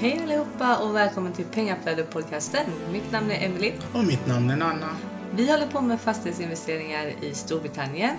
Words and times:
Hej 0.00 0.20
allihopa 0.22 0.76
och 0.76 0.96
välkommen 0.96 1.32
till 1.32 1.44
Pengaflödet-podcasten. 1.44 2.64
Mitt 2.92 3.12
namn 3.12 3.30
är 3.30 3.46
Emily. 3.46 3.72
Och 3.94 4.04
mitt 4.04 4.26
namn 4.26 4.50
är 4.50 4.56
Nanna. 4.56 4.96
Vi 5.36 5.50
håller 5.50 5.66
på 5.66 5.80
med 5.80 6.00
fastighetsinvesteringar 6.00 7.12
i 7.22 7.34
Storbritannien. 7.34 8.16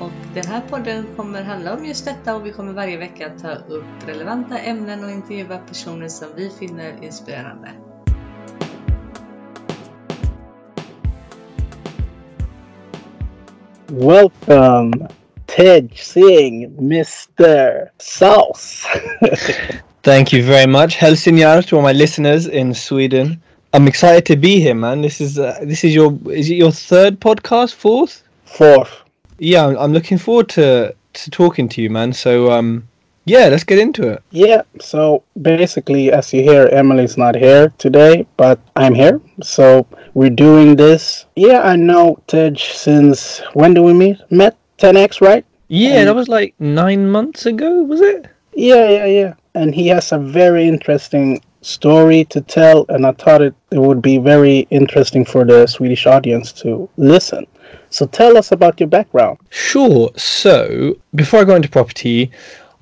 Och 0.00 0.10
den 0.34 0.46
här 0.46 0.60
podden 0.60 1.06
kommer 1.16 1.42
handla 1.42 1.74
om 1.74 1.84
just 1.84 2.04
detta 2.04 2.36
och 2.36 2.46
vi 2.46 2.52
kommer 2.52 2.72
varje 2.72 2.96
vecka 2.96 3.30
ta 3.42 3.50
upp 3.54 3.84
relevanta 4.06 4.58
ämnen 4.58 5.04
och 5.04 5.10
intervjua 5.10 5.58
personer 5.58 6.08
som 6.08 6.28
vi 6.36 6.50
finner 6.58 7.04
inspirerande. 7.04 7.70
Welcome, 13.86 15.08
Ted 15.46 15.90
Singh, 15.94 16.78
Mr. 16.78 17.90
Sauce. 17.98 18.86
Thank 20.06 20.32
you 20.32 20.44
very 20.44 20.68
much, 20.68 20.94
Helsingjar, 20.94 21.66
to 21.66 21.74
all 21.74 21.82
my 21.82 21.90
listeners 21.90 22.46
in 22.46 22.72
Sweden. 22.74 23.42
I'm 23.72 23.88
excited 23.88 24.24
to 24.26 24.36
be 24.36 24.60
here, 24.60 24.72
man. 24.72 25.02
This 25.02 25.20
is 25.20 25.36
uh, 25.36 25.58
this 25.62 25.82
is 25.82 25.96
your 25.96 26.16
is 26.30 26.48
it 26.48 26.54
your 26.54 26.70
third 26.70 27.18
podcast, 27.18 27.74
fourth? 27.74 28.22
Fourth. 28.44 29.02
Yeah, 29.40 29.66
I'm, 29.66 29.76
I'm 29.76 29.92
looking 29.92 30.16
forward 30.16 30.48
to 30.50 30.94
to 31.12 31.30
talking 31.32 31.68
to 31.70 31.82
you, 31.82 31.90
man. 31.90 32.12
So 32.12 32.52
um, 32.52 32.86
yeah, 33.24 33.48
let's 33.48 33.64
get 33.64 33.80
into 33.80 34.06
it. 34.06 34.22
Yeah, 34.30 34.62
so 34.78 35.24
basically, 35.42 36.12
as 36.12 36.32
you 36.32 36.42
hear, 36.42 36.68
Emily's 36.70 37.16
not 37.16 37.34
here 37.34 37.74
today, 37.76 38.28
but 38.36 38.60
I'm 38.76 38.94
here. 38.94 39.20
So 39.42 39.88
we're 40.14 40.30
doing 40.30 40.76
this. 40.76 41.26
Yeah, 41.34 41.62
I 41.62 41.74
know 41.74 42.22
Tej 42.28 42.54
since 42.58 43.40
when 43.54 43.74
do 43.74 43.82
we 43.82 43.92
meet? 43.92 44.18
Met 44.30 44.56
10x, 44.78 45.20
right? 45.20 45.44
Yeah, 45.66 46.04
that 46.04 46.14
was 46.14 46.28
like 46.28 46.54
nine 46.60 47.10
months 47.10 47.44
ago, 47.44 47.82
was 47.82 48.00
it? 48.00 48.28
Yeah, 48.54 48.88
yeah, 48.88 49.06
yeah. 49.06 49.34
And 49.56 49.74
he 49.74 49.88
has 49.88 50.12
a 50.12 50.18
very 50.18 50.68
interesting 50.68 51.40
story 51.62 52.24
to 52.26 52.42
tell, 52.42 52.84
and 52.90 53.06
I 53.06 53.12
thought 53.12 53.40
it, 53.40 53.54
it 53.70 53.78
would 53.78 54.02
be 54.02 54.18
very 54.18 54.68
interesting 54.70 55.24
for 55.24 55.46
the 55.46 55.66
Swedish 55.66 56.06
audience 56.06 56.52
to 56.60 56.88
listen. 56.98 57.46
So 57.88 58.06
tell 58.06 58.36
us 58.36 58.52
about 58.52 58.78
your 58.78 58.88
background. 58.88 59.38
Sure. 59.48 60.10
So 60.14 60.98
before 61.14 61.40
I 61.40 61.44
go 61.44 61.56
into 61.56 61.70
property, 61.70 62.30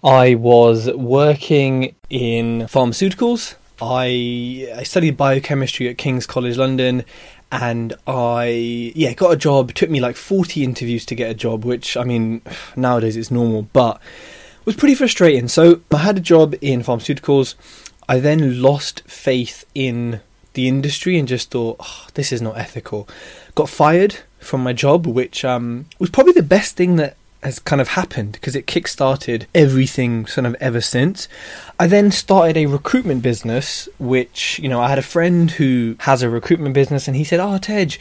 I 0.02 0.34
was 0.34 0.90
working 0.92 1.94
in 2.10 2.62
pharmaceuticals. 2.62 3.54
I 3.80 4.72
I 4.76 4.82
studied 4.82 5.16
biochemistry 5.16 5.88
at 5.88 5.96
King's 5.98 6.26
College 6.26 6.56
London 6.56 7.04
and 7.52 7.94
I 8.06 8.92
yeah, 8.96 9.14
got 9.14 9.32
a 9.32 9.36
job. 9.36 9.70
It 9.70 9.76
took 9.76 9.90
me 9.90 10.00
like 10.00 10.16
40 10.16 10.64
interviews 10.64 11.06
to 11.06 11.14
get 11.14 11.30
a 11.30 11.34
job, 11.34 11.64
which 11.64 11.96
I 11.96 12.04
mean, 12.04 12.42
nowadays 12.76 13.16
it's 13.16 13.30
normal, 13.30 13.62
but 13.62 14.00
was 14.64 14.76
pretty 14.76 14.94
frustrating. 14.94 15.48
So, 15.48 15.80
I 15.92 15.98
had 15.98 16.18
a 16.18 16.20
job 16.20 16.54
in 16.60 16.82
pharmaceuticals. 16.82 17.54
I 18.08 18.18
then 18.18 18.60
lost 18.60 19.02
faith 19.06 19.64
in 19.74 20.20
the 20.54 20.68
industry 20.68 21.18
and 21.18 21.28
just 21.28 21.50
thought, 21.50 21.76
oh, 21.80 22.06
this 22.14 22.32
is 22.32 22.40
not 22.40 22.56
ethical. 22.56 23.08
Got 23.54 23.68
fired 23.68 24.18
from 24.38 24.62
my 24.62 24.72
job, 24.72 25.06
which 25.06 25.44
um, 25.44 25.86
was 25.98 26.10
probably 26.10 26.32
the 26.32 26.42
best 26.42 26.76
thing 26.76 26.96
that 26.96 27.16
has 27.42 27.58
kind 27.58 27.80
of 27.80 27.88
happened 27.88 28.32
because 28.32 28.56
it 28.56 28.66
kick-started 28.66 29.46
everything 29.54 30.26
sort 30.26 30.46
of 30.46 30.56
ever 30.60 30.80
since. 30.80 31.28
I 31.78 31.86
then 31.86 32.10
started 32.10 32.56
a 32.56 32.66
recruitment 32.66 33.22
business, 33.22 33.88
which, 33.98 34.58
you 34.58 34.68
know, 34.68 34.80
I 34.80 34.88
had 34.88 34.98
a 34.98 35.02
friend 35.02 35.50
who 35.50 35.96
has 36.00 36.22
a 36.22 36.30
recruitment 36.30 36.74
business 36.74 37.06
and 37.06 37.16
he 37.16 37.24
said, 37.24 37.40
Oh, 37.40 37.58
Tej, 37.58 37.98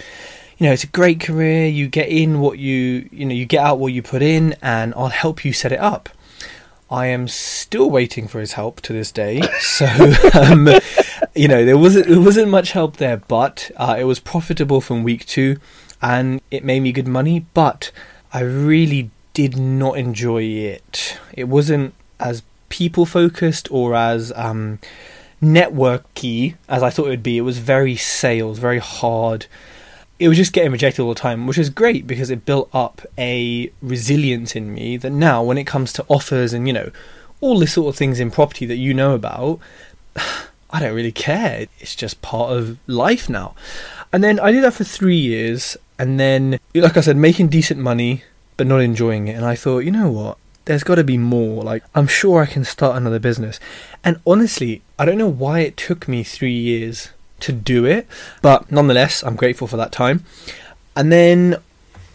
you 0.58 0.68
know, 0.68 0.72
it's 0.72 0.86
a 0.86 0.88
great 0.88 1.20
career. 1.20 1.68
You 1.68 1.88
get 1.88 2.08
in 2.08 2.40
what 2.40 2.58
you, 2.58 3.10
you 3.12 3.26
know, 3.26 3.34
you 3.34 3.46
get 3.46 3.64
out 3.64 3.80
what 3.80 3.92
you 3.92 4.02
put 4.02 4.22
in 4.22 4.56
and 4.62 4.94
I'll 4.96 5.08
help 5.08 5.44
you 5.44 5.52
set 5.52 5.74
it 5.74 5.80
up. 5.80 6.10
I 6.94 7.08
am 7.08 7.28
still 7.28 7.90
waiting 7.90 8.28
for 8.28 8.40
his 8.40 8.54
help 8.54 8.80
to 8.82 8.94
this 8.94 9.12
day. 9.12 9.42
So, 9.60 9.88
um, 10.36 10.70
you 11.34 11.48
know, 11.48 11.66
there 11.66 11.78
wasn't 11.78 12.08
there 12.08 12.22
wasn't 12.22 12.50
much 12.50 12.74
help 12.74 12.98
there, 12.98 13.18
but 13.18 13.72
uh, 13.76 13.96
it 13.98 14.04
was 14.04 14.20
profitable 14.20 14.82
from 14.82 15.02
week 15.02 15.26
two, 15.26 15.58
and 16.00 16.40
it 16.52 16.64
made 16.64 16.82
me 16.82 16.92
good 16.92 17.08
money. 17.08 17.48
But 17.56 17.92
I 18.32 18.42
really 18.42 19.10
did 19.34 19.58
not 19.58 19.98
enjoy 19.98 20.44
it. 20.44 21.18
It 21.34 21.46
wasn't 21.46 21.96
as 22.20 22.44
people 22.70 23.08
focused 23.08 23.72
or 23.72 23.96
as 23.96 24.32
um, 24.36 24.78
networky 25.42 26.56
as 26.70 26.84
I 26.84 26.92
thought 26.92 27.08
it 27.08 27.10
would 27.10 27.24
be. 27.24 27.40
It 27.40 27.42
was 27.42 27.58
very 27.58 27.96
sales, 27.96 28.60
very 28.60 28.80
hard. 28.80 29.48
It 30.24 30.30
was 30.30 30.38
just 30.38 30.54
getting 30.54 30.72
rejected 30.72 31.02
all 31.02 31.14
the 31.14 31.20
time, 31.20 31.48
which 31.48 31.58
is 31.58 31.70
great 31.70 32.08
because 32.08 32.30
it 32.30 32.46
built 32.46 32.70
up 32.74 33.02
a 33.18 33.70
resilience 33.82 34.56
in 34.56 34.74
me 34.74 34.96
that 34.96 35.10
now, 35.10 35.44
when 35.44 35.58
it 35.58 35.66
comes 35.66 35.92
to 35.94 36.06
offers 36.08 36.54
and 36.54 36.66
you 36.66 36.72
know 36.72 36.92
all 37.42 37.60
the 37.60 37.68
sort 37.68 37.90
of 37.90 37.98
things 37.98 38.22
in 38.22 38.32
property 38.32 38.66
that 38.66 38.78
you 38.78 38.94
know 38.94 39.16
about, 39.16 39.60
I 40.16 40.80
don't 40.80 40.96
really 40.96 41.12
care. 41.12 41.68
It's 41.82 41.94
just 41.94 42.22
part 42.22 42.56
of 42.56 42.80
life 42.88 43.28
now. 43.28 43.54
And 44.14 44.24
then 44.24 44.40
I 44.40 44.54
did 44.54 44.64
that 44.64 44.76
for 44.76 44.86
three 44.86 45.18
years, 45.18 45.76
and 46.00 46.18
then, 46.18 46.58
like 46.74 46.96
I 46.96 47.02
said, 47.02 47.18
making 47.18 47.50
decent 47.50 47.82
money 47.82 48.24
but 48.56 48.66
not 48.66 48.80
enjoying 48.80 49.28
it. 49.28 49.34
And 49.34 49.44
I 49.44 49.56
thought, 49.56 49.80
you 49.80 49.92
know 49.92 50.10
what? 50.10 50.38
There's 50.64 50.86
got 50.86 50.96
to 50.96 51.04
be 51.04 51.18
more. 51.18 51.64
Like, 51.64 51.84
I'm 51.94 52.08
sure 52.08 52.42
I 52.42 52.46
can 52.46 52.64
start 52.64 52.96
another 52.96 53.20
business. 53.20 53.60
And 54.06 54.22
honestly, 54.26 54.84
I 54.98 55.04
don't 55.04 55.18
know 55.18 55.28
why 55.28 55.60
it 55.60 55.76
took 55.76 56.08
me 56.08 56.24
three 56.24 56.54
years 56.54 57.10
to 57.44 57.52
do 57.52 57.86
it, 57.86 58.08
but 58.42 58.72
nonetheless, 58.72 59.24
I'm 59.24 59.36
grateful 59.36 59.68
for 59.68 59.78
that 59.78 59.92
time. 59.92 60.24
And 60.96 61.12
then 61.12 61.58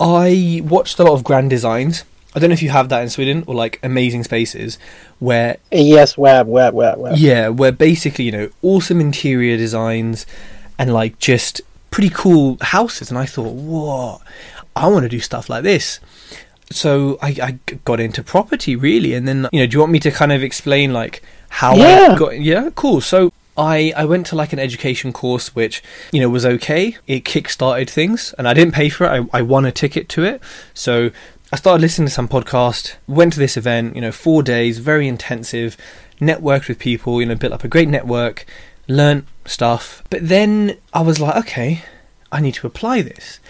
I 0.01 0.63
watched 0.65 0.99
a 0.99 1.05
lot 1.05 1.15
of 1.15 1.25
grand 1.25 1.51
designs. 1.51 2.05
I 2.35 2.39
don't 2.39 2.51
know 2.51 2.55
if 2.55 2.63
you 2.63 2.69
have 2.71 2.89
that 2.91 3.03
in 3.03 3.09
Sweden 3.11 3.43
or 3.47 3.55
like 3.55 3.81
amazing 3.83 4.23
spaces 4.25 4.79
where 5.19 5.57
Yes, 5.73 6.17
web, 6.17 6.47
web, 6.47 6.75
web, 6.75 6.99
web. 6.99 7.17
yeah, 7.17 7.49
where 7.49 7.73
basically, 7.73 8.27
you 8.27 8.33
know, 8.33 8.51
awesome 8.63 9.01
interior 9.01 9.57
designs 9.57 10.27
and 10.79 10.93
like 10.93 11.19
just 11.19 11.61
pretty 11.91 12.11
cool 12.11 12.57
houses. 12.61 13.11
And 13.11 13.19
I 13.19 13.27
thought, 13.27 13.53
whoa, 13.55 14.21
I 14.77 14.87
want 14.89 15.03
to 15.05 15.09
do 15.09 15.19
stuff 15.21 15.49
like 15.49 15.65
this. 15.65 15.99
So 16.71 17.19
I, 17.23 17.29
I 17.43 17.77
got 17.85 17.99
into 17.99 18.23
property 18.23 18.77
really. 18.77 19.15
And 19.15 19.27
then, 19.27 19.49
you 19.53 19.61
know, 19.61 19.67
do 19.67 19.75
you 19.77 19.81
want 19.81 19.91
me 19.93 20.01
to 20.01 20.11
kind 20.11 20.31
of 20.31 20.43
explain 20.43 20.93
like 20.93 21.23
how 21.49 21.75
Yeah. 21.75 22.11
I 22.13 22.17
got, 22.17 22.39
yeah, 22.41 22.71
cool. 22.75 23.01
So 23.01 23.33
I, 23.59 23.93
I 23.97 24.05
went 24.05 24.27
to 24.29 24.37
like 24.37 24.53
an 24.53 24.61
education 24.61 25.13
course 25.13 25.55
which, 25.55 25.83
you 26.13 26.21
know, 26.21 26.29
was 26.29 26.47
okay. 26.47 26.97
It 27.09 27.25
kick-started 27.25 27.91
things 27.91 28.33
and 28.39 28.47
I 28.47 28.55
didn't 28.55 28.73
pay 28.73 28.89
for 28.89 29.05
it. 29.05 29.29
I, 29.33 29.39
I 29.39 29.43
won 29.43 29.65
a 29.65 29.73
ticket 29.73 30.09
to 30.11 30.25
it. 30.25 30.41
So 30.75 31.11
I 31.53 31.57
started 31.57 31.81
listening 31.81 32.07
to 32.07 32.15
some 32.15 32.29
podcast, 32.29 32.95
went 33.09 33.33
to 33.33 33.39
this 33.39 33.57
event, 33.57 33.97
you 33.97 34.01
know, 34.01 34.13
four 34.13 34.43
days, 34.43 34.79
very 34.79 35.09
intensive, 35.09 35.77
networked 36.21 36.69
with 36.69 36.79
people, 36.79 37.21
you 37.21 37.27
know, 37.27 37.35
built 37.35 37.53
up 37.53 37.65
a 37.65 37.69
great 37.69 37.89
network, 37.89 38.47
learnt 38.87 39.27
stuff. 39.45 40.05
But 40.09 40.29
then 40.29 40.79
I 40.95 41.03
was 41.03 41.19
like, 41.19 41.37
okay, 41.37 41.83
I 42.31 42.41
need 42.41 42.55
to 42.55 42.67
apply 42.67 43.03
this. 43.03 43.41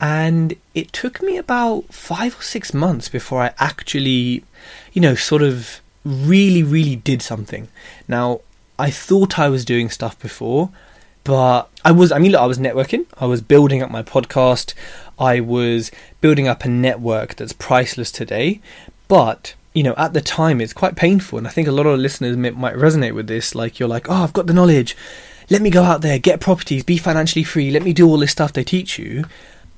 And 0.00 0.54
it 0.74 0.92
took 0.92 1.20
me 1.20 1.36
about 1.36 1.92
five 1.92 2.38
or 2.38 2.42
six 2.42 2.72
months 2.72 3.08
before 3.08 3.42
I 3.42 3.52
actually, 3.58 4.44
you 4.92 5.02
know, 5.02 5.16
sort 5.16 5.42
of 5.42 5.80
really, 6.04 6.62
really 6.62 6.94
did 6.94 7.22
something. 7.22 7.68
Now, 8.06 8.40
I 8.78 8.90
thought 8.90 9.38
I 9.38 9.48
was 9.48 9.64
doing 9.64 9.90
stuff 9.90 10.18
before, 10.20 10.70
but 11.24 11.68
I 11.84 11.90
was, 11.92 12.12
I 12.12 12.18
mean, 12.18 12.32
look, 12.32 12.40
I 12.40 12.46
was 12.46 12.58
networking, 12.58 13.06
I 13.18 13.26
was 13.26 13.40
building 13.42 13.82
up 13.82 13.90
my 13.90 14.02
podcast, 14.02 14.74
I 15.18 15.40
was 15.40 15.90
building 16.20 16.46
up 16.48 16.64
a 16.64 16.68
network 16.68 17.34
that's 17.36 17.52
priceless 17.52 18.10
today. 18.12 18.60
But, 19.08 19.54
you 19.74 19.82
know, 19.82 19.94
at 19.96 20.12
the 20.12 20.20
time, 20.20 20.60
it's 20.60 20.72
quite 20.72 20.94
painful. 20.96 21.38
And 21.38 21.46
I 21.46 21.50
think 21.50 21.66
a 21.66 21.72
lot 21.72 21.86
of 21.86 21.98
listeners 21.98 22.36
might 22.36 22.56
might 22.56 22.74
resonate 22.76 23.14
with 23.14 23.26
this. 23.26 23.54
Like, 23.54 23.78
you're 23.78 23.88
like, 23.88 24.08
oh, 24.08 24.22
I've 24.22 24.32
got 24.32 24.46
the 24.46 24.52
knowledge. 24.54 24.96
Let 25.50 25.62
me 25.62 25.70
go 25.70 25.82
out 25.82 26.02
there, 26.02 26.18
get 26.18 26.40
properties, 26.40 26.84
be 26.84 26.98
financially 26.98 27.42
free. 27.42 27.70
Let 27.70 27.82
me 27.82 27.92
do 27.94 28.06
all 28.06 28.18
this 28.18 28.32
stuff 28.32 28.52
they 28.52 28.64
teach 28.64 28.98
you. 28.98 29.24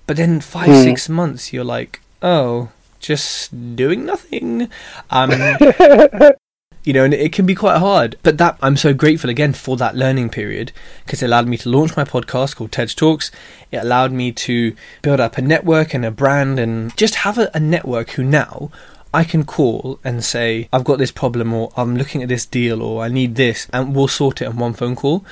But 0.06 0.16
then 0.16 0.40
five, 0.40 0.66
Hmm. 0.68 0.82
six 0.82 1.08
months, 1.08 1.52
you're 1.52 1.62
like, 1.64 2.00
oh, 2.22 2.70
just 2.98 3.76
doing 3.76 4.04
nothing. 4.04 4.68
Um, 5.10 5.30
you 6.84 6.92
know, 6.92 7.04
and 7.04 7.12
it 7.12 7.32
can 7.32 7.46
be 7.46 7.54
quite 7.54 7.78
hard. 7.78 8.16
But 8.22 8.38
that 8.38 8.58
I'm 8.62 8.76
so 8.76 8.94
grateful 8.94 9.30
again 9.30 9.52
for 9.52 9.76
that 9.76 9.96
learning 9.96 10.30
period 10.30 10.72
because 11.04 11.22
it 11.22 11.26
allowed 11.26 11.46
me 11.46 11.56
to 11.58 11.68
launch 11.68 11.96
my 11.96 12.04
podcast 12.04 12.56
called 12.56 12.72
Tej 12.72 12.86
Talks. 12.86 13.30
It 13.70 13.78
allowed 13.78 14.12
me 14.12 14.32
to 14.32 14.74
build 15.02 15.20
up 15.20 15.36
a 15.36 15.42
network 15.42 15.94
and 15.94 16.04
a 16.04 16.10
brand 16.10 16.58
and 16.58 16.96
just 16.96 17.16
have 17.16 17.38
a, 17.38 17.50
a 17.54 17.60
network 17.60 18.10
who 18.10 18.24
now 18.24 18.70
I 19.12 19.24
can 19.24 19.44
call 19.44 19.98
and 20.04 20.24
say, 20.24 20.68
I've 20.72 20.84
got 20.84 20.98
this 20.98 21.10
problem 21.10 21.52
or 21.52 21.72
I'm 21.76 21.96
looking 21.96 22.22
at 22.22 22.28
this 22.28 22.46
deal 22.46 22.82
or 22.82 23.02
I 23.02 23.08
need 23.08 23.34
this 23.34 23.66
and 23.72 23.94
we'll 23.94 24.08
sort 24.08 24.40
it 24.40 24.46
on 24.46 24.56
one 24.56 24.72
phone 24.72 24.96
call. 24.96 25.24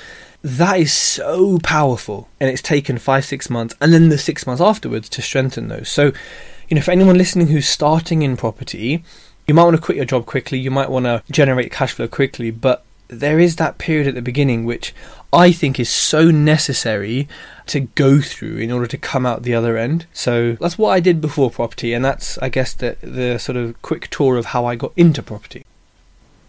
That 0.42 0.78
is 0.78 0.92
so 0.92 1.58
powerful. 1.62 2.28
And 2.40 2.50
it's 2.50 2.62
taken 2.62 2.98
five, 2.98 3.24
six 3.24 3.48
months 3.48 3.74
and 3.80 3.92
then 3.92 4.08
the 4.08 4.18
six 4.18 4.46
months 4.46 4.60
afterwards 4.60 5.08
to 5.10 5.22
strengthen 5.22 5.68
those. 5.68 5.88
So, 5.88 6.12
you 6.68 6.74
know, 6.74 6.82
for 6.82 6.90
anyone 6.90 7.16
listening 7.16 7.48
who's 7.48 7.68
starting 7.68 8.22
in 8.22 8.36
property, 8.36 9.04
you 9.48 9.54
might 9.54 9.64
want 9.64 9.76
to 9.76 9.82
quit 9.82 9.96
your 9.96 10.04
job 10.04 10.26
quickly, 10.26 10.58
you 10.58 10.70
might 10.70 10.90
want 10.90 11.06
to 11.06 11.22
generate 11.30 11.72
cash 11.72 11.92
flow 11.92 12.06
quickly, 12.06 12.50
but 12.50 12.84
there 13.08 13.40
is 13.40 13.56
that 13.56 13.78
period 13.78 14.06
at 14.06 14.14
the 14.14 14.22
beginning 14.22 14.66
which 14.66 14.94
I 15.32 15.52
think 15.52 15.80
is 15.80 15.88
so 15.88 16.30
necessary 16.30 17.26
to 17.66 17.80
go 17.80 18.20
through 18.20 18.58
in 18.58 18.70
order 18.70 18.86
to 18.86 18.98
come 18.98 19.24
out 19.26 19.42
the 19.42 19.54
other 19.54 19.76
end. 19.76 20.06
So 20.12 20.52
that's 20.60 20.78
what 20.78 20.90
I 20.90 21.00
did 21.00 21.20
before 21.20 21.50
property, 21.50 21.92
and 21.94 22.04
that's, 22.04 22.38
I 22.38 22.48
guess, 22.50 22.74
the, 22.74 22.96
the 23.02 23.38
sort 23.38 23.56
of 23.56 23.80
quick 23.82 24.08
tour 24.10 24.36
of 24.36 24.46
how 24.46 24.66
I 24.66 24.76
got 24.76 24.92
into 24.96 25.22
property. 25.22 25.64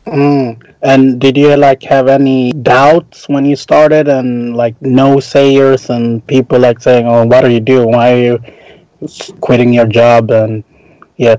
Mm. 0.06 0.76
And 0.82 1.20
did 1.20 1.38
you 1.38 1.56
like 1.56 1.84
have 1.84 2.08
any 2.08 2.52
doubts 2.54 3.30
when 3.30 3.46
you 3.46 3.56
started 3.56 4.08
and 4.08 4.56
like 4.56 4.82
no 4.82 5.20
sayers 5.20 5.90
and 5.90 6.26
people 6.26 6.58
like 6.58 6.80
saying, 6.80 7.06
"Oh, 7.06 7.26
what 7.26 7.44
are 7.44 7.50
you 7.50 7.60
doing? 7.60 7.92
Why 7.92 8.14
are 8.14 8.18
you 8.18 8.40
quitting 9.40 9.72
your 9.72 9.86
job?" 9.86 10.32
And 10.32 10.64
yeah, 11.18 11.36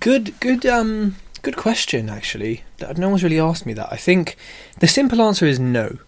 Good, 0.00 0.38
good, 0.40 0.66
um, 0.66 1.16
good 1.42 1.56
question. 1.56 2.08
Actually, 2.08 2.64
no 2.96 3.08
one's 3.08 3.24
really 3.24 3.40
asked 3.40 3.66
me 3.66 3.72
that. 3.74 3.92
I 3.92 3.96
think 3.96 4.36
the 4.80 4.88
simple 4.88 5.22
answer 5.22 5.46
is 5.46 5.58
no. 5.58 5.98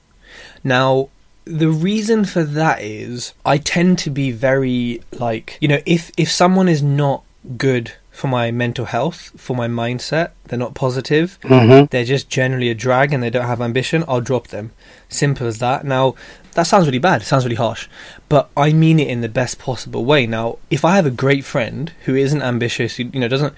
Now, 0.62 1.08
the 1.44 1.70
reason 1.70 2.24
for 2.24 2.44
that 2.44 2.80
is 2.82 3.32
I 3.44 3.58
tend 3.58 3.98
to 4.00 4.10
be 4.10 4.30
very 4.30 5.02
like 5.12 5.58
you 5.60 5.68
know 5.68 5.80
if 5.86 6.10
if 6.16 6.30
someone 6.30 6.68
is 6.68 6.82
not 6.82 7.24
good 7.56 7.92
for 8.20 8.28
my 8.28 8.50
mental 8.50 8.84
health, 8.84 9.32
for 9.34 9.56
my 9.56 9.66
mindset, 9.66 10.32
they're 10.44 10.58
not 10.58 10.74
positive, 10.74 11.38
mm-hmm. 11.40 11.86
they're 11.86 12.04
just 12.04 12.28
generally 12.28 12.68
a 12.68 12.74
drag 12.74 13.14
and 13.14 13.22
they 13.22 13.30
don't 13.30 13.46
have 13.46 13.62
ambition, 13.62 14.04
I'll 14.06 14.20
drop 14.20 14.48
them. 14.48 14.72
Simple 15.08 15.46
as 15.46 15.58
that. 15.60 15.86
Now, 15.86 16.14
that 16.52 16.64
sounds 16.64 16.84
really 16.84 16.98
bad, 16.98 17.22
it 17.22 17.24
sounds 17.24 17.46
really 17.46 17.56
harsh, 17.56 17.88
but 18.28 18.50
I 18.58 18.74
mean 18.74 19.00
it 19.00 19.08
in 19.08 19.22
the 19.22 19.28
best 19.30 19.58
possible 19.58 20.04
way. 20.04 20.26
Now, 20.26 20.58
if 20.68 20.84
I 20.84 20.96
have 20.96 21.06
a 21.06 21.10
great 21.10 21.46
friend 21.46 21.92
who 22.04 22.14
isn't 22.14 22.42
ambitious, 22.42 22.96
who, 22.96 23.04
you 23.04 23.20
know, 23.20 23.28
doesn't, 23.28 23.54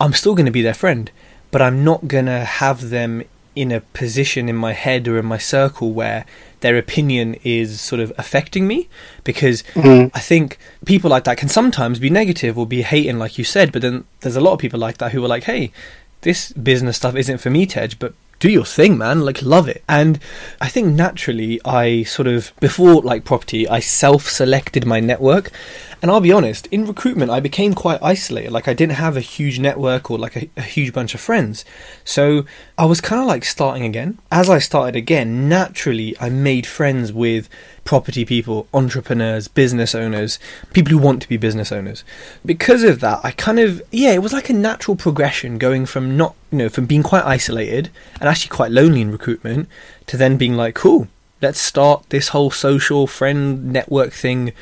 I'm 0.00 0.12
still 0.12 0.34
going 0.34 0.46
to 0.46 0.52
be 0.52 0.62
their 0.62 0.74
friend, 0.74 1.08
but 1.52 1.62
I'm 1.62 1.84
not 1.84 2.08
going 2.08 2.26
to 2.26 2.40
have 2.40 2.90
them 2.90 3.22
in 3.54 3.70
a 3.72 3.80
position 3.80 4.48
in 4.48 4.56
my 4.56 4.72
head 4.72 5.06
or 5.08 5.18
in 5.18 5.26
my 5.26 5.38
circle 5.38 5.92
where 5.92 6.24
their 6.60 6.76
opinion 6.78 7.36
is 7.44 7.80
sort 7.80 8.00
of 8.00 8.12
affecting 8.18 8.66
me 8.66 8.88
because 9.22 9.62
Mhm. 9.74 10.10
I 10.14 10.20
think 10.20 10.58
people 10.86 11.10
like 11.10 11.24
that 11.24 11.36
can 11.36 11.48
sometimes 11.48 11.98
be 11.98 12.10
negative 12.10 12.58
or 12.58 12.66
be 12.66 12.82
hating 12.82 13.18
like 13.18 13.38
you 13.38 13.44
said 13.44 13.70
but 13.72 13.82
then 13.82 14.04
there's 14.20 14.36
a 14.36 14.40
lot 14.40 14.52
of 14.54 14.58
people 14.58 14.80
like 14.80 14.98
that 14.98 15.12
who 15.12 15.22
are 15.24 15.28
like 15.28 15.44
hey 15.44 15.70
this 16.22 16.52
business 16.52 16.96
stuff 16.96 17.14
isn't 17.16 17.38
for 17.38 17.50
me 17.50 17.66
Tej 17.66 17.90
but 17.98 18.14
do 18.40 18.50
your 18.50 18.64
thing 18.64 18.98
man 18.98 19.20
like 19.20 19.40
love 19.42 19.68
it 19.68 19.82
and 19.88 20.18
I 20.60 20.68
think 20.68 20.88
naturally 20.94 21.60
I 21.64 22.02
sort 22.04 22.26
of 22.26 22.52
before 22.60 23.02
like 23.02 23.24
property 23.24 23.68
I 23.68 23.80
self-selected 23.80 24.84
my 24.86 25.00
network 25.00 25.50
and 26.04 26.10
I'll 26.10 26.20
be 26.20 26.32
honest, 26.32 26.66
in 26.66 26.86
recruitment, 26.86 27.30
I 27.30 27.40
became 27.40 27.72
quite 27.72 27.98
isolated. 28.02 28.52
Like, 28.52 28.68
I 28.68 28.74
didn't 28.74 28.96
have 28.96 29.16
a 29.16 29.22
huge 29.22 29.58
network 29.58 30.10
or 30.10 30.18
like 30.18 30.36
a, 30.36 30.50
a 30.54 30.60
huge 30.60 30.92
bunch 30.92 31.14
of 31.14 31.20
friends. 31.22 31.64
So, 32.04 32.44
I 32.76 32.84
was 32.84 33.00
kind 33.00 33.22
of 33.22 33.26
like 33.26 33.42
starting 33.46 33.86
again. 33.86 34.18
As 34.30 34.50
I 34.50 34.58
started 34.58 34.96
again, 34.96 35.48
naturally, 35.48 36.14
I 36.20 36.28
made 36.28 36.66
friends 36.66 37.10
with 37.10 37.48
property 37.84 38.26
people, 38.26 38.68
entrepreneurs, 38.74 39.48
business 39.48 39.94
owners, 39.94 40.38
people 40.74 40.90
who 40.90 40.98
want 40.98 41.22
to 41.22 41.28
be 41.30 41.38
business 41.38 41.72
owners. 41.72 42.04
Because 42.44 42.82
of 42.82 43.00
that, 43.00 43.20
I 43.24 43.30
kind 43.30 43.58
of, 43.58 43.80
yeah, 43.90 44.12
it 44.12 44.22
was 44.22 44.34
like 44.34 44.50
a 44.50 44.52
natural 44.52 44.98
progression 44.98 45.56
going 45.56 45.86
from 45.86 46.18
not, 46.18 46.34
you 46.52 46.58
know, 46.58 46.68
from 46.68 46.84
being 46.84 47.02
quite 47.02 47.24
isolated 47.24 47.88
and 48.20 48.28
actually 48.28 48.54
quite 48.54 48.70
lonely 48.70 49.00
in 49.00 49.10
recruitment 49.10 49.70
to 50.08 50.18
then 50.18 50.36
being 50.36 50.54
like, 50.54 50.74
cool, 50.74 51.08
let's 51.40 51.60
start 51.60 52.04
this 52.10 52.28
whole 52.28 52.50
social 52.50 53.06
friend 53.06 53.72
network 53.72 54.12
thing 54.12 54.52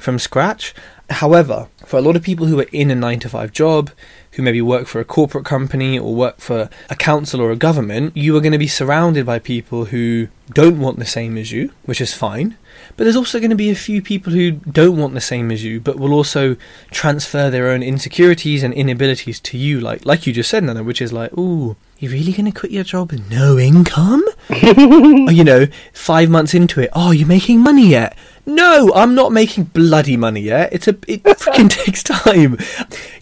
from 0.00 0.18
scratch. 0.18 0.74
However, 1.10 1.68
for 1.84 1.98
a 1.98 2.02
lot 2.02 2.14
of 2.14 2.22
people 2.22 2.46
who 2.46 2.60
are 2.60 2.66
in 2.72 2.90
a 2.90 2.94
9 2.94 3.20
to 3.20 3.28
5 3.28 3.52
job, 3.52 3.90
who 4.32 4.42
maybe 4.42 4.62
work 4.62 4.86
for 4.86 5.00
a 5.00 5.04
corporate 5.04 5.44
company 5.44 5.98
or 5.98 6.14
work 6.14 6.38
for 6.38 6.70
a 6.88 6.94
council 6.94 7.40
or 7.40 7.50
a 7.50 7.56
government, 7.56 8.16
you 8.16 8.36
are 8.36 8.40
going 8.40 8.52
to 8.52 8.58
be 8.58 8.68
surrounded 8.68 9.26
by 9.26 9.40
people 9.40 9.86
who 9.86 10.28
don't 10.52 10.78
want 10.78 10.98
the 10.98 11.04
same 11.06 11.36
as 11.36 11.50
you, 11.50 11.72
which 11.84 12.00
is 12.00 12.14
fine. 12.14 12.56
But 12.96 13.04
there's 13.04 13.16
also 13.16 13.40
going 13.40 13.50
to 13.50 13.56
be 13.56 13.70
a 13.70 13.74
few 13.74 14.00
people 14.00 14.32
who 14.32 14.52
don't 14.52 14.96
want 14.96 15.14
the 15.14 15.20
same 15.20 15.50
as 15.50 15.64
you, 15.64 15.80
but 15.80 15.98
will 15.98 16.12
also 16.12 16.56
transfer 16.92 17.50
their 17.50 17.68
own 17.68 17.82
insecurities 17.82 18.62
and 18.62 18.72
inabilities 18.72 19.40
to 19.40 19.58
you, 19.58 19.80
like 19.80 20.06
like 20.06 20.26
you 20.26 20.32
just 20.32 20.50
said, 20.50 20.62
Nana, 20.62 20.84
which 20.84 21.02
is 21.02 21.12
like, 21.12 21.36
ooh, 21.36 21.76
you're 21.98 22.12
really 22.12 22.32
going 22.32 22.50
to 22.50 22.58
quit 22.58 22.72
your 22.72 22.84
job 22.84 23.10
with 23.10 23.30
no 23.30 23.58
income? 23.58 24.24
Or, 24.48 25.32
you 25.32 25.44
know, 25.44 25.66
five 25.92 26.30
months 26.30 26.54
into 26.54 26.80
it, 26.80 26.90
oh, 26.92 27.10
you're 27.10 27.28
making 27.28 27.60
money 27.60 27.88
yet? 27.88 28.16
No, 28.54 28.92
I'm 28.94 29.14
not 29.14 29.32
making 29.32 29.64
bloody 29.64 30.16
money 30.16 30.40
yet. 30.40 30.72
It's 30.72 30.88
a 30.88 30.96
it 31.06 31.22
freaking 31.24 31.70
takes 31.70 32.02
time. 32.02 32.58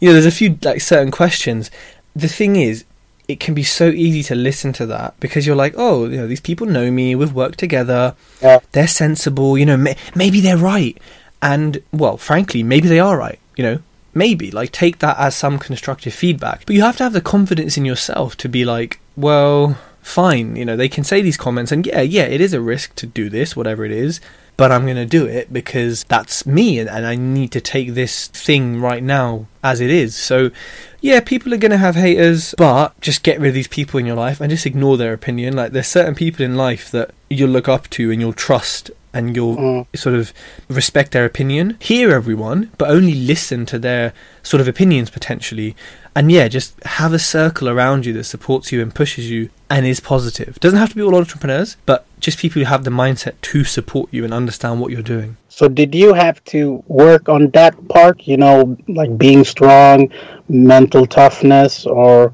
You 0.00 0.08
know, 0.08 0.12
there's 0.14 0.26
a 0.26 0.30
few 0.30 0.58
like 0.62 0.80
certain 0.80 1.10
questions. 1.10 1.70
The 2.16 2.28
thing 2.28 2.56
is, 2.56 2.84
it 3.28 3.40
can 3.40 3.54
be 3.54 3.62
so 3.62 3.88
easy 3.88 4.22
to 4.24 4.34
listen 4.34 4.72
to 4.74 4.86
that 4.86 5.18
because 5.20 5.46
you're 5.46 5.54
like, 5.56 5.74
oh, 5.76 6.06
you 6.06 6.16
know, 6.16 6.26
these 6.26 6.40
people 6.40 6.66
know 6.66 6.90
me. 6.90 7.14
We've 7.14 7.32
worked 7.32 7.58
together. 7.58 8.14
Yeah. 8.40 8.60
They're 8.72 8.88
sensible. 8.88 9.58
You 9.58 9.66
know, 9.66 9.76
may- 9.76 9.96
maybe 10.14 10.40
they're 10.40 10.56
right. 10.56 10.96
And 11.42 11.82
well, 11.92 12.16
frankly, 12.16 12.62
maybe 12.62 12.88
they 12.88 13.00
are 13.00 13.16
right. 13.16 13.38
You 13.56 13.64
know, 13.64 13.82
maybe 14.14 14.50
like 14.50 14.72
take 14.72 15.00
that 15.00 15.18
as 15.18 15.36
some 15.36 15.58
constructive 15.58 16.14
feedback. 16.14 16.64
But 16.64 16.74
you 16.74 16.82
have 16.82 16.96
to 16.98 17.04
have 17.04 17.12
the 17.12 17.20
confidence 17.20 17.76
in 17.76 17.84
yourself 17.84 18.36
to 18.38 18.48
be 18.48 18.64
like, 18.64 18.98
well, 19.16 19.78
fine. 20.00 20.56
You 20.56 20.64
know, 20.64 20.76
they 20.76 20.88
can 20.88 21.04
say 21.04 21.20
these 21.20 21.36
comments, 21.36 21.70
and 21.70 21.86
yeah, 21.86 22.00
yeah, 22.00 22.24
it 22.24 22.40
is 22.40 22.54
a 22.54 22.60
risk 22.60 22.94
to 22.96 23.06
do 23.06 23.28
this, 23.28 23.54
whatever 23.54 23.84
it 23.84 23.92
is. 23.92 24.20
But 24.58 24.72
I'm 24.72 24.84
going 24.84 24.96
to 24.96 25.06
do 25.06 25.24
it 25.24 25.52
because 25.52 26.04
that's 26.04 26.44
me, 26.44 26.78
and, 26.80 26.90
and 26.90 27.06
I 27.06 27.14
need 27.14 27.52
to 27.52 27.60
take 27.60 27.94
this 27.94 28.26
thing 28.26 28.80
right 28.80 29.02
now 29.02 29.46
as 29.62 29.80
it 29.80 29.88
is. 29.88 30.16
So, 30.16 30.50
yeah, 31.00 31.20
people 31.20 31.54
are 31.54 31.58
going 31.58 31.70
to 31.70 31.78
have 31.78 31.94
haters, 31.94 32.54
but 32.58 33.00
just 33.00 33.22
get 33.22 33.38
rid 33.40 33.48
of 33.48 33.54
these 33.54 33.68
people 33.68 34.00
in 34.00 34.04
your 34.06 34.16
life 34.16 34.40
and 34.40 34.50
just 34.50 34.66
ignore 34.66 34.96
their 34.96 35.12
opinion. 35.12 35.54
Like, 35.54 35.70
there's 35.72 35.86
certain 35.86 36.16
people 36.16 36.44
in 36.44 36.56
life 36.56 36.90
that 36.90 37.12
you'll 37.30 37.50
look 37.50 37.68
up 37.68 37.88
to 37.90 38.10
and 38.10 38.20
you'll 38.20 38.32
trust 38.32 38.90
and 39.14 39.34
you'll 39.36 39.56
Mm. 39.56 39.86
sort 39.96 40.16
of 40.16 40.32
respect 40.68 41.12
their 41.12 41.24
opinion, 41.24 41.76
hear 41.80 42.10
everyone, 42.10 42.70
but 42.78 42.90
only 42.90 43.14
listen 43.14 43.64
to 43.66 43.78
their 43.78 44.12
sort 44.42 44.60
of 44.60 44.66
opinions 44.68 45.08
potentially. 45.08 45.74
And 46.16 46.32
yeah, 46.32 46.48
just 46.48 46.82
have 46.82 47.12
a 47.12 47.18
circle 47.20 47.68
around 47.68 48.06
you 48.06 48.12
that 48.14 48.24
supports 48.24 48.70
you 48.72 48.82
and 48.82 48.92
pushes 48.94 49.30
you 49.30 49.50
and 49.70 49.86
is 49.86 50.00
positive. 50.00 50.58
Doesn't 50.60 50.78
have 50.78 50.90
to 50.90 50.96
be 50.96 51.02
all 51.02 51.14
entrepreneurs, 51.14 51.76
but 51.86 52.06
just 52.20 52.38
people 52.38 52.60
who 52.60 52.66
have 52.66 52.84
the 52.84 52.90
mindset 52.90 53.34
to 53.42 53.64
support 53.64 54.08
you 54.12 54.24
and 54.24 54.32
understand 54.32 54.80
what 54.80 54.90
you're 54.90 55.02
doing. 55.02 55.36
So 55.48 55.68
did 55.68 55.94
you 55.94 56.14
have 56.14 56.42
to 56.46 56.82
work 56.86 57.28
on 57.28 57.50
that 57.50 57.88
part, 57.88 58.22
you 58.22 58.36
know, 58.36 58.76
like 58.86 59.18
being 59.18 59.44
strong, 59.44 60.10
mental 60.48 61.06
toughness, 61.06 61.84
or 61.84 62.32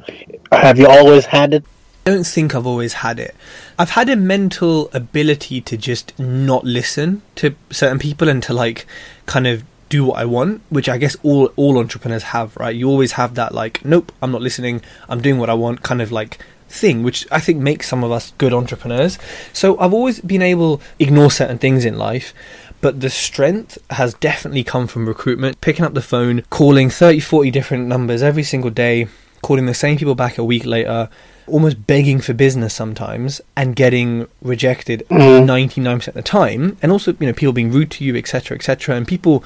have 0.53 0.79
you 0.79 0.87
always 0.87 1.25
had 1.27 1.55
it? 1.55 1.65
I 2.07 2.11
don't 2.11 2.27
think 2.27 2.55
I've 2.55 2.67
always 2.67 2.95
had 2.95 3.19
it. 3.19 3.35
I've 3.79 3.91
had 3.91 4.11
a 4.11 4.17
mental 4.17 4.91
ability 4.93 5.63
to 5.63 5.77
just 5.77 6.17
not 6.19 6.65
listen 6.65 7.23
to 7.37 7.55
certain 7.71 7.99
people 7.99 8.29
and 8.29 8.43
to 8.43 8.53
like 8.53 8.87
kind 9.25 9.47
of 9.47 9.65
do 9.89 10.05
what 10.05 10.19
I 10.19 10.27
want, 10.27 10.61
which 10.69 10.89
I 10.89 10.99
guess 10.99 11.17
all 11.23 11.47
all 11.57 11.79
entrepreneurs 11.79 12.25
have, 12.25 12.57
right? 12.57 12.75
You 12.75 12.89
always 12.91 13.13
have 13.13 13.37
that 13.37 13.55
like, 13.55 13.85
nope, 13.85 14.13
I'm 14.21 14.33
not 14.33 14.43
listening. 14.43 14.83
I'm 15.09 15.23
doing 15.23 15.39
what 15.39 15.49
I 15.49 15.55
want 15.55 15.83
kind 15.83 16.03
of 16.03 16.13
like 16.13 16.39
thing, 16.75 17.03
which 17.03 17.27
I 17.31 17.41
think 17.41 17.61
makes 17.61 17.89
some 17.89 18.03
of 18.05 18.11
us 18.11 18.33
good 18.39 18.53
entrepreneurs. 18.53 19.19
So 19.53 19.79
I've 19.79 19.95
always 19.95 20.21
been 20.21 20.43
able 20.43 20.79
to 20.79 20.85
ignore 20.99 21.31
certain 21.31 21.59
things 21.59 21.85
in 21.85 21.97
life. 21.97 22.35
But 22.81 23.01
the 23.01 23.09
strength 23.09 23.79
has 23.91 24.13
definitely 24.15 24.63
come 24.65 24.87
from 24.87 25.07
recruitment, 25.07 25.61
picking 25.63 25.85
up 25.87 25.95
the 25.95 26.03
phone, 26.03 26.43
calling 26.51 26.91
30, 26.91 27.21
40 27.21 27.51
different 27.51 27.87
numbers 27.87 28.23
every 28.23 28.43
single 28.43 28.69
day, 28.71 29.07
calling 29.41 29.65
the 29.67 29.73
same 29.75 29.97
people 29.97 30.15
back 30.15 30.37
a 30.37 30.45
week 30.45 30.67
later, 30.67 31.09
almost 31.47 31.87
begging 31.87 32.21
for 32.21 32.35
business 32.35 32.75
sometimes 32.75 33.41
and 33.57 33.77
getting 33.77 34.27
rejected 34.43 35.03
Mhm. 35.11 35.45
99% 35.47 36.09
of 36.09 36.15
the 36.15 36.23
time 36.23 36.77
and 36.83 36.91
also 36.91 37.15
you 37.21 37.27
know 37.27 37.33
people 37.35 37.53
being 37.53 37.71
rude 37.71 37.91
to 37.91 38.03
you 38.05 38.17
etc 38.17 38.57
etc 38.57 38.97
and 38.97 39.07
people 39.07 39.45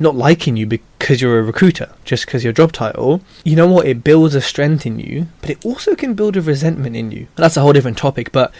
not 0.00 0.16
liking 0.16 0.56
you 0.56 0.66
because 0.66 1.20
you're 1.20 1.38
a 1.38 1.42
recruiter 1.42 1.92
just 2.04 2.26
because 2.26 2.42
your 2.42 2.52
job 2.52 2.72
title 2.72 3.20
you 3.44 3.54
know 3.54 3.66
what? 3.66 3.86
It 3.86 4.02
builds 4.02 4.34
a 4.34 4.40
strength 4.40 4.86
in 4.86 4.98
you 4.98 5.26
but 5.40 5.50
it 5.50 5.64
also 5.64 5.94
can 5.94 6.14
build 6.14 6.36
a 6.36 6.42
resentment 6.42 6.96
in 6.96 7.12
you. 7.12 7.28
That's 7.36 7.56
a 7.56 7.60
whole 7.60 7.72
different 7.72 7.98
topic 7.98 8.32
but 8.32 8.52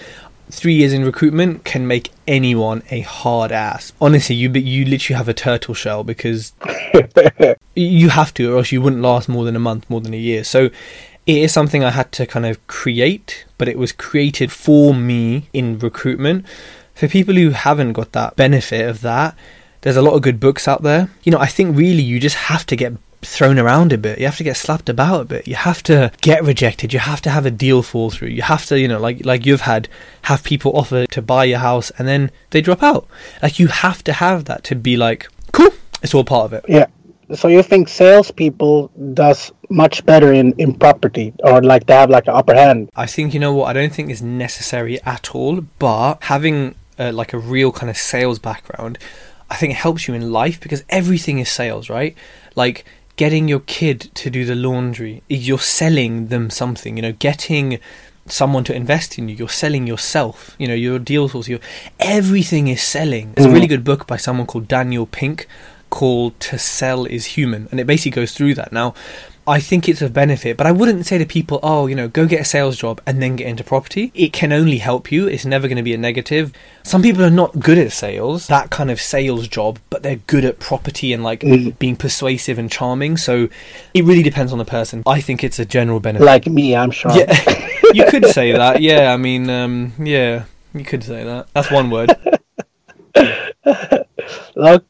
three 0.50 0.74
years 0.74 0.92
in 0.92 1.04
recruitment 1.04 1.64
can 1.64 1.86
make 1.86 2.10
anyone 2.26 2.82
a 2.90 3.00
hard 3.00 3.50
ass. 3.50 3.92
Honestly 4.00 4.36
you 4.36 4.50
you 4.52 4.84
literally 4.84 5.16
have 5.16 5.28
a 5.28 5.34
turtle 5.34 5.74
shell 5.74 6.04
because 6.04 6.52
you 7.74 8.10
have 8.10 8.34
to 8.34 8.52
or 8.52 8.58
else 8.58 8.70
you 8.70 8.82
wouldn't 8.82 9.02
last 9.02 9.28
more 9.28 9.44
than 9.44 9.56
a 9.56 9.60
month 9.60 9.88
more 9.88 10.00
than 10.00 10.14
a 10.14 10.18
year. 10.18 10.44
So 10.44 10.70
it 11.26 11.38
is 11.38 11.52
something 11.52 11.84
I 11.84 11.90
had 11.90 12.12
to 12.12 12.26
kind 12.26 12.46
of 12.46 12.66
create, 12.66 13.44
but 13.56 13.68
it 13.68 13.78
was 13.78 13.92
created 13.92 14.50
for 14.50 14.94
me 14.94 15.48
in 15.52 15.78
recruitment. 15.78 16.44
For 16.94 17.08
people 17.08 17.34
who 17.34 17.50
haven't 17.50 17.92
got 17.92 18.12
that 18.12 18.36
benefit 18.36 18.88
of 18.88 19.00
that, 19.02 19.36
there's 19.82 19.96
a 19.96 20.02
lot 20.02 20.14
of 20.14 20.22
good 20.22 20.40
books 20.40 20.68
out 20.68 20.82
there. 20.82 21.10
You 21.22 21.32
know, 21.32 21.38
I 21.38 21.46
think 21.46 21.76
really 21.76 22.02
you 22.02 22.20
just 22.20 22.36
have 22.36 22.66
to 22.66 22.76
get 22.76 22.94
thrown 23.22 23.58
around 23.58 23.92
a 23.92 23.98
bit. 23.98 24.18
You 24.18 24.26
have 24.26 24.38
to 24.38 24.44
get 24.44 24.56
slapped 24.56 24.88
about 24.88 25.20
a 25.20 25.24
bit. 25.24 25.48
You 25.48 25.54
have 25.54 25.82
to 25.84 26.10
get 26.20 26.42
rejected. 26.42 26.92
You 26.92 27.00
have 27.00 27.20
to 27.22 27.30
have 27.30 27.46
a 27.46 27.50
deal 27.50 27.82
fall 27.82 28.10
through. 28.10 28.28
You 28.28 28.42
have 28.42 28.66
to, 28.66 28.78
you 28.78 28.88
know, 28.88 28.98
like 28.98 29.24
like 29.24 29.46
you've 29.46 29.62
had 29.62 29.88
have 30.22 30.44
people 30.44 30.76
offer 30.76 31.06
to 31.06 31.22
buy 31.22 31.44
your 31.44 31.58
house 31.58 31.90
and 31.98 32.08
then 32.08 32.30
they 32.50 32.60
drop 32.60 32.82
out. 32.82 33.06
Like 33.42 33.58
you 33.58 33.68
have 33.68 34.02
to 34.04 34.12
have 34.12 34.46
that 34.46 34.64
to 34.64 34.74
be 34.74 34.96
like, 34.96 35.28
cool, 35.52 35.70
it's 36.02 36.14
all 36.14 36.24
part 36.24 36.46
of 36.46 36.52
it. 36.52 36.64
Yeah. 36.68 36.86
So 37.34 37.46
you 37.46 37.62
think 37.62 37.88
salespeople 37.88 38.90
does 39.14 39.52
much 39.68 40.04
better 40.04 40.32
in, 40.32 40.52
in 40.54 40.74
property, 40.74 41.32
or 41.44 41.62
like 41.62 41.86
they 41.86 41.94
have 41.94 42.10
like 42.10 42.26
an 42.26 42.34
upper 42.34 42.56
hand? 42.56 42.90
I 42.96 43.06
think 43.06 43.34
you 43.34 43.38
know 43.38 43.54
what 43.54 43.68
I 43.68 43.72
don't 43.72 43.92
think 43.92 44.10
is 44.10 44.20
necessary 44.20 45.00
at 45.02 45.32
all, 45.32 45.60
but 45.78 46.16
having 46.22 46.74
uh, 46.98 47.12
like 47.12 47.32
a 47.32 47.38
real 47.38 47.70
kind 47.70 47.88
of 47.88 47.96
sales 47.96 48.40
background, 48.40 48.98
I 49.50 49.56
think 49.56 49.72
it 49.72 49.76
helps 49.76 50.06
you 50.06 50.14
in 50.14 50.32
life 50.32 50.60
because 50.60 50.84
everything 50.88 51.38
is 51.38 51.50
sales, 51.50 51.90
right? 51.90 52.16
Like 52.54 52.84
getting 53.16 53.48
your 53.48 53.60
kid 53.60 54.10
to 54.14 54.30
do 54.30 54.44
the 54.44 54.54
laundry, 54.54 55.22
you're 55.28 55.58
selling 55.58 56.28
them 56.28 56.50
something. 56.50 56.96
You 56.96 57.02
know, 57.02 57.12
getting 57.12 57.80
someone 58.26 58.64
to 58.64 58.74
invest 58.74 59.18
in 59.18 59.28
you. 59.28 59.36
You're 59.36 59.48
selling 59.48 59.86
yourself. 59.86 60.54
You 60.58 60.68
know, 60.68 60.74
your 60.74 60.98
deal 60.98 61.28
source. 61.28 61.48
Your 61.48 61.60
everything 61.98 62.68
is 62.68 62.82
selling. 62.82 63.32
There's 63.32 63.46
a 63.46 63.50
mm. 63.50 63.54
really 63.54 63.66
good 63.66 63.84
book 63.84 64.06
by 64.06 64.16
someone 64.16 64.46
called 64.46 64.68
Daniel 64.68 65.06
Pink 65.06 65.46
called 65.90 66.38
"To 66.40 66.58
Sell 66.58 67.04
Is 67.04 67.26
Human," 67.26 67.68
and 67.70 67.80
it 67.80 67.86
basically 67.86 68.12
goes 68.12 68.32
through 68.32 68.54
that. 68.54 68.72
Now, 68.72 68.94
I 69.50 69.58
think 69.60 69.88
it's 69.88 70.00
of 70.00 70.12
benefit, 70.12 70.56
but 70.56 70.66
I 70.66 70.72
wouldn't 70.72 71.04
say 71.06 71.18
to 71.18 71.26
people, 71.26 71.58
"Oh, 71.62 71.86
you 71.88 71.94
know, 71.96 72.06
go 72.08 72.24
get 72.26 72.40
a 72.40 72.44
sales 72.44 72.76
job 72.78 73.00
and 73.06 73.20
then 73.20 73.36
get 73.36 73.48
into 73.48 73.64
property." 73.64 74.12
It 74.14 74.32
can 74.32 74.52
only 74.52 74.78
help 74.78 75.10
you. 75.10 75.26
It's 75.26 75.44
never 75.44 75.66
going 75.68 75.76
to 75.76 75.82
be 75.82 75.92
a 75.92 75.98
negative. 75.98 76.52
Some 76.84 77.02
people 77.02 77.24
are 77.24 77.30
not 77.42 77.58
good 77.60 77.76
at 77.76 77.90
sales, 77.92 78.46
that 78.46 78.70
kind 78.70 78.90
of 78.90 79.00
sales 79.00 79.48
job, 79.48 79.78
but 79.90 80.02
they're 80.04 80.20
good 80.26 80.44
at 80.44 80.60
property 80.60 81.12
and 81.12 81.22
like 81.24 81.40
Mm. 81.40 81.78
being 81.78 81.96
persuasive 81.96 82.58
and 82.58 82.70
charming. 82.70 83.16
So 83.16 83.48
it 83.92 84.04
really 84.04 84.22
depends 84.22 84.52
on 84.52 84.58
the 84.58 84.64
person. 84.64 85.02
I 85.06 85.20
think 85.20 85.42
it's 85.44 85.58
a 85.58 85.64
general 85.64 86.00
benefit. 86.00 86.24
Like 86.24 86.46
me, 86.46 86.76
I'm 86.76 86.90
sure. 86.92 87.10
Yeah, 87.12 87.34
you 87.92 88.04
could 88.06 88.26
say 88.26 88.52
that. 88.52 88.80
Yeah, 88.80 89.12
I 89.12 89.16
mean, 89.16 89.50
um, 89.50 89.92
yeah, 89.98 90.44
you 90.74 90.84
could 90.84 91.02
say 91.04 91.24
that. 91.24 91.48
That's 91.54 91.70
one 91.70 91.90
word. 91.90 92.14
Look- 94.54 94.86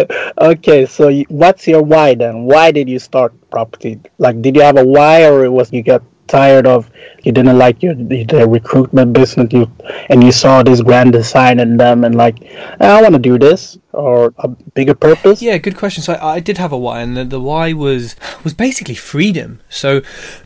okay, 0.38 0.86
so 0.86 1.12
what's 1.28 1.66
your 1.66 1.82
why 1.82 2.14
then? 2.14 2.44
Why 2.44 2.70
did 2.70 2.88
you 2.88 2.98
start 2.98 3.32
property? 3.50 4.00
Like, 4.18 4.42
did 4.42 4.56
you 4.56 4.62
have 4.62 4.78
a 4.78 4.84
why, 4.84 5.26
or 5.26 5.44
it 5.44 5.50
was 5.50 5.72
you 5.72 5.82
got 5.82 6.02
tired 6.28 6.66
of 6.66 6.88
you 7.24 7.32
didn't 7.32 7.58
like 7.58 7.82
your 7.82 7.94
the 7.94 8.46
recruitment 8.48 9.12
business, 9.12 9.52
you 9.52 9.70
and 10.08 10.24
you 10.24 10.32
saw 10.32 10.62
this 10.62 10.80
grand 10.80 11.12
design 11.12 11.60
in 11.60 11.76
them, 11.76 12.04
and 12.04 12.14
like, 12.14 12.36
ah, 12.80 12.98
I 12.98 13.02
want 13.02 13.14
to 13.14 13.18
do 13.20 13.38
this, 13.38 13.78
or 13.92 14.32
a 14.38 14.48
bigger 14.48 14.94
purpose? 14.94 15.42
Yeah, 15.42 15.58
good 15.58 15.76
question. 15.76 16.02
So 16.02 16.14
I, 16.14 16.34
I 16.34 16.40
did 16.40 16.58
have 16.58 16.72
a 16.72 16.78
why, 16.78 17.00
and 17.00 17.16
the, 17.16 17.24
the 17.24 17.40
why 17.40 17.72
was 17.72 18.16
was 18.44 18.54
basically 18.54 18.94
freedom. 18.94 19.60
So 19.68 20.00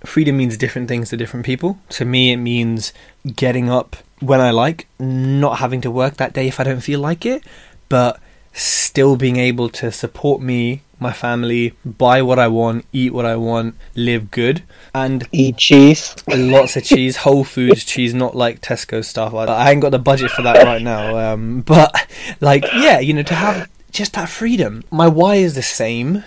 freedom 0.04 0.36
means 0.36 0.56
different 0.56 0.88
things 0.88 1.10
to 1.10 1.16
different 1.16 1.46
people. 1.46 1.78
To 1.90 2.04
me, 2.04 2.32
it 2.32 2.38
means 2.38 2.92
getting 3.34 3.70
up 3.70 3.96
when 4.20 4.40
I 4.40 4.50
like, 4.50 4.86
not 4.98 5.58
having 5.58 5.80
to 5.82 5.90
work 5.90 6.16
that 6.16 6.32
day 6.32 6.48
if 6.48 6.58
I 6.58 6.64
don't 6.64 6.80
feel 6.80 7.00
like 7.00 7.26
it, 7.26 7.44
but 7.88 8.18
still 8.56 9.16
being 9.16 9.36
able 9.36 9.68
to 9.68 9.92
support 9.92 10.40
me, 10.40 10.82
my 10.98 11.12
family, 11.12 11.74
buy 11.84 12.22
what 12.22 12.38
I 12.38 12.48
want, 12.48 12.86
eat 12.92 13.12
what 13.12 13.26
I 13.26 13.36
want, 13.36 13.76
live 13.94 14.30
good, 14.30 14.62
and 14.94 15.28
Eat 15.30 15.58
cheese. 15.58 16.14
lots 16.26 16.76
of 16.76 16.84
cheese, 16.84 17.16
Whole 17.24 17.44
Foods 17.44 17.84
cheese, 17.84 18.14
not 18.14 18.34
like 18.34 18.62
Tesco 18.62 19.04
stuff. 19.04 19.34
I, 19.34 19.44
I 19.44 19.70
ain't 19.70 19.82
got 19.82 19.90
the 19.90 19.98
budget 19.98 20.30
for 20.30 20.42
that 20.42 20.64
right 20.64 20.80
now. 20.80 21.34
Um, 21.34 21.60
but 21.60 21.94
like, 22.40 22.64
yeah, 22.74 22.98
you 22.98 23.12
know, 23.12 23.22
to 23.24 23.34
have 23.34 23.70
just 23.92 24.14
that 24.14 24.28
freedom. 24.28 24.84
My 24.90 25.06
why 25.06 25.36
is 25.36 25.54
the 25.54 25.62
same, 25.62 26.24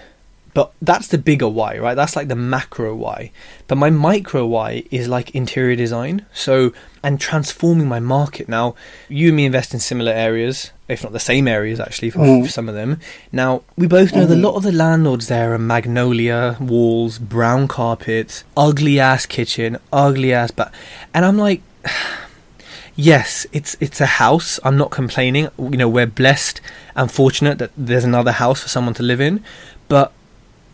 but 0.53 0.71
that's 0.81 1.07
the 1.07 1.17
bigger 1.17 1.47
why, 1.47 1.77
right? 1.77 1.95
That's 1.95 2.15
like 2.15 2.27
the 2.27 2.35
macro 2.35 2.95
why. 2.95 3.31
But 3.67 3.77
my 3.77 3.89
micro 3.89 4.45
why 4.45 4.83
is 4.91 5.07
like 5.07 5.31
interior 5.31 5.75
design. 5.75 6.25
So 6.31 6.73
and 7.03 7.19
transforming 7.19 7.87
my 7.87 7.99
market. 7.99 8.49
Now, 8.49 8.75
you 9.07 9.29
and 9.29 9.37
me 9.37 9.45
invest 9.45 9.73
in 9.73 9.79
similar 9.79 10.11
areas, 10.11 10.71
if 10.89 11.03
not 11.03 11.13
the 11.13 11.19
same 11.19 11.47
areas 11.47 11.79
actually 11.79 12.09
for, 12.09 12.19
Mm. 12.19 12.43
for 12.45 12.51
some 12.51 12.67
of 12.67 12.75
them. 12.75 12.99
Now, 13.31 13.61
we 13.77 13.87
both 13.87 14.13
know 14.15 14.25
that 14.25 14.35
a 14.35 14.45
lot 14.47 14.55
of 14.55 14.63
the 14.63 14.71
landlords 14.71 15.27
there 15.27 15.53
are 15.53 15.57
magnolia 15.59 16.57
walls, 16.59 17.19
brown 17.19 17.67
carpets, 17.67 18.43
ugly 18.57 18.99
ass 18.99 19.25
kitchen, 19.25 19.77
ugly 19.93 20.33
ass 20.33 20.51
but 20.51 20.73
and 21.13 21.23
I'm 21.25 21.37
like 21.37 21.61
yes, 22.95 23.45
it's 23.53 23.77
it's 23.79 24.01
a 24.01 24.05
house. 24.05 24.59
I'm 24.63 24.77
not 24.77 24.91
complaining. 24.91 25.47
You 25.57 25.77
know, 25.77 25.87
we're 25.89 26.07
blessed 26.07 26.61
and 26.95 27.11
fortunate 27.11 27.57
that 27.59 27.71
there's 27.77 28.03
another 28.03 28.33
house 28.33 28.61
for 28.61 28.69
someone 28.69 28.93
to 28.95 29.03
live 29.03 29.21
in, 29.21 29.43
but 29.87 30.11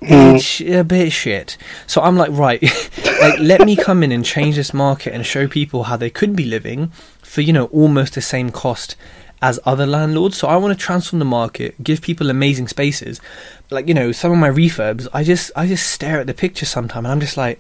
Mm. 0.02 0.36
it's 0.36 0.62
a 0.62 0.84
bit 0.84 1.12
shit. 1.14 1.58
So 1.88 2.02
I'm 2.02 2.16
like, 2.18 2.30
right, 2.32 2.62
like 3.22 3.40
let 3.40 3.62
me 3.66 3.76
come 3.76 4.04
in 4.04 4.12
and 4.12 4.24
change 4.26 4.56
this 4.58 4.74
market 4.74 5.14
and 5.14 5.26
show 5.26 5.48
people 5.48 5.84
how 5.84 5.98
they 5.98 6.10
could 6.10 6.36
be 6.36 6.46
living 6.46 6.92
for 7.24 7.42
you 7.42 7.54
know 7.54 7.66
almost 7.68 8.14
the 8.14 8.22
same 8.22 8.52
cost 8.52 8.96
as 9.48 9.60
other 9.72 9.86
landlords. 9.86 10.38
So 10.38 10.48
I 10.48 10.56
want 10.58 10.78
to 10.78 10.86
transform 10.86 11.20
the 11.20 11.26
market, 11.42 11.72
give 11.84 12.02
people 12.02 12.30
amazing 12.30 12.68
spaces. 12.68 13.22
Like 13.70 13.88
you 13.88 13.94
know, 13.94 14.12
some 14.12 14.32
of 14.32 14.38
my 14.38 14.50
refurbs, 14.50 15.08
I 15.14 15.24
just 15.24 15.52
I 15.56 15.68
just 15.68 15.86
stare 15.92 16.20
at 16.20 16.28
the 16.28 16.34
picture 16.34 16.66
sometime 16.66 17.06
and 17.06 17.12
I'm 17.14 17.20
just 17.20 17.38
like, 17.38 17.58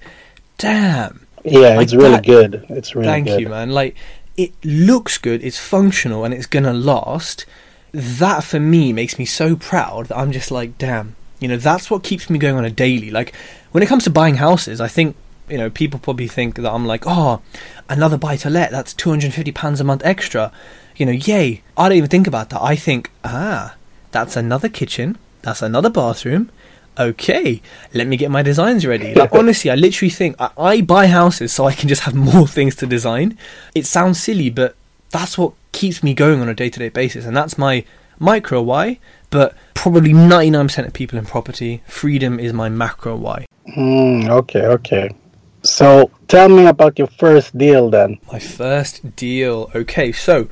damn. 0.57 1.25
Yeah, 1.43 1.75
Like 1.75 1.83
it's 1.85 1.93
really 1.95 2.09
that- 2.11 2.25
good. 2.25 2.65
It's 2.69 2.95
really 2.95 3.07
Thank 3.07 3.27
good. 3.27 3.39
you, 3.41 3.49
man. 3.49 3.69
Like 3.71 3.95
it 4.37 4.51
looks 4.63 5.17
good, 5.17 5.43
it's 5.43 5.59
functional, 5.59 6.25
and 6.25 6.33
it's 6.33 6.47
gonna 6.47 6.73
last. 6.73 7.45
That 7.93 8.43
for 8.43 8.59
me 8.59 8.91
makes 8.91 9.17
me 9.17 9.25
so 9.25 9.55
proud 9.55 10.07
that 10.07 10.17
I'm 10.17 10.31
just 10.31 10.51
like, 10.51 10.77
damn. 10.77 11.15
You 11.39 11.49
know, 11.49 11.57
that's 11.57 11.91
what 11.91 12.03
keeps 12.03 12.29
me 12.29 12.39
going 12.39 12.55
on 12.55 12.65
a 12.65 12.69
daily. 12.71 13.11
Like 13.11 13.33
when 13.71 13.83
it 13.83 13.87
comes 13.87 14.03
to 14.05 14.09
buying 14.09 14.35
houses, 14.35 14.81
I 14.81 14.87
think 14.87 15.15
you 15.49 15.57
know 15.57 15.69
people 15.69 15.99
probably 15.99 16.27
think 16.27 16.55
that 16.55 16.71
I'm 16.71 16.85
like, 16.85 17.03
oh, 17.05 17.41
another 17.89 18.17
buy 18.17 18.35
to 18.37 18.49
let. 18.49 18.71
That's 18.71 18.93
two 18.93 19.09
hundred 19.09 19.25
and 19.25 19.33
fifty 19.33 19.51
pounds 19.51 19.79
a 19.79 19.83
month 19.83 20.01
extra. 20.05 20.51
You 20.95 21.05
know, 21.05 21.11
yay! 21.11 21.61
I 21.77 21.89
don't 21.89 21.97
even 21.97 22.09
think 22.09 22.27
about 22.27 22.49
that. 22.51 22.61
I 22.61 22.75
think, 22.75 23.11
ah, 23.23 23.75
that's 24.11 24.35
another 24.35 24.69
kitchen. 24.69 25.17
That's 25.41 25.61
another 25.61 25.89
bathroom. 25.89 26.51
Okay, 26.97 27.61
let 27.93 28.07
me 28.07 28.15
get 28.15 28.31
my 28.31 28.41
designs 28.41 28.85
ready. 28.85 29.13
Like 29.13 29.31
honestly, 29.33 29.69
I 29.69 29.75
literally 29.75 30.09
think 30.09 30.35
I, 30.39 30.51
I 30.57 30.81
buy 30.81 31.07
houses 31.07 31.51
so 31.51 31.65
I 31.65 31.73
can 31.73 31.89
just 31.89 32.03
have 32.03 32.15
more 32.33 32.47
things 32.47 32.75
to 32.77 32.85
design. 32.85 33.37
It 33.73 33.85
sounds 33.85 34.21
silly, 34.21 34.49
but 34.49 34.75
that's 35.09 35.37
what 35.37 35.53
keeps 35.71 36.01
me 36.01 36.13
going 36.13 36.41
on 36.41 36.49
a 36.49 36.53
day-to-day 36.53 36.89
basis, 36.89 37.25
and 37.25 37.35
that's 37.35 37.57
my 37.57 37.83
micro 38.19 38.61
why. 38.61 38.99
But 39.29 39.55
probably 39.73 40.13
ninety-nine 40.13 40.67
percent 40.67 40.87
of 40.87 40.93
people 40.93 41.19
in 41.19 41.25
property, 41.25 41.83
freedom 41.87 42.39
is 42.39 42.53
my 42.53 42.69
macro 42.69 43.15
why. 43.15 43.45
Mm, 43.75 44.29
okay, 44.29 44.65
okay. 44.67 45.09
So 45.65 46.11
tell 46.27 46.47
me 46.49 46.65
about 46.67 46.97
your 46.99 47.07
first 47.07 47.57
deal 47.57 47.89
then. 47.89 48.19
My 48.31 48.39
first 48.39 49.15
deal. 49.15 49.71
Okay, 49.73 50.11
so 50.11 50.47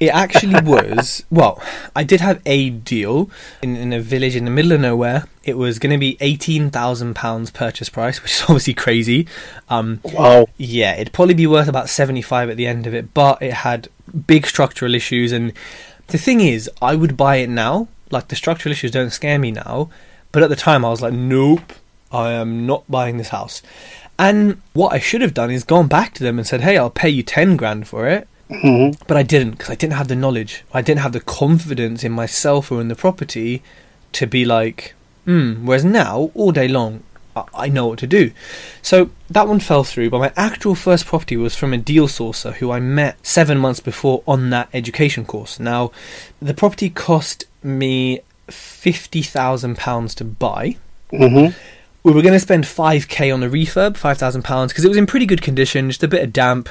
it 0.00 0.08
actually 0.08 0.60
was. 0.64 1.24
Well, 1.30 1.62
I 1.94 2.04
did 2.04 2.20
have 2.20 2.40
a 2.46 2.70
deal 2.70 3.30
in, 3.62 3.76
in 3.76 3.92
a 3.92 4.00
village 4.00 4.34
in 4.36 4.44
the 4.46 4.50
middle 4.50 4.72
of 4.72 4.80
nowhere. 4.80 5.26
It 5.44 5.56
was 5.58 5.78
going 5.78 5.92
to 5.92 5.98
be 5.98 6.16
eighteen 6.20 6.70
thousand 6.70 7.14
pounds 7.14 7.50
purchase 7.50 7.88
price, 7.88 8.22
which 8.22 8.32
is 8.32 8.42
obviously 8.48 8.74
crazy. 8.74 9.26
Um, 9.68 10.00
Wow. 10.04 10.46
yeah, 10.56 10.94
it'd 10.94 11.12
probably 11.12 11.34
be 11.34 11.46
worth 11.46 11.68
about 11.68 11.88
seventy-five 11.88 12.48
at 12.50 12.56
the 12.56 12.66
end 12.66 12.86
of 12.86 12.94
it, 12.94 13.12
but 13.14 13.42
it 13.42 13.52
had 13.52 13.88
big 14.26 14.46
structural 14.46 14.94
issues. 14.94 15.32
And 15.32 15.52
the 16.08 16.18
thing 16.18 16.40
is, 16.40 16.68
I 16.80 16.94
would 16.96 17.16
buy 17.16 17.36
it 17.36 17.50
now. 17.50 17.88
Like 18.10 18.28
the 18.28 18.36
structural 18.36 18.72
issues 18.72 18.90
don't 18.90 19.10
scare 19.10 19.38
me 19.38 19.52
now, 19.52 19.90
but 20.32 20.42
at 20.42 20.48
the 20.48 20.56
time 20.56 20.84
I 20.84 20.88
was 20.88 21.00
like, 21.00 21.12
nope, 21.12 21.72
I 22.10 22.32
am 22.32 22.66
not 22.66 22.90
buying 22.90 23.18
this 23.18 23.28
house. 23.28 23.62
And 24.20 24.60
what 24.74 24.92
I 24.92 24.98
should 24.98 25.22
have 25.22 25.32
done 25.32 25.50
is 25.50 25.64
gone 25.64 25.88
back 25.88 26.12
to 26.14 26.22
them 26.22 26.38
and 26.38 26.46
said, 26.46 26.60
hey, 26.60 26.76
I'll 26.76 26.90
pay 26.90 27.08
you 27.08 27.22
10 27.22 27.56
grand 27.56 27.88
for 27.88 28.06
it. 28.06 28.28
hmm 28.50 28.90
But 29.06 29.16
I 29.16 29.22
didn't 29.22 29.52
because 29.52 29.70
I 29.70 29.74
didn't 29.74 29.94
have 29.94 30.08
the 30.08 30.14
knowledge. 30.14 30.62
I 30.74 30.82
didn't 30.82 31.00
have 31.00 31.12
the 31.12 31.20
confidence 31.20 32.04
in 32.04 32.12
myself 32.12 32.70
or 32.70 32.82
in 32.82 32.88
the 32.88 32.94
property 32.94 33.62
to 34.12 34.26
be 34.26 34.44
like, 34.44 34.94
hmm. 35.24 35.64
Whereas 35.64 35.86
now, 35.86 36.30
all 36.34 36.52
day 36.52 36.68
long, 36.68 37.02
I, 37.34 37.44
I 37.54 37.68
know 37.70 37.86
what 37.86 37.98
to 38.00 38.06
do. 38.06 38.30
So 38.82 39.08
that 39.30 39.48
one 39.48 39.58
fell 39.58 39.84
through. 39.84 40.10
But 40.10 40.18
my 40.18 40.32
actual 40.36 40.74
first 40.74 41.06
property 41.06 41.38
was 41.38 41.56
from 41.56 41.72
a 41.72 41.78
deal 41.78 42.06
sourcer 42.06 42.52
who 42.52 42.70
I 42.70 42.78
met 42.78 43.26
seven 43.26 43.56
months 43.56 43.80
before 43.80 44.22
on 44.26 44.50
that 44.50 44.68
education 44.74 45.24
course. 45.24 45.58
Now, 45.58 45.92
the 46.42 46.52
property 46.52 46.90
cost 46.90 47.46
me 47.62 48.20
fifty 48.48 49.22
thousand 49.22 49.78
pounds 49.78 50.14
to 50.16 50.24
buy 50.24 50.76
hmm 51.10 51.48
we 52.02 52.12
were 52.12 52.22
going 52.22 52.34
to 52.34 52.40
spend 52.40 52.64
5k 52.64 53.32
on 53.32 53.40
the 53.40 53.48
refurb, 53.48 53.92
£5,000, 53.98 54.68
because 54.68 54.84
it 54.84 54.88
was 54.88 54.96
in 54.96 55.06
pretty 55.06 55.26
good 55.26 55.42
condition, 55.42 55.90
just 55.90 56.02
a 56.02 56.08
bit 56.08 56.22
of 56.22 56.32
damp, 56.32 56.68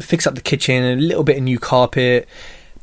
fix 0.00 0.26
up 0.26 0.34
the 0.34 0.40
kitchen, 0.40 0.84
a 0.84 0.96
little 0.96 1.22
bit 1.22 1.36
of 1.36 1.42
new 1.42 1.58
carpet, 1.58 2.28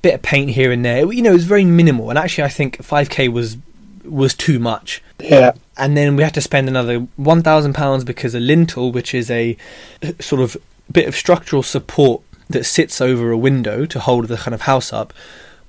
bit 0.02 0.16
of 0.16 0.22
paint 0.22 0.52
here 0.52 0.72
and 0.72 0.86
there. 0.86 1.12
You 1.12 1.22
know, 1.22 1.32
it 1.32 1.34
was 1.34 1.46
very 1.46 1.66
minimal, 1.66 2.10
and 2.10 2.18
actually 2.18 2.46
I 2.46 2.50
think 2.50 2.78
5k 2.78 3.32
was 3.32 3.58
was 4.04 4.34
too 4.34 4.58
much. 4.58 5.02
Yeah. 5.20 5.52
And 5.78 5.96
then 5.96 6.16
we 6.16 6.24
had 6.24 6.34
to 6.34 6.42
spend 6.42 6.68
another 6.68 7.02
£1,000 7.20 8.06
because 8.06 8.34
a 8.34 8.40
lintel, 8.40 8.92
which 8.92 9.14
is 9.14 9.30
a 9.30 9.56
uh, 10.02 10.14
sort 10.20 10.42
of 10.42 10.58
bit 10.92 11.08
of 11.08 11.16
structural 11.16 11.62
support 11.62 12.24
that 12.50 12.66
sits 12.66 13.00
over 13.00 13.30
a 13.30 13.38
window 13.38 13.86
to 13.86 14.00
hold 14.00 14.28
the 14.28 14.38
kind 14.38 14.56
of 14.56 14.62
house 14.62 14.92
up, 14.92 15.14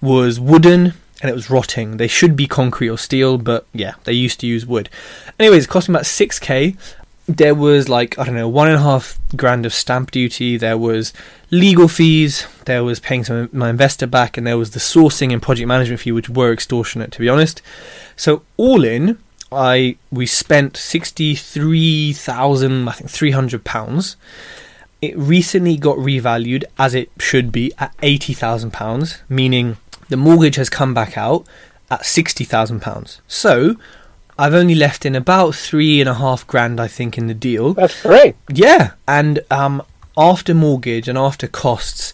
was 0.00 0.40
wooden 0.40 0.94
and 1.22 1.30
it 1.30 1.34
was 1.34 1.48
rotting. 1.48 1.96
They 1.96 2.08
should 2.08 2.36
be 2.36 2.48
concrete 2.48 2.88
or 2.88 2.98
steel, 2.98 3.38
but 3.38 3.66
yeah, 3.72 3.94
they 4.04 4.12
used 4.12 4.40
to 4.40 4.46
use 4.46 4.66
wood. 4.66 4.90
Anyways, 5.38 5.64
it 5.64 5.70
cost 5.70 5.88
me 5.88 5.94
about 5.94 6.04
6k. 6.04 6.76
There 7.28 7.54
was 7.54 7.88
like, 7.88 8.18
I 8.18 8.24
don't 8.24 8.34
know, 8.34 8.48
one 8.48 8.66
and 8.66 8.76
a 8.76 8.82
half 8.82 9.18
grand 9.36 9.64
of 9.64 9.72
stamp 9.72 10.10
duty. 10.10 10.56
There 10.56 10.76
was 10.76 11.12
legal 11.52 11.86
fees. 11.86 12.48
There 12.66 12.82
was 12.82 12.98
paying 12.98 13.22
some 13.22 13.48
my 13.52 13.70
investor 13.70 14.08
back, 14.08 14.36
and 14.36 14.44
there 14.44 14.58
was 14.58 14.72
the 14.72 14.80
sourcing 14.80 15.32
and 15.32 15.40
project 15.40 15.68
management 15.68 16.00
fee, 16.00 16.10
which 16.10 16.28
were 16.28 16.52
extortionate, 16.52 17.12
to 17.12 17.20
be 17.20 17.28
honest. 17.28 17.62
So 18.16 18.42
all 18.56 18.84
in, 18.84 19.18
I 19.52 19.96
we 20.10 20.26
spent 20.26 20.76
sixty 20.76 21.36
three 21.36 22.12
thousand, 22.12 22.88
I 22.88 22.92
think 22.92 23.08
three 23.08 23.30
hundred 23.30 23.62
pounds. 23.62 24.16
It 25.00 25.16
recently 25.16 25.76
got 25.76 25.98
revalued 25.98 26.64
as 26.76 26.92
it 26.92 27.10
should 27.20 27.52
be 27.52 27.72
at 27.78 27.94
eighty 28.02 28.34
thousand 28.34 28.72
pounds, 28.72 29.22
meaning 29.28 29.76
the 30.08 30.16
mortgage 30.16 30.56
has 30.56 30.68
come 30.70 30.94
back 30.94 31.16
out 31.16 31.46
at 31.90 32.04
sixty 32.04 32.44
thousand 32.44 32.80
pounds. 32.80 33.20
So 33.28 33.76
I've 34.38 34.54
only 34.54 34.74
left 34.74 35.04
in 35.04 35.14
about 35.14 35.54
three 35.54 36.00
and 36.00 36.08
a 36.08 36.14
half 36.14 36.46
grand, 36.46 36.80
I 36.80 36.88
think, 36.88 37.18
in 37.18 37.26
the 37.26 37.34
deal. 37.34 37.74
That's 37.74 38.02
great. 38.02 38.34
Yeah, 38.48 38.92
and 39.06 39.40
um, 39.50 39.82
after 40.16 40.54
mortgage 40.54 41.06
and 41.08 41.18
after 41.18 41.46
costs, 41.46 42.12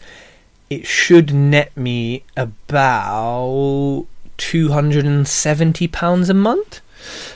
it 0.69 0.87
should 0.87 1.33
net 1.33 1.77
me 1.77 2.25
about 2.37 4.07
two 4.37 4.71
hundred 4.71 5.05
and 5.07 5.27
seventy 5.27 5.87
pounds 5.89 6.29
a 6.29 6.35
month. 6.35 6.81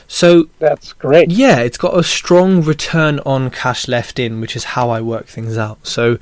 So 0.07 0.49
That's 0.59 0.93
great. 0.93 1.31
yeah, 1.31 1.59
it's 1.59 1.77
got 1.77 1.97
a 1.97 2.03
strong 2.03 2.61
return 2.61 3.19
on 3.25 3.49
cash 3.49 3.87
left 3.87 4.19
in, 4.19 4.41
which 4.41 4.55
is 4.55 4.65
how 4.65 4.89
I 4.89 5.01
work 5.01 5.25
things 5.27 5.57
out. 5.57 5.87
So 5.87 6.19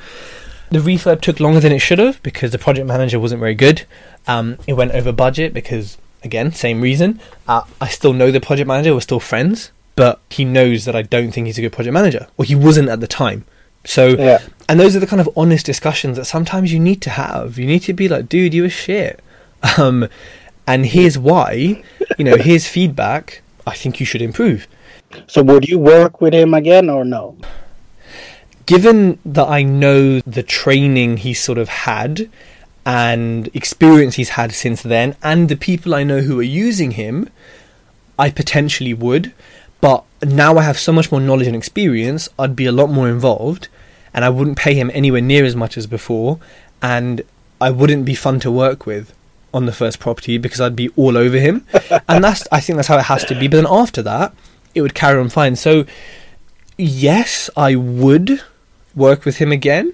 the 0.71 0.79
refurb 0.79 1.21
took 1.21 1.39
longer 1.39 1.59
than 1.59 1.71
it 1.71 1.79
should 1.79 1.99
have 1.99 2.21
because 2.23 2.51
the 2.51 2.57
project 2.57 2.87
manager 2.87 3.19
wasn't 3.19 3.39
very 3.39 3.55
good. 3.55 3.83
Um, 4.27 4.57
it 4.67 4.73
went 4.73 4.91
over 4.93 5.11
budget 5.11 5.53
because, 5.53 5.97
again, 6.23 6.51
same 6.53 6.81
reason. 6.81 7.19
Uh, 7.47 7.61
I 7.79 7.87
still 7.89 8.13
know 8.13 8.31
the 8.31 8.41
project 8.41 8.67
manager, 8.67 8.93
we're 8.93 9.01
still 9.01 9.19
friends, 9.19 9.71
but 9.95 10.19
he 10.29 10.45
knows 10.45 10.85
that 10.85 10.95
I 10.95 11.01
don't 11.01 11.31
think 11.31 11.47
he's 11.47 11.57
a 11.57 11.61
good 11.61 11.73
project 11.73 11.93
manager, 11.93 12.27
or 12.37 12.45
he 12.45 12.55
wasn't 12.55 12.89
at 12.89 12.99
the 13.01 13.07
time. 13.07 13.45
So, 13.83 14.09
Yeah. 14.09 14.39
and 14.69 14.79
those 14.79 14.95
are 14.95 14.99
the 14.99 15.07
kind 15.07 15.19
of 15.19 15.29
honest 15.35 15.65
discussions 15.65 16.17
that 16.17 16.25
sometimes 16.25 16.71
you 16.71 16.79
need 16.79 17.01
to 17.01 17.09
have. 17.09 17.57
You 17.57 17.65
need 17.67 17.79
to 17.83 17.93
be 17.93 18.07
like, 18.07 18.29
dude, 18.29 18.53
you 18.53 18.63
were 18.63 18.69
shit. 18.69 19.19
Um, 19.77 20.07
and 20.67 20.85
here's 20.87 21.17
why, 21.19 21.83
you 22.17 22.23
know, 22.25 22.37
here's 22.37 22.67
feedback. 22.67 23.41
I 23.67 23.75
think 23.75 23.99
you 23.99 24.05
should 24.07 24.21
improve. 24.21 24.67
So 25.27 25.43
would 25.43 25.67
you 25.67 25.77
work 25.77 26.21
with 26.21 26.33
him 26.33 26.53
again 26.53 26.89
or 26.89 27.03
no? 27.05 27.35
Given 28.65 29.19
that 29.25 29.47
I 29.47 29.63
know 29.63 30.19
the 30.21 30.43
training 30.43 31.17
he's 31.17 31.39
sort 31.39 31.57
of 31.57 31.69
had 31.69 32.29
and 32.85 33.49
experience 33.53 34.15
he's 34.15 34.29
had 34.29 34.51
since 34.53 34.81
then, 34.81 35.15
and 35.21 35.49
the 35.49 35.55
people 35.55 35.93
I 35.93 36.03
know 36.03 36.21
who 36.21 36.39
are 36.39 36.43
using 36.43 36.91
him, 36.91 37.29
I 38.17 38.29
potentially 38.29 38.93
would. 38.93 39.33
But 39.81 40.03
now 40.23 40.57
I 40.57 40.63
have 40.63 40.77
so 40.77 40.91
much 40.91 41.11
more 41.11 41.21
knowledge 41.21 41.47
and 41.47 41.55
experience, 41.55 42.29
I'd 42.37 42.55
be 42.55 42.65
a 42.65 42.71
lot 42.71 42.89
more 42.89 43.09
involved, 43.09 43.67
and 44.13 44.23
I 44.23 44.29
wouldn't 44.29 44.57
pay 44.57 44.75
him 44.75 44.91
anywhere 44.93 45.21
near 45.21 45.43
as 45.45 45.55
much 45.55 45.77
as 45.77 45.87
before, 45.87 46.39
and 46.81 47.21
I 47.59 47.71
wouldn't 47.71 48.05
be 48.05 48.15
fun 48.15 48.39
to 48.41 48.51
work 48.51 48.85
with 48.85 49.13
on 49.53 49.65
the 49.65 49.71
first 49.71 49.99
property 49.99 50.37
because 50.37 50.61
I'd 50.61 50.75
be 50.75 50.89
all 50.95 51.17
over 51.17 51.37
him. 51.37 51.65
and 52.07 52.23
that's 52.23 52.47
I 52.51 52.59
think 52.59 52.77
that's 52.77 52.87
how 52.87 52.97
it 52.97 53.03
has 53.03 53.25
to 53.25 53.35
be. 53.35 53.47
But 53.47 53.57
then 53.57 53.67
after 53.69 54.01
that, 54.03 54.33
it 54.73 54.81
would 54.81 54.95
carry 54.95 55.19
on 55.19 55.29
fine. 55.29 55.55
So 55.55 55.85
yes, 56.77 57.49
I 57.55 57.75
would 57.75 58.41
work 58.95 59.25
with 59.25 59.37
him 59.37 59.51
again, 59.51 59.93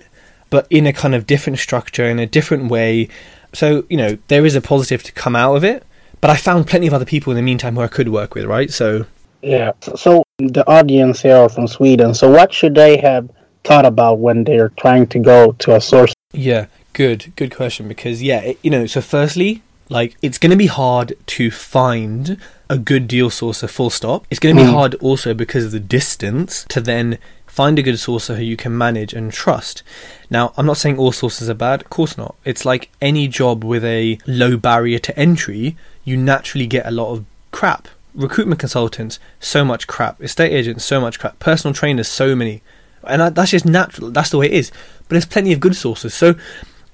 but 0.49 0.67
in 0.69 0.85
a 0.87 0.93
kind 0.93 1.15
of 1.15 1.25
different 1.27 1.59
structure, 1.59 2.05
in 2.05 2.19
a 2.19 2.25
different 2.25 2.69
way. 2.71 3.09
So, 3.53 3.85
you 3.89 3.97
know, 3.97 4.17
there 4.27 4.45
is 4.45 4.55
a 4.55 4.61
positive 4.61 5.03
to 5.03 5.11
come 5.11 5.35
out 5.35 5.55
of 5.55 5.63
it, 5.63 5.83
but 6.21 6.29
I 6.29 6.35
found 6.35 6.67
plenty 6.67 6.87
of 6.87 6.93
other 6.93 7.05
people 7.05 7.31
in 7.31 7.37
the 7.37 7.43
meantime 7.43 7.75
who 7.75 7.81
I 7.81 7.87
could 7.87 8.09
work 8.09 8.35
with, 8.35 8.45
right? 8.45 8.71
So, 8.71 9.05
Yeah. 9.41 9.71
So, 9.95 10.23
the 10.39 10.67
audience 10.67 11.21
here 11.21 11.37
are 11.37 11.49
from 11.49 11.67
Sweden. 11.67 12.13
So 12.13 12.29
what 12.29 12.53
should 12.53 12.75
they 12.75 12.97
have 12.97 13.29
thought 13.63 13.85
about 13.85 14.19
when 14.19 14.43
they're 14.43 14.69
trying 14.77 15.07
to 15.07 15.19
go 15.19 15.51
to 15.53 15.75
a 15.75 15.81
source? 15.81 16.13
yeah, 16.33 16.65
good, 16.93 17.31
good 17.35 17.55
question 17.55 17.87
because, 17.87 18.21
yeah, 18.21 18.39
it, 18.41 18.59
you 18.61 18.69
know, 18.69 18.85
so 18.85 19.01
firstly, 19.01 19.61
like, 19.89 20.15
it's 20.21 20.37
going 20.37 20.51
to 20.51 20.57
be 20.57 20.67
hard 20.67 21.13
to 21.27 21.49
find 21.49 22.37
a 22.69 22.77
good 22.77 23.07
deal 23.07 23.29
sourcer 23.29 23.69
full 23.69 23.89
stop. 23.89 24.25
It's 24.29 24.39
going 24.39 24.55
to 24.55 24.61
be 24.61 24.67
Mm. 24.67 24.73
hard 24.73 24.95
also 24.95 25.33
because 25.33 25.63
of 25.65 25.71
the 25.71 25.79
distance 25.79 26.65
to 26.69 26.81
then 26.81 27.17
find 27.57 27.79
a 27.79 27.81
good 27.81 27.95
sourcer 27.95 28.35
who 28.35 28.43
you 28.43 28.55
can 28.55 28.77
manage 28.77 29.15
and 29.15 29.33
trust. 29.33 29.81
Now, 30.29 30.53
I'm 30.57 30.67
not 30.67 30.77
saying 30.77 30.99
all 30.99 31.11
sources 31.11 31.49
are 31.49 31.55
bad, 31.55 31.81
of 31.81 31.89
course 31.89 32.15
not. 32.15 32.35
It's 32.45 32.65
like 32.65 32.91
any 33.01 33.27
job 33.27 33.63
with 33.63 33.83
a 33.83 34.19
low 34.27 34.57
barrier 34.57 34.99
to 34.99 35.19
entry, 35.19 35.75
you 36.03 36.17
naturally 36.17 36.67
get 36.67 36.85
a 36.85 36.91
lot 36.91 37.11
of 37.11 37.25
crap. 37.51 37.87
Recruitment 38.13 38.59
consultants, 38.59 39.17
so 39.39 39.65
much 39.65 39.87
crap. 39.87 40.21
Estate 40.21 40.53
agents, 40.53 40.85
so 40.85 41.01
much 41.01 41.17
crap. 41.17 41.39
Personal 41.39 41.73
trainers, 41.73 42.07
so 42.07 42.35
many. 42.35 42.61
And 43.03 43.35
that's 43.35 43.49
just 43.49 43.65
natural. 43.65 44.11
That's 44.11 44.29
the 44.29 44.37
way 44.37 44.45
it 44.45 44.53
is. 44.53 44.69
But 44.99 45.15
there's 45.15 45.25
plenty 45.25 45.51
of 45.51 45.59
good 45.59 45.75
sources. 45.75 46.13
So, 46.13 46.35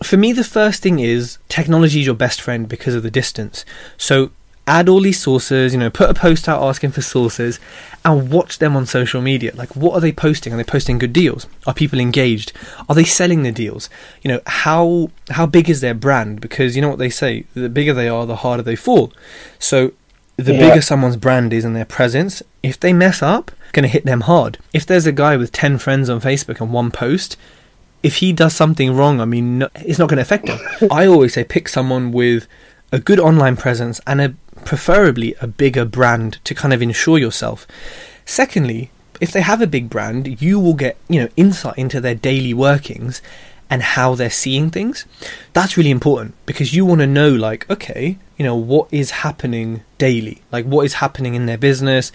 for 0.01 0.15
me, 0.15 0.31
the 0.31 0.45
first 0.45 0.81
thing 0.81 0.99
is 0.99 1.39
technology 1.49 1.99
is 1.99 2.05
your 2.05 2.15
best 2.15 2.39
friend 2.39 2.69
because 2.69 2.95
of 2.95 3.03
the 3.03 3.11
distance. 3.11 3.65
So, 3.97 4.31
add 4.65 4.87
all 4.87 5.01
these 5.01 5.19
sources, 5.19 5.73
you 5.73 5.79
know, 5.79 5.89
put 5.89 6.09
a 6.09 6.13
post 6.13 6.47
out 6.47 6.63
asking 6.63 6.91
for 6.91 7.01
sources 7.01 7.59
and 8.05 8.29
watch 8.29 8.59
them 8.59 8.75
on 8.75 8.85
social 8.85 9.21
media. 9.21 9.51
Like, 9.55 9.75
what 9.75 9.93
are 9.93 10.01
they 10.01 10.11
posting? 10.11 10.53
Are 10.53 10.57
they 10.57 10.63
posting 10.63 10.97
good 10.97 11.13
deals? 11.13 11.47
Are 11.65 11.73
people 11.73 11.99
engaged? 11.99 12.51
Are 12.89 12.95
they 12.95 13.05
selling 13.05 13.43
the 13.43 13.51
deals? 13.51 13.89
You 14.21 14.29
know, 14.29 14.41
how 14.45 15.09
how 15.29 15.45
big 15.45 15.69
is 15.69 15.81
their 15.81 15.93
brand? 15.93 16.41
Because 16.41 16.75
you 16.75 16.81
know 16.81 16.89
what 16.89 16.99
they 16.99 17.09
say: 17.09 17.45
the 17.53 17.69
bigger 17.69 17.93
they 17.93 18.09
are, 18.09 18.25
the 18.25 18.37
harder 18.37 18.63
they 18.63 18.75
fall. 18.75 19.13
So, 19.57 19.93
the 20.37 20.53
Yeah. 20.53 20.59
bigger 20.59 20.81
someone's 20.81 21.17
brand 21.17 21.53
is 21.53 21.63
and 21.63 21.75
their 21.75 21.85
presence, 21.85 22.43
if 22.61 22.79
they 22.79 22.91
mess 22.91 23.21
up, 23.21 23.51
going 23.71 23.83
to 23.83 23.89
hit 23.89 24.05
them 24.05 24.21
hard. 24.21 24.57
If 24.73 24.85
there's 24.85 25.05
a 25.05 25.11
guy 25.11 25.37
with 25.37 25.51
ten 25.51 25.77
friends 25.77 26.09
on 26.09 26.19
Facebook 26.21 26.59
and 26.59 26.73
one 26.73 26.91
post, 26.91 27.37
if 28.03 28.17
he 28.17 28.33
does 28.33 28.53
something 28.53 28.93
wrong, 28.95 29.21
I 29.21 29.25
mean, 29.25 29.59
no, 29.59 29.69
it's 29.75 29.97
not 29.97 30.09
going 30.09 30.17
to 30.17 30.23
affect 30.23 30.49
him. 30.49 30.59
I 30.91 31.05
always 31.07 31.33
say 31.35 31.43
pick 31.45 31.69
someone 31.69 32.11
with 32.11 32.47
a 32.93 32.99
good 32.99 33.19
online 33.19 33.57
presence 33.57 33.99
and 34.05 34.21
a 34.21 34.35
preferably 34.65 35.33
a 35.41 35.47
bigger 35.47 35.83
brand 35.83 36.39
to 36.43 36.53
kind 36.53 36.71
of 36.73 36.81
insure 36.81 37.17
yourself. 37.17 37.65
Secondly, 38.23 38.91
if 39.19 39.31
they 39.31 39.41
have 39.41 39.61
a 39.61 39.67
big 39.67 39.89
brand, 39.89 40.39
you 40.39 40.59
will 40.59 40.75
get, 40.75 40.95
you 41.09 41.19
know, 41.19 41.29
insight 41.35 41.75
into 41.75 41.99
their 41.99 42.13
daily 42.13 42.53
workings 42.53 43.19
and 43.67 43.81
how 43.81 44.13
they're 44.13 44.29
seeing 44.29 44.69
things. 44.69 45.05
That's 45.53 45.75
really 45.75 45.89
important 45.89 46.35
because 46.45 46.75
you 46.75 46.85
want 46.85 47.01
to 47.01 47.07
know 47.07 47.29
like, 47.29 47.67
okay, 47.67 48.19
you 48.37 48.45
know, 48.45 48.55
what 48.55 48.89
is 48.93 49.09
happening 49.09 49.81
daily? 49.97 50.43
Like 50.51 50.65
what 50.65 50.85
is 50.85 50.95
happening 50.95 51.33
in 51.33 51.47
their 51.47 51.57
business? 51.57 52.11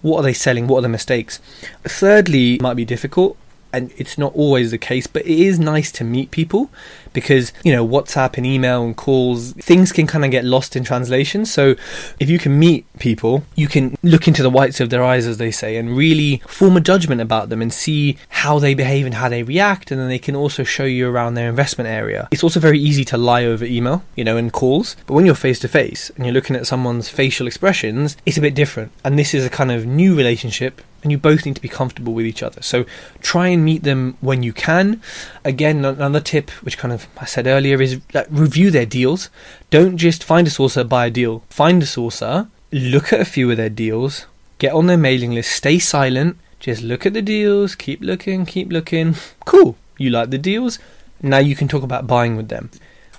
What 0.00 0.18
are 0.18 0.22
they 0.22 0.32
selling? 0.32 0.68
What 0.68 0.78
are 0.78 0.82
the 0.82 0.88
mistakes? 0.88 1.40
Thirdly, 1.82 2.58
might 2.60 2.74
be 2.74 2.84
difficult 2.84 3.36
and 3.72 3.92
it's 3.96 4.16
not 4.16 4.34
always 4.34 4.70
the 4.70 4.78
case, 4.78 5.08
but 5.08 5.26
it 5.26 5.38
is 5.38 5.58
nice 5.58 5.90
to 5.92 6.04
meet 6.04 6.30
people 6.30 6.70
because, 7.12 7.52
you 7.64 7.72
know, 7.72 7.86
WhatsApp 7.86 8.36
and 8.36 8.46
email 8.46 8.82
and 8.82 8.96
calls, 8.96 9.52
things 9.52 9.92
can 9.92 10.06
kind 10.06 10.24
of 10.24 10.30
get 10.30 10.44
lost 10.44 10.76
in 10.76 10.84
translation. 10.84 11.44
So 11.44 11.74
if 12.18 12.30
you 12.30 12.38
can 12.38 12.58
meet 12.58 12.86
people, 12.98 13.44
you 13.54 13.68
can 13.68 13.96
look 14.02 14.28
into 14.28 14.42
the 14.42 14.50
whites 14.50 14.80
of 14.80 14.90
their 14.90 15.02
eyes, 15.02 15.26
as 15.26 15.38
they 15.38 15.50
say, 15.50 15.76
and 15.76 15.96
really 15.96 16.42
form 16.46 16.76
a 16.76 16.80
judgment 16.80 17.20
about 17.20 17.48
them 17.48 17.62
and 17.62 17.72
see 17.72 18.18
how 18.28 18.58
they 18.58 18.74
behave 18.74 19.06
and 19.06 19.14
how 19.14 19.28
they 19.28 19.42
react. 19.42 19.90
And 19.90 20.00
then 20.00 20.08
they 20.08 20.18
can 20.18 20.36
also 20.36 20.64
show 20.64 20.84
you 20.84 21.08
around 21.08 21.34
their 21.34 21.48
investment 21.48 21.88
area. 21.88 22.28
It's 22.30 22.44
also 22.44 22.60
very 22.60 22.78
easy 22.78 23.04
to 23.06 23.18
lie 23.18 23.44
over 23.44 23.64
email, 23.64 24.02
you 24.14 24.24
know, 24.24 24.36
and 24.36 24.52
calls. 24.52 24.96
But 25.06 25.14
when 25.14 25.26
you're 25.26 25.34
face 25.34 25.58
to 25.60 25.68
face 25.68 26.10
and 26.10 26.24
you're 26.24 26.34
looking 26.34 26.56
at 26.56 26.66
someone's 26.66 27.08
facial 27.08 27.46
expressions, 27.46 28.16
it's 28.26 28.38
a 28.38 28.40
bit 28.40 28.54
different. 28.54 28.92
And 29.04 29.18
this 29.18 29.34
is 29.34 29.44
a 29.44 29.50
kind 29.50 29.72
of 29.72 29.86
new 29.86 30.16
relationship 30.16 30.80
and 31.02 31.10
you 31.10 31.18
both 31.18 31.46
need 31.46 31.56
to 31.56 31.62
be 31.62 31.68
comfortable 31.68 32.12
with 32.12 32.26
each 32.26 32.42
other. 32.42 32.62
So 32.62 32.84
try 33.20 33.48
and 33.48 33.64
meet 33.64 33.82
them 33.82 34.16
when 34.20 34.42
you 34.42 34.52
can. 34.52 35.00
Again, 35.44 35.84
another 35.84 36.20
tip, 36.20 36.50
which 36.62 36.78
kind 36.78 36.92
of 36.92 36.99
I 37.18 37.24
said 37.24 37.46
earlier, 37.46 37.80
is 37.80 38.00
like, 38.14 38.26
review 38.30 38.70
their 38.70 38.86
deals. 38.86 39.30
Don't 39.70 39.96
just 39.96 40.24
find 40.24 40.46
a 40.46 40.50
sourcer, 40.50 40.88
buy 40.88 41.06
a 41.06 41.10
deal. 41.10 41.42
Find 41.50 41.82
a 41.82 41.86
sourcer, 41.86 42.48
look 42.72 43.12
at 43.12 43.20
a 43.20 43.24
few 43.24 43.50
of 43.50 43.56
their 43.56 43.68
deals, 43.70 44.26
get 44.58 44.72
on 44.72 44.86
their 44.86 44.96
mailing 44.96 45.32
list, 45.32 45.52
stay 45.52 45.78
silent, 45.78 46.36
just 46.58 46.82
look 46.82 47.06
at 47.06 47.12
the 47.14 47.22
deals, 47.22 47.74
keep 47.74 48.00
looking, 48.02 48.44
keep 48.46 48.70
looking. 48.72 49.14
Cool, 49.46 49.76
you 49.98 50.10
like 50.10 50.30
the 50.30 50.38
deals. 50.38 50.78
Now 51.22 51.38
you 51.38 51.54
can 51.56 51.68
talk 51.68 51.82
about 51.82 52.06
buying 52.06 52.36
with 52.36 52.48
them. 52.48 52.70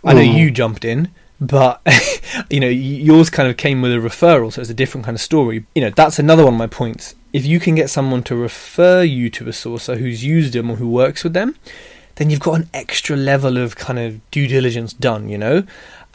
I 0.03 0.13
know 0.13 0.21
Mhm. 0.21 0.37
you 0.37 0.51
jumped 0.51 0.85
in, 0.85 1.09
but 1.39 1.81
you 2.49 2.59
know 2.59 2.67
yours 2.69 3.29
kind 3.29 3.49
of 3.49 3.57
came 3.57 3.81
with 3.81 3.91
a 3.93 3.97
referral, 3.97 4.51
so 4.53 4.61
it's 4.61 4.69
a 4.69 4.73
different 4.73 5.05
kind 5.05 5.15
of 5.15 5.21
story. 5.21 5.65
You 5.75 5.81
know 5.83 5.89
that's 5.91 6.17
another 6.19 6.43
one 6.45 6.53
of 6.53 6.57
my 6.57 6.67
points. 6.67 7.15
If 7.33 7.45
you 7.45 7.59
can 7.59 7.75
get 7.75 7.89
someone 7.89 8.23
to 8.23 8.35
refer 8.35 9.03
you 9.03 9.29
to 9.31 9.45
a 9.47 9.51
sourcer 9.51 9.97
who's 9.97 10.23
used 10.23 10.53
them 10.53 10.69
or 10.71 10.75
who 10.77 10.87
works 10.89 11.23
with 11.23 11.33
them, 11.33 11.55
then 12.15 12.29
you've 12.29 12.39
got 12.39 12.53
an 12.59 12.69
extra 12.73 13.15
level 13.15 13.57
of 13.57 13.75
kind 13.75 13.99
of 13.99 14.19
due 14.31 14.47
diligence 14.47 14.93
done. 14.93 15.29
You 15.29 15.37
know, 15.37 15.63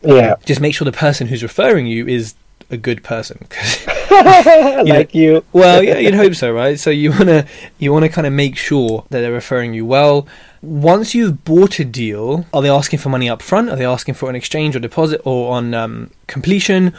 Yeah. 0.02 0.36
just 0.44 0.60
make 0.60 0.74
sure 0.74 0.84
the 0.84 0.92
person 0.92 1.26
who's 1.28 1.42
referring 1.42 1.86
you 1.86 2.06
is 2.06 2.34
a 2.70 2.76
good 2.76 3.02
person. 3.04 3.46
'cause 3.48 3.86
like 4.10 5.14
you. 5.14 5.44
well, 5.52 5.82
yeah, 5.82 5.98
you'd 5.98 6.14
hope 6.24 6.34
so, 6.34 6.50
right? 6.52 6.78
So 6.78 6.90
you 6.90 7.10
wanna 7.10 7.46
you 7.78 7.92
wanna 7.92 8.08
kind 8.08 8.26
of 8.26 8.32
make 8.32 8.56
sure 8.56 9.04
that 9.10 9.20
they're 9.20 9.32
referring 9.32 9.74
you 9.74 9.84
well. 9.86 10.26
Once 10.62 11.14
you've 11.14 11.44
bought 11.44 11.78
a 11.78 11.84
deal, 11.84 12.44
are 12.52 12.62
they 12.62 12.70
asking 12.70 12.98
for 12.98 13.08
money 13.08 13.28
up 13.28 13.40
front? 13.42 13.68
Are 13.70 13.76
they 13.76 13.84
asking 13.86 14.14
for 14.14 14.28
an 14.30 14.34
exchange 14.36 14.74
or 14.74 14.80
deposit 14.80 15.20
or 15.24 15.54
on 15.54 15.74
um, 15.74 16.10
completion? 16.26 16.92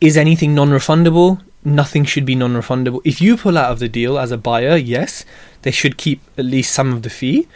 Is 0.00 0.16
anything 0.16 0.54
non-refundable? 0.54 1.40
Nothing 1.64 2.04
should 2.04 2.24
be 2.24 2.34
non-refundable. 2.34 3.00
If 3.04 3.20
you 3.20 3.36
pull 3.36 3.58
out 3.58 3.72
of 3.72 3.78
the 3.78 3.88
deal 3.88 4.18
as 4.18 4.30
a 4.30 4.38
buyer, 4.38 4.76
yes, 4.76 5.24
they 5.62 5.70
should 5.70 5.96
keep 5.98 6.20
at 6.38 6.44
least 6.46 6.72
some 6.72 6.92
of 6.92 7.02
the 7.02 7.10
fee. 7.10 7.46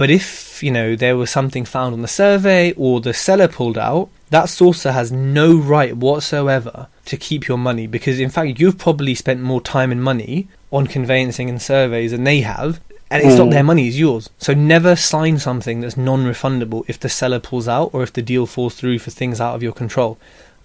But 0.00 0.08
if, 0.10 0.62
you 0.62 0.70
know, 0.70 0.96
there 0.96 1.14
was 1.14 1.28
something 1.28 1.66
found 1.66 1.92
on 1.92 2.00
the 2.00 2.08
survey 2.08 2.72
or 2.72 3.02
the 3.02 3.12
seller 3.12 3.48
pulled 3.48 3.76
out, 3.76 4.08
that 4.30 4.46
sourcer 4.46 4.94
has 4.94 5.12
no 5.12 5.54
right 5.54 5.94
whatsoever 5.94 6.88
to 7.04 7.18
keep 7.18 7.46
your 7.46 7.58
money 7.58 7.86
because 7.86 8.18
in 8.18 8.30
fact 8.30 8.58
you've 8.58 8.78
probably 8.78 9.14
spent 9.14 9.42
more 9.42 9.60
time 9.60 9.92
and 9.92 10.02
money 10.02 10.48
on 10.72 10.86
conveyancing 10.86 11.50
and 11.50 11.60
surveys 11.60 12.12
than 12.12 12.24
they 12.24 12.40
have 12.40 12.80
and 13.10 13.22
it's 13.22 13.36
not 13.36 13.48
Mm. 13.48 13.50
their 13.50 13.62
money, 13.62 13.88
it's 13.88 13.98
yours. 13.98 14.30
So 14.38 14.54
never 14.54 14.96
sign 14.96 15.38
something 15.38 15.82
that's 15.82 15.98
non-refundable 15.98 16.84
if 16.88 16.98
the 16.98 17.10
seller 17.10 17.38
pulls 17.38 17.68
out 17.68 17.90
or 17.92 18.02
if 18.02 18.12
the 18.14 18.22
deal 18.22 18.46
falls 18.46 18.76
through 18.76 19.00
for 19.00 19.10
things 19.10 19.38
out 19.38 19.54
of 19.54 19.62
your 19.62 19.72
control. 19.74 20.16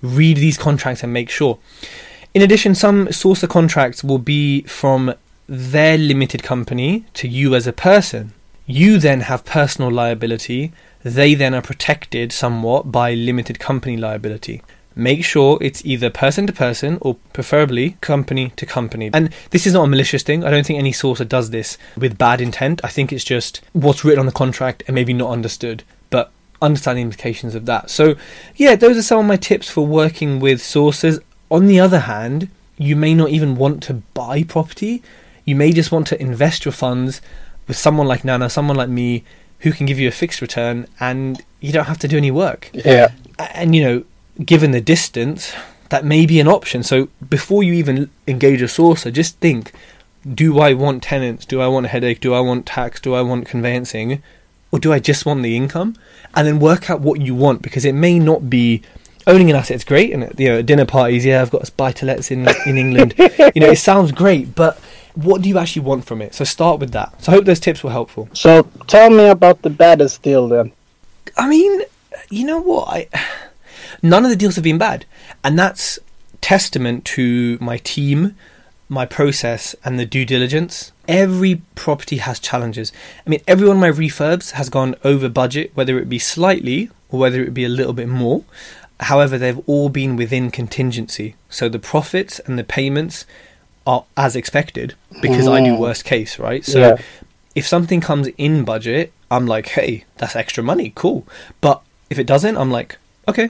Read 0.02 0.38
these 0.38 0.58
contracts 0.58 1.04
and 1.04 1.12
make 1.12 1.30
sure. 1.30 1.58
In 2.34 2.42
addition, 2.42 2.74
some 2.74 3.08
sourcer 3.08 3.50
contracts 3.50 4.02
will 4.02 4.20
be 4.38 4.62
from 4.62 5.14
their 5.50 5.98
limited 5.98 6.42
company 6.42 7.04
to 7.16 7.28
you 7.28 7.54
as 7.54 7.68
a 7.68 7.74
person. 7.74 8.32
You 8.66 8.98
then 8.98 9.22
have 9.22 9.46
personal 9.46 9.92
liability. 9.92 10.72
They 11.04 11.36
then 11.36 11.54
are 11.54 11.62
protected 11.62 12.32
somewhat 12.32 12.92
by 12.92 13.14
limited 13.14 13.60
company 13.60 13.96
liability. 13.96 14.64
Make 14.96 15.24
sure 15.24 15.60
it's 15.62 15.86
either 15.86 16.10
person 16.10 16.48
to 16.48 16.54
person 16.54 16.98
or 17.02 17.16
preferably 17.34 17.98
company 18.02 18.54
to 18.56 18.66
company. 18.66 19.12
And 19.14 19.32
this 19.52 19.68
is 19.68 19.74
not 19.74 19.84
a 19.84 19.88
malicious 19.88 20.24
thing. 20.24 20.44
I 20.44 20.50
don't 20.50 20.66
think 20.66 20.80
any 20.80 20.94
sourcer 20.94 21.28
does 21.28 21.50
this 21.50 21.78
with 21.98 22.18
bad 22.18 22.42
intent. 22.42 22.82
I 22.84 22.88
think 22.88 23.12
it's 23.12 23.26
just 23.26 23.62
what's 23.74 24.04
written 24.04 24.22
on 24.22 24.26
the 24.26 24.32
contract 24.32 24.84
and 24.88 24.96
maybe 24.96 25.14
not 25.14 25.32
understood. 25.32 25.84
But 26.10 26.32
understand 26.62 26.98
the 26.98 27.04
implications 27.04 27.56
of 27.56 27.66
that. 27.66 27.90
So, 27.90 28.16
yeah, 28.56 28.76
those 28.76 28.98
are 28.98 29.04
some 29.04 29.20
of 29.20 29.26
my 29.26 29.36
tips 29.36 29.70
for 29.70 29.86
working 29.86 30.40
with 30.40 30.64
sources. 30.64 31.20
On 31.52 31.68
the 31.68 31.80
other 31.80 32.00
hand, 32.00 32.50
you 32.78 32.96
may 32.96 33.14
not 33.14 33.30
even 33.30 33.58
want 33.58 33.84
to 33.84 33.96
buy 34.14 34.44
property. 34.44 35.04
You 35.44 35.56
may 35.56 35.72
just 35.72 35.92
want 35.92 36.08
to 36.08 36.22
invest 36.22 36.66
your 36.66 36.72
funds 36.72 37.22
with 37.68 37.78
someone 37.78 38.08
like 38.08 38.24
Nana, 38.24 38.50
someone 38.50 38.78
like 38.78 38.90
me, 38.90 39.24
who 39.60 39.72
can 39.72 39.86
give 39.86 40.00
you 40.00 40.08
a 40.08 40.12
fixed 40.12 40.42
return 40.42 40.88
and 41.00 41.44
you 41.60 41.72
don't 41.72 41.86
have 41.86 42.00
to 42.00 42.08
do 42.08 42.18
any 42.18 42.32
work. 42.32 42.70
Yeah. 42.74 43.12
And, 43.40 43.76
you 43.76 43.84
know, 43.84 44.04
given 44.44 44.72
the 44.72 44.82
distance, 44.82 45.54
that 45.90 46.06
may 46.06 46.26
be 46.26 46.40
an 46.40 46.48
option. 46.48 46.84
So 46.84 47.10
before 47.30 47.64
you 47.64 47.74
even 47.74 48.10
engage 48.28 48.62
a 48.62 48.66
sourcer, 48.66 49.12
just 49.12 49.38
think 49.40 49.72
do 50.34 50.60
I 50.60 50.74
want 50.74 51.04
tenants? 51.04 51.46
Do 51.46 51.62
I 51.62 51.68
want 51.68 51.86
a 51.86 51.90
headache? 51.90 52.20
Do 52.20 52.34
I 52.34 52.40
want 52.40 52.66
tax? 52.66 53.00
Do 53.00 53.14
I 53.14 53.22
want 53.22 53.46
conveyancing? 53.46 54.24
Or 54.72 54.80
do 54.80 54.92
I 54.92 55.00
just 55.00 55.26
want 55.26 55.44
the 55.44 55.56
income? 55.56 55.96
And 56.34 56.48
then 56.48 56.60
work 56.60 56.90
out 56.90 57.00
what 57.00 57.22
you 57.22 57.36
want 57.36 57.62
because 57.62 57.86
it 57.86 57.94
may 57.94 58.18
not 58.18 58.50
be 58.50 58.82
owning 59.28 59.50
an 59.50 59.56
asset 59.56 59.76
is 59.76 59.84
great 59.84 60.14
and 60.14 60.34
you 60.38 60.48
know 60.48 60.62
dinner 60.62 60.86
parties 60.86 61.26
yeah 61.26 61.42
i've 61.42 61.50
got 61.50 61.76
buy 61.78 61.92
to 61.92 62.06
lets 62.06 62.30
in 62.30 62.48
in 62.68 62.78
england 62.78 63.16
you 63.18 63.60
know 63.60 63.70
it 63.70 63.80
sounds 63.80 64.12
great 64.12 64.54
but 64.54 64.80
what 65.16 65.42
do 65.42 65.50
you 65.50 65.58
actually 65.58 65.82
want 65.82 66.06
from 66.06 66.22
it 66.22 66.34
so 66.34 66.44
start 66.44 66.80
with 66.80 66.92
that 66.92 67.24
so 67.24 67.32
i 67.32 67.36
hope 67.36 67.46
those 67.46 67.60
tips 67.60 67.84
were 67.84 67.92
helpful 67.92 68.30
So 68.34 68.64
tell 68.88 69.10
me 69.10 69.28
about 69.28 69.62
the 69.62 69.70
baddest 69.70 70.22
deal 70.22 70.48
then. 70.48 70.72
I 71.38 71.48
mean, 71.48 71.82
you 72.30 72.46
know 72.46 72.60
what? 72.60 72.88
I 72.90 73.10
none 74.02 74.24
of 74.24 74.30
the 74.30 74.36
deals 74.36 74.56
have 74.56 74.64
been 74.64 74.78
bad, 74.78 75.06
and 75.44 75.58
that's 75.58 76.00
testament 76.42 77.06
to 77.06 77.58
my 77.60 77.78
team, 77.78 78.36
my 78.88 79.06
process, 79.06 79.76
and 79.84 79.98
the 79.98 80.06
due 80.06 80.26
diligence. 80.26 80.92
Every 81.08 81.62
property 81.76 82.18
has 82.18 82.40
challenges. 82.40 82.92
I 83.26 83.30
mean, 83.30 83.42
every 83.48 83.68
one 83.68 83.78
of 83.78 83.82
my 83.82 83.92
refurbs 83.92 84.52
has 84.52 84.70
gone 84.70 84.96
over 85.04 85.30
budget, 85.30 85.72
whether 85.76 85.98
it 85.98 86.10
be 86.10 86.20
slightly 86.20 86.90
or 87.10 87.20
whether 87.20 87.42
it 87.44 87.54
be 87.54 87.66
a 87.66 87.70
little 87.70 87.94
bit 87.94 88.10
more. 88.10 88.44
However, 89.00 89.38
they've 89.38 89.62
all 89.68 89.90
been 89.90 90.16
within 90.16 90.52
contingency, 90.52 91.36
so 91.50 91.68
the 91.68 91.80
profits 91.80 92.40
and 92.40 92.58
the 92.58 92.64
payments 92.64 93.26
are 93.86 94.06
as 94.18 94.36
expected 94.36 94.96
because 95.22 95.48
I 95.48 95.62
do 95.62 95.74
Mm. 95.74 95.78
worst 95.80 96.04
case, 96.06 96.40
right? 96.40 96.66
So 96.66 96.80
Yeah. 96.80 96.96
if 97.56 97.68
something 97.68 98.02
comes 98.02 98.28
in 98.38 98.64
budget, 98.64 99.12
I'm 99.32 99.46
like, 99.48 99.68
hey, 99.70 100.04
that's 100.18 100.36
extra 100.36 100.64
money, 100.64 100.92
cool. 100.96 101.26
But 101.62 101.82
if 102.10 102.20
it 102.20 102.28
doesn't, 102.28 102.58
I'm 102.58 102.72
like, 102.72 102.98
okay, 103.28 103.50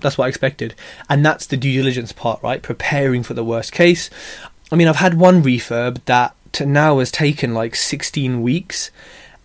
that's 0.00 0.18
what 0.18 0.26
I 0.26 0.28
expected. 0.28 0.74
And 1.08 1.24
that's 1.24 1.46
the 1.46 1.56
due 1.56 1.72
diligence 1.72 2.12
part, 2.12 2.42
right? 2.42 2.62
Preparing 2.62 3.22
for 3.22 3.34
the 3.34 3.44
worst 3.44 3.72
case. 3.72 4.10
I 4.70 4.76
mean, 4.76 4.88
I've 4.88 4.96
had 4.96 5.14
one 5.14 5.42
refurb 5.42 5.98
that 6.06 6.34
to 6.52 6.66
now 6.66 6.98
has 6.98 7.10
taken 7.10 7.54
like 7.54 7.74
16 7.76 8.42
weeks, 8.42 8.90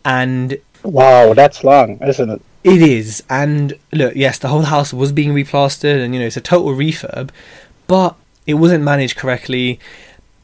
and 0.04 0.58
Wow, 0.84 1.34
that's 1.34 1.64
long, 1.64 2.00
isn't 2.02 2.30
it? 2.30 2.42
it 2.64 2.82
is. 2.82 3.24
And 3.30 3.74
look, 3.92 4.16
yes, 4.16 4.38
the 4.40 4.48
whole 4.48 4.64
house 4.64 4.94
was 4.94 5.12
being 5.12 5.34
replastered, 5.34 6.04
and 6.04 6.14
you 6.14 6.20
know, 6.20 6.26
it's 6.28 6.38
a 6.38 6.42
total 6.42 6.72
refurb, 6.72 7.30
but 7.88 8.16
it 8.48 8.56
wasn't 8.56 8.84
managed 8.84 9.16
correctly. 9.18 9.80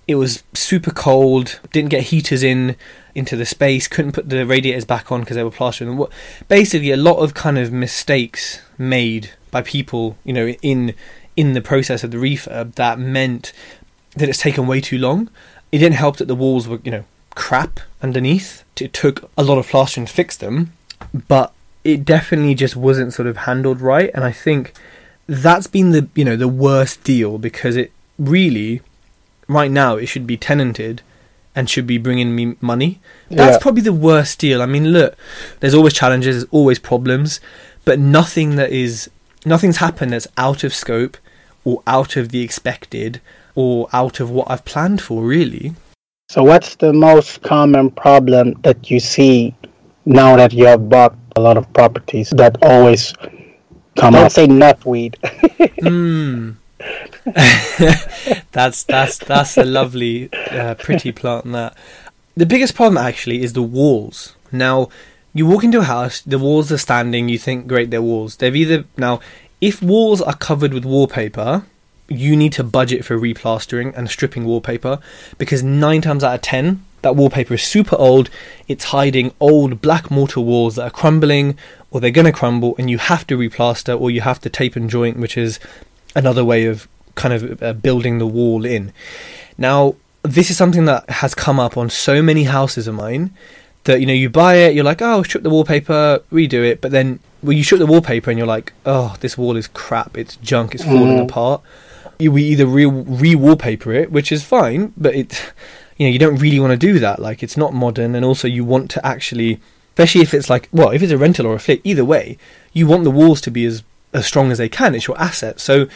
It 0.08 0.16
was 0.16 0.44
super 0.54 0.92
cold. 0.92 1.60
Didn't 1.74 1.90
get 1.90 2.04
heaters 2.04 2.44
in 2.44 2.76
into 3.14 3.36
the 3.36 3.46
space. 3.46 3.88
Couldn't 3.88 4.14
put 4.14 4.30
the 4.30 4.46
radiators 4.46 4.86
back 4.86 5.12
on 5.12 5.22
because 5.22 5.36
they 5.36 5.44
were 5.44 5.52
plastering. 5.52 5.98
What- 5.98 6.12
Basically, 6.48 6.92
a 6.92 6.98
lot 6.98 7.18
of 7.18 7.34
kind 7.34 7.58
of 7.58 7.72
mistakes 7.72 8.62
made 8.78 9.32
by 9.52 9.62
people, 9.62 10.18
you 10.24 10.34
know, 10.34 10.48
in 10.62 10.94
in 11.36 11.54
the 11.54 11.62
process 11.62 12.04
of 12.04 12.12
the 12.12 12.18
refurb 12.18 12.74
that 12.76 12.98
meant 13.00 13.54
that 14.16 14.28
it's 14.30 14.40
taken 14.40 14.66
way 14.66 14.82
too 14.82 14.98
long. 14.98 15.30
It 15.72 15.80
didn't 15.80 15.96
help 15.96 16.18
that 16.18 16.28
the 16.28 16.36
walls 16.36 16.68
were, 16.68 16.80
you 16.84 16.90
know, 16.92 17.04
crap 17.36 17.80
underneath. 18.02 18.64
It 18.80 18.94
took 18.94 19.30
a 19.38 19.44
lot 19.44 19.58
of 19.60 19.68
plastering 19.68 20.08
to 20.08 20.14
fix 20.14 20.36
them, 20.38 20.74
but 21.28 21.54
it 21.84 22.04
definitely 22.06 22.56
just 22.56 22.76
wasn't 22.76 23.14
sort 23.14 23.28
of 23.28 23.38
handled 23.38 23.82
right. 23.82 24.10
And 24.16 24.24
I 24.24 24.32
think 24.32 24.74
that's 25.28 25.68
been 25.68 25.92
the 25.92 26.08
you 26.16 26.24
know 26.26 26.36
the 26.38 26.48
worst 26.48 27.04
deal 27.04 27.38
because 27.38 27.76
it 27.76 27.92
really 28.18 28.82
right 29.48 29.72
now 29.72 29.96
it 29.96 30.08
should 30.08 30.28
be 30.28 30.38
tenanted 30.38 31.02
and 31.56 31.70
should 31.70 31.88
be 31.88 31.98
bringing 31.98 32.36
me 32.36 32.56
money. 32.62 33.00
That's 33.32 33.56
Yeah. 33.56 33.60
probably 33.62 33.82
the 33.82 33.94
worst 33.94 34.38
deal. 34.40 34.62
I 34.62 34.66
mean, 34.68 34.92
look, 34.94 35.16
there's 35.60 35.74
always 35.74 35.94
challenges, 35.94 36.36
there's 36.36 36.50
always 36.52 36.78
problems, 36.80 37.40
but 37.86 37.98
nothing 38.00 38.56
that 38.58 38.72
is 38.72 39.10
nothing's 39.46 39.78
happened 39.78 40.12
that's 40.14 40.28
out 40.38 40.64
of 40.64 40.74
scope 40.74 41.18
or 41.64 41.82
out 41.88 42.16
of 42.16 42.30
the 42.30 42.42
expected 42.42 43.22
or 43.56 43.88
out 43.94 44.20
of 44.20 44.30
what 44.30 44.50
I've 44.52 44.66
planned 44.66 45.02
for. 45.02 45.24
Really, 45.24 45.74
So 46.30 46.44
what's 46.44 46.76
the 46.76 46.92
most 46.94 47.42
common 47.42 47.90
problem 47.90 48.54
that 48.64 48.92
you 48.92 49.00
see 49.00 49.56
now 50.06 50.36
that 50.36 50.52
you 50.54 50.66
have 50.66 50.90
bought 50.90 51.16
a 51.36 51.40
lot 51.40 51.56
of 51.58 51.72
properties 51.74 52.30
that 52.32 52.58
always 52.62 53.14
come 53.96 54.14
Don't 54.14 54.32
say 54.32 54.48
knotweed. 54.48 55.16
Hmm. 55.82 56.52
that's 58.52 58.84
that's 58.84 59.18
that's 59.18 59.58
a 59.58 59.66
lovely, 59.66 60.30
uh, 60.34 60.76
pretty 60.76 61.12
plant. 61.12 61.52
That 61.52 61.76
the 62.36 62.46
biggest 62.46 62.76
problem 62.76 62.98
actually 62.98 63.44
is 63.44 63.54
the 63.54 63.62
walls. 63.62 64.36
Now, 64.52 64.90
you 65.34 65.46
walk 65.46 65.64
into 65.64 65.80
a 65.80 65.84
house, 65.84 66.22
the 66.22 66.40
walls 66.40 66.72
are 66.72 66.78
standing. 66.78 67.30
You 67.30 67.38
think, 67.38 67.68
great, 67.68 67.92
they're 67.92 68.02
walls. 68.02 68.38
They've 68.38 68.56
either 68.56 68.86
now, 68.96 69.20
if 69.60 69.82
walls 69.82 70.22
are 70.22 70.36
covered 70.36 70.74
with 70.74 70.86
wallpaper, 70.86 71.66
you 72.08 72.36
need 72.36 72.54
to 72.54 72.64
budget 72.64 73.04
for 73.04 73.18
replastering 73.18 73.96
and 73.98 74.10
stripping 74.10 74.46
wallpaper 74.46 75.00
because 75.38 75.64
nine 75.64 76.02
times 76.02 76.24
out 76.24 76.36
of 76.36 76.42
ten, 76.42 76.86
that 77.02 77.16
wallpaper 77.16 77.56
is 77.56 77.64
super 77.64 77.96
old. 77.98 78.30
It's 78.68 78.86
hiding 78.86 79.34
old 79.40 79.82
black 79.82 80.10
mortar 80.10 80.40
walls 80.40 80.76
that 80.76 80.84
are 80.84 80.92
crumbling 80.92 81.58
or 81.92 82.00
they're 82.00 82.12
going 82.12 82.26
to 82.26 82.32
crumble, 82.32 82.76
and 82.78 82.90
you 82.90 82.98
have 82.98 83.28
to 83.28 83.38
replaster 83.38 84.00
or 84.00 84.12
you 84.12 84.22
have 84.22 84.40
to 84.42 84.50
tape 84.50 84.76
and 84.76 84.90
joint, 84.90 85.18
which 85.18 85.38
is 85.38 85.60
another 86.16 86.44
way 86.44 86.66
of 86.66 86.88
kind 87.18 87.34
of 87.34 87.62
uh, 87.62 87.74
building 87.74 88.20
the 88.20 88.28
wall 88.28 88.64
in. 88.66 88.94
Now, 89.58 89.96
this 90.24 90.50
is 90.50 90.56
something 90.58 90.86
that 90.86 91.10
has 91.10 91.36
come 91.36 91.60
up 91.60 91.76
on 91.78 91.90
so 91.90 92.22
many 92.22 92.44
houses 92.46 92.88
of 92.88 92.96
mine 92.96 93.32
that 93.84 94.00
you 94.00 94.06
know 94.06 94.14
you 94.14 94.30
buy 94.30 94.56
it, 94.56 94.74
you're 94.76 94.84
like, 94.84 95.02
oh, 95.02 95.24
strip 95.24 95.44
the 95.44 95.50
wallpaper, 95.50 96.22
redo 96.32 96.64
it, 96.70 96.80
but 96.82 96.92
then 96.92 97.20
well, 97.44 97.54
you 97.54 97.64
strip 97.64 97.80
the 97.80 97.86
wallpaper 97.86 98.30
and 98.32 98.38
you're 98.38 98.48
like, 98.48 98.74
oh, 98.86 99.16
this 99.22 99.38
wall 99.38 99.56
is 99.58 99.68
crap, 99.68 100.18
it's 100.18 100.36
junk, 100.38 100.74
it's 100.76 100.84
falling 100.84 101.18
Mhm. 101.18 101.26
apart. 101.26 101.62
You 102.20 102.32
we 102.32 102.44
either 102.44 102.66
re 102.66 102.86
re 102.86 103.36
wallpaper 103.36 103.94
it, 103.94 104.12
which 104.12 104.32
is 104.32 104.44
fine, 104.44 104.92
but 104.98 105.14
it 105.16 105.54
you 105.98 106.06
know 106.08 106.12
you 106.12 106.20
don't 106.20 106.38
really 106.38 106.60
want 106.60 106.72
to 106.72 106.88
do 106.88 107.00
that. 107.00 107.20
Like 107.20 107.42
it's 107.44 107.58
not 107.58 107.74
modern, 107.74 108.16
and 108.16 108.26
also 108.26 108.48
you 108.48 108.66
want 108.66 108.90
to 108.92 109.06
actually, 109.06 109.60
especially 109.94 110.22
if 110.22 110.34
it's 110.34 110.50
like 110.50 110.68
well, 110.74 110.90
if 110.90 111.02
it's 111.02 111.12
a 111.12 111.18
rental 111.18 111.46
or 111.48 111.56
a 111.56 111.60
flip, 111.60 111.80
either 111.84 112.04
way, 112.04 112.38
you 112.74 112.88
want 112.88 113.04
the 113.06 113.12
walls 113.12 113.40
to 113.42 113.52
be 113.52 113.66
as 113.66 113.84
as 114.14 114.26
strong 114.26 114.52
as 114.52 114.58
they 114.58 114.70
can. 114.70 114.96
It's 114.96 115.08
your 115.08 115.20
asset, 115.20 115.60
so 115.60 115.88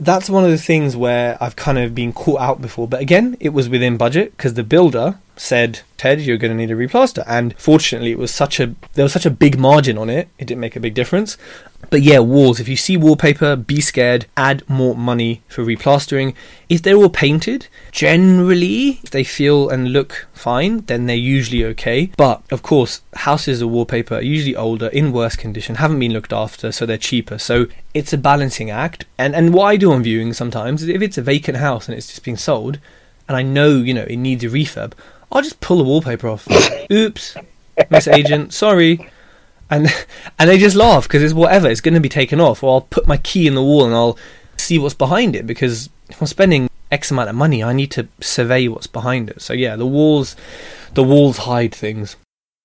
that's 0.00 0.28
one 0.28 0.44
of 0.44 0.50
the 0.50 0.58
things 0.58 0.96
where 0.96 1.36
I've 1.40 1.56
kind 1.56 1.78
of 1.78 1.94
been 1.94 2.12
caught 2.12 2.40
out 2.40 2.60
before. 2.60 2.88
But 2.88 3.00
again, 3.00 3.36
it 3.40 3.50
was 3.50 3.68
within 3.68 3.96
budget 3.96 4.36
because 4.36 4.54
the 4.54 4.64
builder 4.64 5.18
said, 5.36 5.80
"Tej, 5.96 6.20
you're 6.20 6.36
going 6.36 6.50
to 6.50 6.56
need 6.56 6.70
a 6.70 6.76
replaster." 6.76 7.24
And 7.26 7.54
fortunately, 7.58 8.12
it 8.12 8.18
was 8.18 8.32
such 8.32 8.60
a 8.60 8.74
there 8.94 9.04
was 9.04 9.12
such 9.12 9.26
a 9.26 9.30
big 9.30 9.58
margin 9.58 9.98
on 9.98 10.10
it; 10.10 10.28
it 10.38 10.46
didn't 10.46 10.60
make 10.60 10.76
a 10.76 10.80
big 10.80 10.94
difference. 10.94 11.36
But 11.90 12.02
yeah, 12.02 12.18
walls. 12.20 12.60
If 12.60 12.68
you 12.68 12.76
see 12.76 12.96
wallpaper, 12.96 13.56
be 13.56 13.80
scared. 13.80 14.26
Add 14.36 14.68
more 14.68 14.94
money 14.96 15.42
for 15.48 15.64
replastering. 15.64 16.34
If 16.68 16.82
they're 16.82 16.96
all 16.96 17.10
painted, 17.10 17.68
generally, 17.92 19.00
if 19.02 19.10
they 19.10 19.24
feel 19.24 19.68
and 19.68 19.92
look 19.92 20.26
fine, 20.32 20.80
then 20.86 21.06
they're 21.06 21.16
usually 21.16 21.64
okay. 21.66 22.10
But 22.16 22.42
of 22.50 22.62
course, 22.62 23.02
houses 23.14 23.62
of 23.62 23.70
wallpaper 23.70 24.16
are 24.16 24.22
usually 24.22 24.56
older, 24.56 24.88
in 24.88 25.12
worse 25.12 25.36
condition, 25.36 25.76
haven't 25.76 26.00
been 26.00 26.12
looked 26.12 26.32
after, 26.32 26.72
so 26.72 26.86
they're 26.86 26.98
cheaper. 26.98 27.38
So 27.38 27.66
it's 27.92 28.12
a 28.12 28.18
balancing 28.18 28.70
act. 28.70 29.04
And 29.18 29.34
and 29.34 29.54
what 29.54 29.66
I 29.66 29.76
do 29.76 29.92
on 29.92 30.02
viewing 30.02 30.32
sometimes 30.32 30.82
is 30.82 30.88
if 30.88 31.02
it's 31.02 31.18
a 31.18 31.22
vacant 31.22 31.58
house 31.58 31.88
and 31.88 31.96
it's 31.96 32.08
just 32.08 32.24
being 32.24 32.36
sold, 32.36 32.78
and 33.28 33.36
I 33.36 33.42
know 33.42 33.76
you 33.76 33.94
know 33.94 34.02
it 34.04 34.16
needs 34.16 34.44
a 34.44 34.48
refurb, 34.48 34.92
I'll 35.34 35.42
just 35.42 35.60
pull 35.60 35.78
the 35.78 35.84
wallpaper 35.84 36.28
off. 36.28 36.46
Oops, 36.90 37.36
Miss 37.90 38.06
Agent, 38.06 38.54
sorry. 38.54 39.10
And 39.68 39.88
and 40.38 40.48
they 40.48 40.58
just 40.58 40.76
laugh 40.76 41.04
because 41.04 41.22
it's 41.22 41.34
whatever. 41.34 41.68
It's 41.68 41.80
going 41.80 41.94
to 41.94 42.00
be 42.00 42.08
taken 42.08 42.40
off, 42.40 42.62
or 42.62 42.74
I'll 42.74 42.80
put 42.82 43.08
my 43.08 43.16
key 43.18 43.46
in 43.46 43.54
the 43.54 43.62
wall 43.62 43.84
and 43.84 43.94
I'll 43.94 44.16
see 44.56 44.78
what's 44.78 44.94
behind 44.94 45.34
it 45.34 45.46
because 45.46 45.90
if 46.08 46.20
I'm 46.20 46.28
spending 46.28 46.70
X 46.90 47.10
amount 47.10 47.28
of 47.28 47.34
money, 47.34 47.62
I 47.64 47.72
need 47.72 47.90
to 47.92 48.06
survey 48.20 48.68
what's 48.68 48.86
behind 48.86 49.28
it. 49.28 49.42
So 49.42 49.52
yeah, 49.52 49.74
the 49.74 49.86
walls, 49.86 50.36
the 50.94 51.02
walls 51.02 51.38
hide 51.38 51.74
things. 51.74 52.16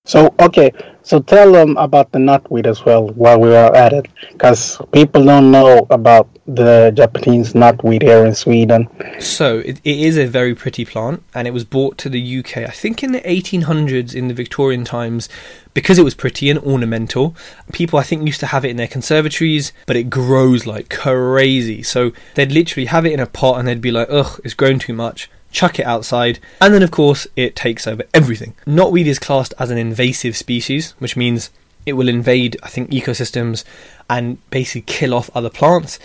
So 0.09 0.33
okay, 0.39 0.71
so 1.03 1.19
tell 1.19 1.51
them 1.51 1.77
about 1.77 2.11
the 2.11 2.17
knotweed 2.17 2.65
as 2.65 2.83
well 2.83 3.09
while 3.09 3.39
we 3.39 3.55
are 3.55 3.71
at 3.75 3.93
it, 3.93 4.07
because 4.31 4.81
people 4.91 5.23
don't 5.23 5.51
know 5.51 5.85
about 5.91 6.27
the 6.47 6.91
Japanese 6.95 7.53
knotweed 7.53 8.01
here 8.01 8.25
in 8.25 8.33
Sweden. 8.33 8.89
So 9.19 9.59
it, 9.59 9.79
it 9.83 9.99
is 9.99 10.17
a 10.17 10.25
very 10.25 10.55
pretty 10.55 10.83
plant, 10.83 11.21
and 11.35 11.47
it 11.47 11.51
was 11.51 11.63
brought 11.63 11.99
to 11.99 12.09
the 12.09 12.39
UK, 12.39 12.57
I 12.57 12.71
think, 12.71 13.03
in 13.03 13.11
the 13.11 13.21
1800s 13.21 14.15
in 14.15 14.29
the 14.29 14.33
Victorian 14.33 14.83
times, 14.83 15.29
because 15.75 15.99
it 15.99 16.03
was 16.03 16.15
pretty 16.15 16.49
and 16.49 16.57
ornamental. 16.57 17.35
People, 17.71 17.99
I 17.99 18.03
think, 18.03 18.25
used 18.25 18.39
to 18.39 18.47
have 18.47 18.65
it 18.65 18.69
in 18.69 18.77
their 18.77 18.87
conservatories, 18.87 19.73
but 19.85 19.95
it 19.95 20.09
grows 20.09 20.65
like 20.65 20.89
crazy. 20.89 21.83
So 21.83 22.13
they'd 22.33 22.51
literally 22.51 22.87
have 22.87 23.05
it 23.05 23.13
in 23.13 23.19
a 23.19 23.27
pot, 23.27 23.59
and 23.59 23.67
they'd 23.67 23.79
be 23.79 23.91
like, 23.91 24.07
"Ugh, 24.09 24.41
it's 24.43 24.55
grown 24.55 24.79
too 24.79 24.93
much." 24.93 25.29
Chuck 25.51 25.79
it 25.79 25.85
outside, 25.85 26.39
and 26.61 26.73
then 26.73 26.83
of 26.83 26.91
course 26.91 27.27
it 27.35 27.55
takes 27.55 27.87
over 27.87 28.03
everything. 28.13 28.55
Knotweed 28.65 29.05
is 29.05 29.19
classed 29.19 29.53
as 29.59 29.71
an 29.71 29.77
invasive 29.77 30.35
species, 30.37 30.91
which 30.99 31.17
means 31.17 31.49
it 31.85 31.93
will 31.93 32.09
invade, 32.09 32.57
I 32.63 32.69
think, 32.69 32.91
ecosystems 32.91 33.63
and 34.09 34.37
basically 34.49 34.81
kill 34.81 35.13
off 35.13 35.29
other 35.35 35.49
plants. 35.49 35.99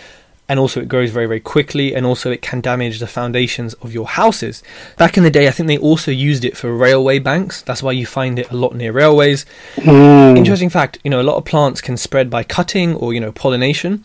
And 0.47 0.59
also, 0.59 0.79
it 0.79 0.87
grows 0.87 1.09
very, 1.09 1.25
very 1.25 1.39
quickly, 1.39 1.95
and 1.95 2.05
also, 2.05 2.29
it 2.29 2.43
can 2.43 2.61
damage 2.61 2.99
the 2.99 3.07
foundations 3.07 3.73
of 3.75 3.93
your 3.93 4.05
houses. 4.05 4.61
Back 4.95 5.17
in 5.17 5.23
the 5.23 5.31
day, 5.31 5.47
I 5.47 5.51
think 5.51 5.65
they 5.65 5.79
also 5.79 6.11
used 6.11 6.45
it 6.45 6.55
for 6.55 6.71
railway 6.75 7.17
banks. 7.17 7.63
That's 7.63 7.81
why 7.81 7.93
you 7.93 8.05
find 8.05 8.37
it 8.37 8.51
a 8.51 8.55
lot 8.55 8.75
near 8.75 8.91
railways. 8.91 9.47
Mm. 9.77 10.37
Interesting 10.37 10.69
fact 10.69 10.99
you 11.03 11.09
know, 11.09 11.19
a 11.19 11.23
lot 11.23 11.37
of 11.37 11.45
plants 11.45 11.81
can 11.81 11.97
spread 11.97 12.29
by 12.29 12.43
cutting 12.43 12.93
or, 12.95 13.11
you 13.11 13.19
know, 13.19 13.31
pollination. 13.31 14.03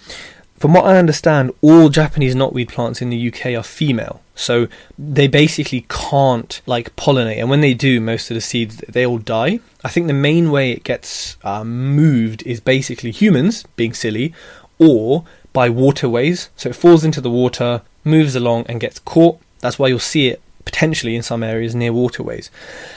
From 0.60 0.74
what 0.74 0.84
I 0.84 0.98
understand, 0.98 1.54
all 1.62 1.88
Japanese 1.88 2.34
knotweed 2.34 2.68
plants 2.68 3.00
in 3.00 3.08
the 3.08 3.28
UK 3.32 3.54
are 3.58 3.62
female. 3.62 4.20
So 4.34 4.68
they 4.98 5.26
basically 5.26 5.86
can't 5.88 6.60
like 6.66 6.94
pollinate, 6.96 7.38
and 7.38 7.48
when 7.48 7.62
they 7.62 7.72
do, 7.72 7.98
most 7.98 8.30
of 8.30 8.34
the 8.34 8.42
seeds 8.42 8.76
they 8.86 9.06
all 9.06 9.16
die. 9.16 9.60
I 9.82 9.88
think 9.88 10.06
the 10.06 10.12
main 10.12 10.50
way 10.50 10.70
it 10.70 10.84
gets 10.84 11.38
um, 11.44 11.96
moved 11.96 12.42
is 12.42 12.60
basically 12.60 13.10
humans 13.10 13.64
being 13.76 13.94
silly, 13.94 14.34
or 14.78 15.24
by 15.54 15.70
waterways. 15.70 16.50
So 16.56 16.68
it 16.68 16.76
falls 16.76 17.04
into 17.04 17.22
the 17.22 17.30
water, 17.30 17.80
moves 18.04 18.36
along, 18.36 18.66
and 18.68 18.80
gets 18.82 18.98
caught. 18.98 19.40
That's 19.60 19.78
why 19.78 19.88
you'll 19.88 19.98
see 19.98 20.28
it 20.28 20.42
potentially 20.70 21.16
in 21.16 21.22
some 21.22 21.42
areas 21.42 21.74
near 21.74 21.92
waterways. 21.92 22.50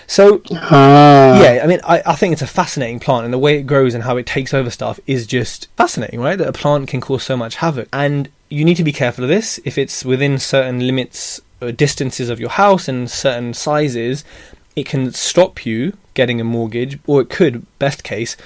So 0.07 0.41
Ah. 0.51 1.41
yeah, 1.41 1.61
I 1.63 1.67
mean, 1.67 1.79
I, 1.83 2.01
I 2.05 2.15
think 2.15 2.33
it's 2.33 2.41
a 2.41 2.47
fascinating 2.47 2.99
plant, 2.99 3.25
and 3.25 3.33
the 3.33 3.39
way 3.39 3.57
it 3.57 3.63
grows 3.63 3.93
and 3.93 4.03
how 4.03 4.17
it 4.17 4.25
takes 4.25 4.53
over 4.53 4.69
stuff 4.69 4.99
is 5.07 5.25
just 5.25 5.67
fascinating, 5.75 6.19
right? 6.19 6.37
That 6.37 6.47
a 6.47 6.53
plant 6.53 6.87
can 6.87 7.01
cause 7.01 7.23
so 7.23 7.35
much 7.35 7.55
havoc, 7.55 7.87
and 7.91 8.29
you 8.49 8.63
need 8.63 8.77
to 8.77 8.83
be 8.83 8.93
careful 8.93 9.23
of 9.23 9.29
this. 9.29 9.59
If 9.65 9.77
it's 9.77 10.05
within 10.05 10.37
certain 10.37 10.85
limits, 10.85 11.41
or 11.61 11.71
distances 11.71 12.29
of 12.29 12.39
your 12.39 12.49
house 12.49 12.87
and 12.87 13.09
certain 13.09 13.53
sizes, 13.53 14.23
it 14.75 14.85
can 14.85 15.11
stop 15.13 15.65
you 15.65 15.97
getting 16.13 16.39
a 16.39 16.43
mortgage, 16.43 16.99
or 17.07 17.21
it 17.21 17.29
could, 17.29 17.65
best 17.79 18.03
case, 18.03 18.37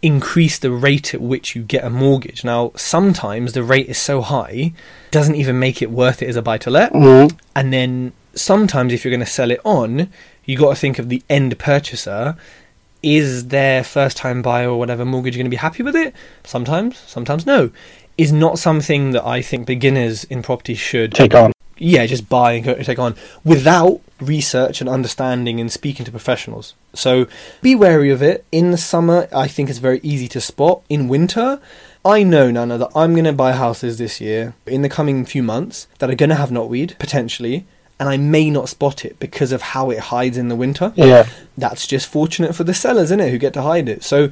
increase 0.00 0.58
the 0.58 0.70
rate 0.70 1.14
at 1.14 1.20
which 1.20 1.54
you 1.54 1.62
get 1.62 1.84
a 1.84 1.90
mortgage. 1.90 2.42
Now, 2.44 2.72
sometimes 2.76 3.52
the 3.52 3.62
rate 3.62 3.88
is 3.88 3.98
so 3.98 4.20
high, 4.22 4.72
it 5.06 5.10
doesn't 5.12 5.36
even 5.36 5.58
make 5.58 5.80
it 5.82 5.90
worth 5.90 6.22
it 6.22 6.28
as 6.28 6.36
a 6.36 6.42
buy 6.42 6.58
to 6.58 6.70
let. 6.70 6.92
Mhm. 6.92 7.36
And 7.54 7.72
then 7.72 8.12
sometimes 8.34 8.92
if 8.92 9.04
you're 9.04 9.10
going 9.10 9.20
to 9.20 9.26
sell 9.26 9.50
it 9.50 9.60
on, 9.64 10.10
you 10.44 10.56
got 10.58 10.70
to 10.70 10.76
think 10.76 10.98
of 10.98 11.08
the 11.08 11.22
end 11.28 11.58
purchaser. 11.58 12.36
Is 13.02 13.48
their 13.48 13.82
first 13.82 14.16
time 14.16 14.42
buyer 14.42 14.70
or 14.70 14.78
whatever 14.78 15.04
mortgage 15.04 15.34
going 15.34 15.46
to 15.46 15.50
be 15.50 15.56
happy 15.56 15.82
with 15.82 15.96
it? 15.96 16.14
Sometimes, 16.44 16.98
sometimes 16.98 17.44
no. 17.46 17.70
Is 18.16 18.32
not 18.32 18.58
something 18.58 19.10
that 19.10 19.26
I 19.26 19.42
think 19.42 19.66
beginners 19.66 20.22
in 20.24 20.42
property 20.42 20.74
should 20.74 21.12
Take 21.14 21.34
on. 21.34 21.52
yeah, 21.78 22.06
just 22.06 22.28
buy 22.28 22.52
and 22.52 22.84
take 22.84 22.98
on 23.00 23.16
without 23.44 24.00
research 24.20 24.80
and 24.80 24.88
understanding 24.88 25.58
and 25.60 25.72
speaking 25.72 26.04
to 26.04 26.12
professionals. 26.12 26.74
So 26.94 27.26
be 27.60 27.74
wary 27.74 28.10
of 28.10 28.22
it. 28.22 28.44
In 28.52 28.70
the 28.70 28.76
summer, 28.76 29.28
I 29.34 29.48
think 29.48 29.68
it's 29.68 29.80
very 29.80 29.98
easy 30.04 30.28
to 30.28 30.40
spot. 30.40 30.82
In 30.88 31.08
winter, 31.08 31.60
I 32.04 32.22
know, 32.22 32.50
Nana, 32.50 32.78
that 32.78 32.90
I'm 32.94 33.14
going 33.14 33.24
to 33.24 33.32
buy 33.32 33.52
houses 33.52 33.98
this 33.98 34.20
year 34.20 34.54
in 34.66 34.82
the 34.82 34.88
coming 34.88 35.24
few 35.24 35.42
months 35.42 35.88
that 35.98 36.10
are 36.10 36.14
going 36.14 36.30
to 36.30 36.36
have 36.36 36.50
knotweed, 36.50 36.98
potentially, 36.98 37.66
and 37.98 38.08
I 38.08 38.16
may 38.16 38.50
not 38.50 38.68
spot 38.68 39.04
it 39.04 39.18
because 39.18 39.52
of 39.52 39.62
how 39.62 39.90
it 39.90 39.98
hides 39.98 40.36
in 40.36 40.48
the 40.48 40.56
winter. 40.56 40.92
Yeah. 40.96 41.28
That's 41.56 41.86
just 41.86 42.08
fortunate 42.08 42.54
for 42.54 42.64
the 42.64 42.74
sellers, 42.74 43.04
isn't 43.04 43.20
it, 43.20 43.30
who 43.30 43.38
get 43.38 43.52
to 43.54 43.62
hide 43.62 43.88
it. 43.88 44.02
So, 44.02 44.30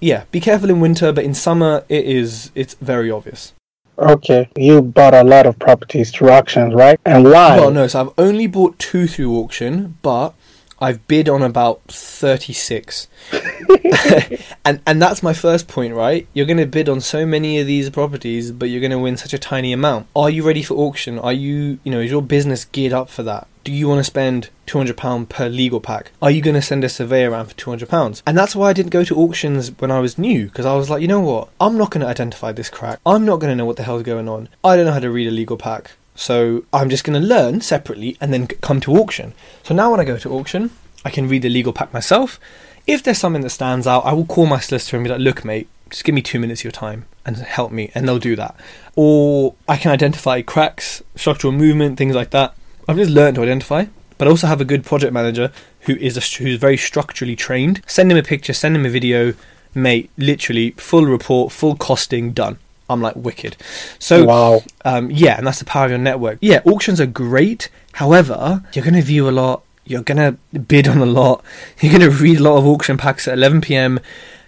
yeah, 0.00 0.24
be 0.30 0.40
careful 0.40 0.70
in 0.70 0.80
winter, 0.80 1.12
but 1.12 1.24
in 1.24 1.34
summer, 1.34 1.84
it 1.88 2.04
is 2.04 2.50
it's 2.54 2.74
very 2.74 3.10
obvious. 3.10 3.52
Okay. 3.98 4.48
You 4.56 4.80
bought 4.82 5.14
a 5.14 5.22
lot 5.22 5.46
of 5.46 5.58
properties 5.58 6.10
through 6.10 6.30
auctions, 6.30 6.74
right? 6.74 6.98
And 7.04 7.24
why? 7.24 7.56
Well, 7.56 7.70
no, 7.70 7.86
so 7.86 8.00
I've 8.00 8.12
only 8.18 8.46
bought 8.46 8.78
two 8.78 9.06
through 9.06 9.36
auction, 9.36 9.98
but 10.02 10.34
I've 10.82 11.06
bid 11.06 11.28
on 11.28 11.42
about 11.42 11.80
36. 11.86 13.06
and 14.64 14.82
and 14.84 15.00
that's 15.00 15.22
my 15.22 15.32
first 15.32 15.68
point, 15.68 15.94
right? 15.94 16.26
You're 16.34 16.44
going 16.46 16.56
to 16.56 16.66
bid 16.66 16.88
on 16.88 17.00
so 17.00 17.24
many 17.24 17.60
of 17.60 17.68
these 17.68 17.88
properties, 17.88 18.50
but 18.50 18.68
you're 18.68 18.80
going 18.80 18.90
to 18.90 18.98
win 18.98 19.16
such 19.16 19.32
a 19.32 19.38
tiny 19.38 19.72
amount. 19.72 20.08
Are 20.16 20.28
you 20.28 20.44
ready 20.44 20.64
for 20.64 20.74
auction? 20.74 21.20
Are 21.20 21.32
you, 21.32 21.78
you 21.84 21.92
know, 21.92 22.00
is 22.00 22.10
your 22.10 22.20
business 22.20 22.64
geared 22.64 22.92
up 22.92 23.08
for 23.08 23.22
that? 23.22 23.46
Do 23.62 23.70
you 23.70 23.86
want 23.86 24.00
to 24.00 24.04
spend 24.04 24.50
£200 24.66 25.28
per 25.28 25.48
legal 25.48 25.80
pack? 25.80 26.10
Are 26.20 26.32
you 26.32 26.42
going 26.42 26.56
to 26.56 26.62
send 26.62 26.82
a 26.82 26.88
surveyor 26.88 27.30
around 27.30 27.46
for 27.46 27.54
£200? 27.54 28.22
And 28.26 28.36
that's 28.36 28.56
why 28.56 28.70
I 28.70 28.72
didn't 28.72 28.90
go 28.90 29.04
to 29.04 29.16
auctions 29.16 29.70
when 29.78 29.92
I 29.92 30.00
was 30.00 30.18
new, 30.18 30.46
because 30.46 30.66
I 30.66 30.74
was 30.74 30.90
like, 30.90 31.00
you 31.00 31.06
know 31.06 31.20
what? 31.20 31.48
I'm 31.60 31.78
not 31.78 31.92
going 31.92 32.00
to 32.00 32.08
identify 32.08 32.50
this 32.50 32.68
crack. 32.68 32.98
I'm 33.06 33.24
not 33.24 33.38
going 33.38 33.52
to 33.52 33.56
know 33.56 33.66
what 33.66 33.76
the 33.76 33.84
hell's 33.84 34.02
going 34.02 34.28
on. 34.28 34.48
I 34.64 34.74
don't 34.74 34.86
know 34.86 34.92
how 34.92 34.98
to 34.98 35.12
read 35.12 35.28
a 35.28 35.30
legal 35.30 35.56
pack. 35.56 35.92
So 36.14 36.64
I'm 36.72 36.90
just 36.90 37.04
going 37.04 37.20
to 37.20 37.26
learn 37.26 37.60
separately 37.60 38.16
and 38.20 38.32
then 38.32 38.46
come 38.46 38.80
to 38.82 38.96
auction. 38.96 39.32
So 39.62 39.74
now 39.74 39.90
when 39.90 40.00
I 40.00 40.04
go 40.04 40.18
to 40.18 40.32
auction, 40.32 40.70
I 41.04 41.10
can 41.10 41.28
read 41.28 41.42
the 41.42 41.48
legal 41.48 41.72
pack 41.72 41.92
myself. 41.92 42.38
If 42.86 43.02
there's 43.02 43.18
something 43.18 43.42
that 43.42 43.50
stands 43.50 43.86
out, 43.86 44.04
I 44.04 44.12
will 44.12 44.26
call 44.26 44.46
my 44.46 44.60
solicitor 44.60 44.96
and 44.96 45.04
be 45.04 45.10
like, 45.10 45.20
look, 45.20 45.44
mate, 45.44 45.68
just 45.88 46.04
give 46.04 46.14
me 46.14 46.22
two 46.22 46.40
minutes 46.40 46.60
of 46.62 46.64
your 46.64 46.72
time 46.72 47.06
and 47.24 47.36
help 47.36 47.70
me, 47.70 47.90
and 47.94 48.08
they'll 48.08 48.18
do 48.18 48.34
that. 48.34 48.56
Or 48.96 49.54
I 49.68 49.76
can 49.76 49.92
identify 49.92 50.42
cracks, 50.42 51.02
structural 51.14 51.52
movement, 51.52 51.98
things 51.98 52.14
like 52.14 52.30
that. 52.30 52.54
I've 52.88 52.96
just 52.96 53.10
learned 53.10 53.36
to 53.36 53.42
identify, 53.42 53.86
but 54.18 54.26
I 54.26 54.30
also 54.30 54.48
have 54.48 54.60
a 54.60 54.64
good 54.64 54.84
project 54.84 55.12
manager 55.12 55.52
who 55.82 55.94
is 55.96 56.16
a, 56.16 56.42
who's 56.42 56.56
very 56.58 56.76
structurally 56.76 57.36
trained. 57.36 57.82
Send 57.86 58.10
him 58.10 58.18
a 58.18 58.22
picture, 58.22 58.52
send 58.52 58.74
him 58.74 58.86
a 58.86 58.88
video, 58.88 59.34
mate. 59.74 60.10
Literally 60.16 60.72
full 60.72 61.06
report, 61.06 61.52
full 61.52 61.76
costing, 61.76 62.32
done. 62.32 62.58
I'm 62.92 63.02
like 63.02 63.16
wicked. 63.16 63.56
So 63.98 64.24
wow. 64.24 64.62
um, 64.84 65.10
yeah, 65.10 65.36
and 65.38 65.46
that's 65.46 65.58
the 65.58 65.64
power 65.64 65.86
of 65.86 65.90
your 65.90 65.98
network. 65.98 66.38
Yeah, 66.40 66.60
auctions 66.64 67.00
are 67.00 67.06
great. 67.06 67.68
However, 67.92 68.62
you're 68.72 68.84
going 68.84 68.94
to 68.94 69.02
view 69.02 69.28
a 69.28 69.30
lot. 69.30 69.64
You're 69.84 70.02
going 70.02 70.18
to 70.18 70.58
bid 70.58 70.86
on 70.86 70.98
a 70.98 71.06
lot. 71.06 71.44
You're 71.80 71.98
going 71.98 72.08
to 72.08 72.16
read 72.16 72.38
a 72.38 72.42
lot 72.42 72.56
of 72.56 72.64
auction 72.64 72.96
packs 72.96 73.26
at 73.26 73.34
11 73.34 73.62
p.m. 73.62 73.98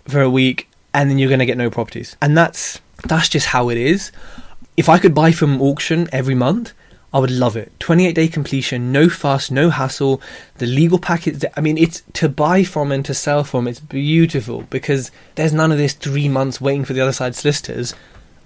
for 0.07 0.21
a 0.23 0.31
week, 0.31 0.69
and 0.95 1.11
then 1.11 1.19
you're 1.19 1.29
going 1.29 1.41
to 1.41 1.47
get 1.47 1.59
no 1.59 1.71
properties. 1.71 2.17
And 2.23 2.39
that's 2.39 2.81
that's 3.09 3.29
just 3.29 3.47
how 3.47 3.69
it 3.69 3.77
is. 3.77 4.13
If 4.77 4.89
I 4.89 4.99
could 4.99 5.15
buy 5.15 5.33
from 5.33 5.61
auction 5.61 6.09
every 6.13 6.37
month, 6.37 6.73
I 7.15 7.21
would 7.21 7.31
love 7.31 7.57
it. 7.57 7.73
28 7.79 8.13
day 8.13 8.27
completion, 8.27 8.91
no 8.91 9.09
fuss, 9.09 9.49
no 9.49 9.71
hassle. 9.71 10.21
The 10.57 10.67
legal 10.67 10.99
package, 10.99 11.45
I 11.57 11.61
mean, 11.61 11.79
it's 11.79 12.03
to 12.15 12.29
buy 12.29 12.65
from 12.65 12.91
and 12.91 13.05
to 13.05 13.15
sell 13.15 13.45
from, 13.45 13.69
it's 13.69 13.79
beautiful 13.79 14.63
because 14.63 15.13
there's 15.37 15.53
none 15.53 15.71
of 15.71 15.79
this 15.79 15.93
three 15.93 16.29
months 16.29 16.61
waiting 16.61 16.85
for 16.85 16.93
the 16.93 17.01
other 17.01 17.13
side 17.13 17.37
solicitors. 17.37 17.95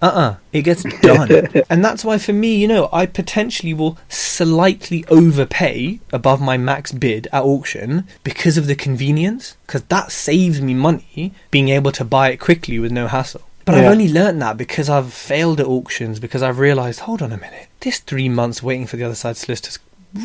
Uh 0.00 0.06
uh 0.06 0.36
it 0.52 0.62
gets 0.62 0.82
done. 1.02 1.48
and 1.68 1.84
that's 1.84 2.04
why, 2.04 2.18
for 2.18 2.32
me, 2.32 2.56
you 2.56 2.68
know, 2.68 2.88
I 2.92 3.06
potentially 3.06 3.74
will 3.74 3.98
slightly 4.08 5.04
overpay 5.08 6.00
above 6.12 6.40
my 6.40 6.56
max 6.56 6.92
bid 6.92 7.26
at 7.32 7.42
auction 7.42 8.06
because 8.24 8.56
of 8.56 8.66
the 8.66 8.76
convenience, 8.76 9.56
because 9.66 9.82
that 9.84 10.12
saves 10.12 10.60
me 10.60 10.74
money 10.74 11.32
being 11.50 11.68
able 11.68 11.92
to 11.92 12.04
buy 12.04 12.30
it 12.30 12.38
quickly 12.38 12.78
with 12.78 12.92
no 12.92 13.06
hassle. 13.08 13.42
But 13.64 13.74
I've 13.74 13.92
only 13.92 14.08
learnt 14.08 14.40
that 14.40 14.56
because 14.56 14.88
I've 14.88 15.12
failed 15.12 15.60
at 15.60 15.66
auctions, 15.66 16.20
because 16.20 16.42
I've 16.42 16.58
realised, 16.58 17.00
hold 17.00 17.20
on 17.20 17.32
a 17.32 17.36
minute, 17.36 17.68
this 17.80 17.98
three 17.98 18.30
months 18.30 18.62
waiting 18.62 18.86
for 18.86 18.96
the 18.96 19.04
other 19.04 19.14
side 19.14 19.36
solicitors, 19.36 19.78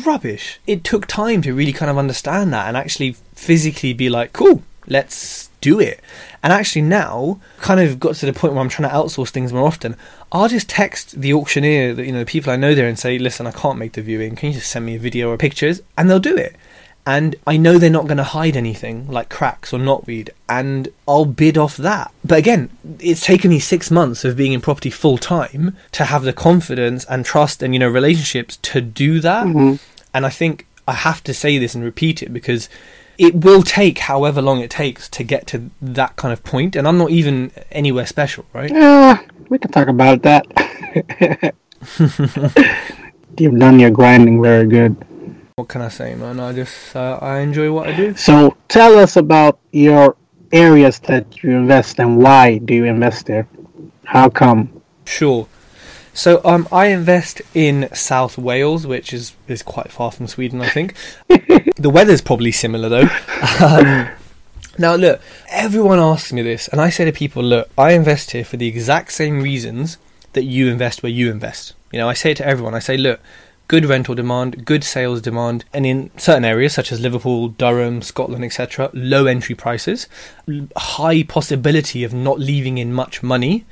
rubbish. 0.06 0.60
It 0.66 0.82
took 0.82 1.06
time 1.06 1.42
to 1.42 1.52
really 1.52 1.74
kind 1.74 1.90
of 1.90 1.98
understand 1.98 2.54
that 2.54 2.68
and 2.68 2.76
actually 2.76 3.16
physically 3.34 3.92
be 3.92 4.08
like, 4.08 4.32
cool, 4.32 4.62
let's 4.86 5.50
do 5.60 5.78
it. 5.78 6.00
And 6.44 6.52
actually 6.52 6.82
now, 6.82 7.40
kind 7.56 7.80
of 7.80 7.98
got 7.98 8.16
to 8.16 8.26
the 8.26 8.34
point 8.34 8.52
where 8.52 8.62
I'm 8.62 8.68
trying 8.68 8.90
to 8.90 8.94
outsource 8.94 9.30
things 9.30 9.50
more 9.50 9.66
often. 9.66 9.96
I'll 10.30 10.46
just 10.46 10.68
text 10.68 11.18
the 11.18 11.32
auctioneer, 11.32 11.94
that 11.94 12.04
you 12.04 12.12
know, 12.12 12.18
the 12.18 12.26
people 12.26 12.52
I 12.52 12.56
know 12.56 12.74
there, 12.74 12.86
and 12.86 12.98
say, 12.98 13.18
listen, 13.18 13.46
I 13.46 13.50
can't 13.50 13.78
make 13.78 13.94
the 13.94 14.02
viewing. 14.02 14.36
Can 14.36 14.50
you 14.50 14.56
just 14.56 14.70
send 14.70 14.84
me 14.84 14.96
a 14.96 14.98
video 14.98 15.30
or 15.30 15.38
pictures? 15.38 15.80
And 15.96 16.10
they'll 16.10 16.20
do 16.20 16.36
it. 16.36 16.54
And 17.06 17.36
I 17.46 17.56
know 17.56 17.78
they're 17.78 17.88
not 17.88 18.06
going 18.06 18.18
to 18.18 18.24
hide 18.24 18.58
anything 18.58 19.08
like 19.08 19.30
cracks 19.30 19.72
or 19.72 19.78
knotweed, 19.78 20.28
and 20.46 20.88
I'll 21.08 21.24
bid 21.24 21.56
off 21.56 21.78
that. 21.78 22.12
But 22.22 22.38
again, 22.38 22.68
it's 22.98 23.24
taken 23.24 23.48
me 23.48 23.58
six 23.58 23.90
months 23.90 24.22
of 24.22 24.36
being 24.36 24.52
in 24.52 24.60
property 24.60 24.90
full 24.90 25.16
time 25.16 25.74
to 25.92 26.04
have 26.04 26.24
the 26.24 26.32
confidence 26.34 27.06
and 27.06 27.24
trust 27.24 27.62
and 27.62 27.72
you 27.74 27.78
know 27.78 27.88
relationships 27.88 28.58
to 28.58 28.82
do 28.82 29.20
that. 29.20 29.46
Mhm. 29.46 29.78
And 30.12 30.26
I 30.26 30.30
think 30.30 30.66
I 30.86 30.92
have 30.92 31.24
to 31.24 31.32
say 31.32 31.56
this 31.56 31.74
and 31.74 31.82
repeat 31.82 32.22
it 32.22 32.32
because 32.34 32.68
it 33.18 33.44
will 33.44 33.62
take 33.62 33.98
however 33.98 34.42
long 34.42 34.60
it 34.60 34.70
takes 34.70 35.08
to 35.10 35.24
get 35.24 35.46
to 35.48 35.70
that 35.80 36.16
kind 36.16 36.32
of 36.32 36.42
point, 36.42 36.76
and 36.76 36.86
I'm 36.86 36.98
not 36.98 37.10
even 37.10 37.52
anywhere 37.70 38.06
special, 38.06 38.44
right? 38.52 38.70
Yeah, 38.70 39.20
we 39.48 39.58
can 39.58 39.70
talk 39.70 39.88
about 39.88 40.22
that. 40.22 40.46
You've 43.38 43.58
done 43.58 43.80
your 43.80 43.90
grinding 43.90 44.40
very 44.40 44.66
good. 44.66 44.96
What 45.56 45.68
can 45.68 45.82
I 45.82 45.88
say, 45.88 46.14
man? 46.14 46.40
I 46.40 46.52
just 46.52 46.96
uh, 46.96 47.18
I 47.20 47.38
enjoy 47.40 47.72
what 47.72 47.88
I 47.88 47.96
do. 47.96 48.14
So 48.16 48.56
tell 48.68 48.98
us 48.98 49.16
about 49.16 49.58
your 49.72 50.16
areas 50.52 50.98
that 51.00 51.42
you 51.42 51.50
invest 51.50 51.98
and 51.98 52.18
why 52.18 52.58
do 52.58 52.74
you 52.74 52.84
invest 52.84 53.26
there? 53.26 53.46
How 54.04 54.28
come? 54.28 54.82
Sure. 55.04 55.46
So 56.14 56.40
um, 56.44 56.66
I 56.70 56.86
invest 56.86 57.42
in 57.54 57.88
South 57.92 58.38
Wales, 58.38 58.86
which 58.86 59.12
is 59.12 59.34
is 59.48 59.62
quite 59.62 59.90
far 59.90 60.12
from 60.12 60.28
Sweden, 60.28 60.60
I 60.60 60.68
think. 60.68 60.94
the 61.76 61.90
weather's 61.90 62.22
probably 62.22 62.52
similar 62.52 62.88
though. 62.88 63.08
Um, 63.60 64.08
now 64.78 64.94
look, 64.94 65.20
everyone 65.50 65.98
asks 65.98 66.32
me 66.32 66.42
this, 66.42 66.68
and 66.68 66.80
I 66.80 66.88
say 66.88 67.04
to 67.04 67.12
people, 67.12 67.42
look, 67.42 67.68
I 67.76 67.92
invest 67.92 68.30
here 68.30 68.44
for 68.44 68.56
the 68.56 68.66
exact 68.68 69.12
same 69.12 69.42
reasons 69.42 69.98
that 70.32 70.44
you 70.44 70.68
invest 70.68 71.02
where 71.02 71.12
you 71.12 71.30
invest. 71.30 71.74
You 71.92 71.98
know, 71.98 72.08
I 72.08 72.14
say 72.14 72.32
it 72.32 72.36
to 72.38 72.46
everyone. 72.46 72.74
I 72.74 72.80
say, 72.80 72.96
look, 72.96 73.20
good 73.68 73.84
rental 73.84 74.14
demand, 74.14 74.64
good 74.64 74.84
sales 74.84 75.20
demand, 75.20 75.64
and 75.72 75.86
in 75.86 76.10
certain 76.16 76.44
areas 76.44 76.74
such 76.74 76.92
as 76.92 77.00
Liverpool, 77.00 77.48
Durham, 77.48 78.02
Scotland, 78.02 78.44
etc., 78.44 78.90
low 78.92 79.26
entry 79.26 79.54
prices, 79.54 80.08
high 80.76 81.22
possibility 81.22 82.04
of 82.04 82.12
not 82.12 82.38
leaving 82.38 82.78
in 82.78 82.92
much 82.92 83.22
money. 83.22 83.64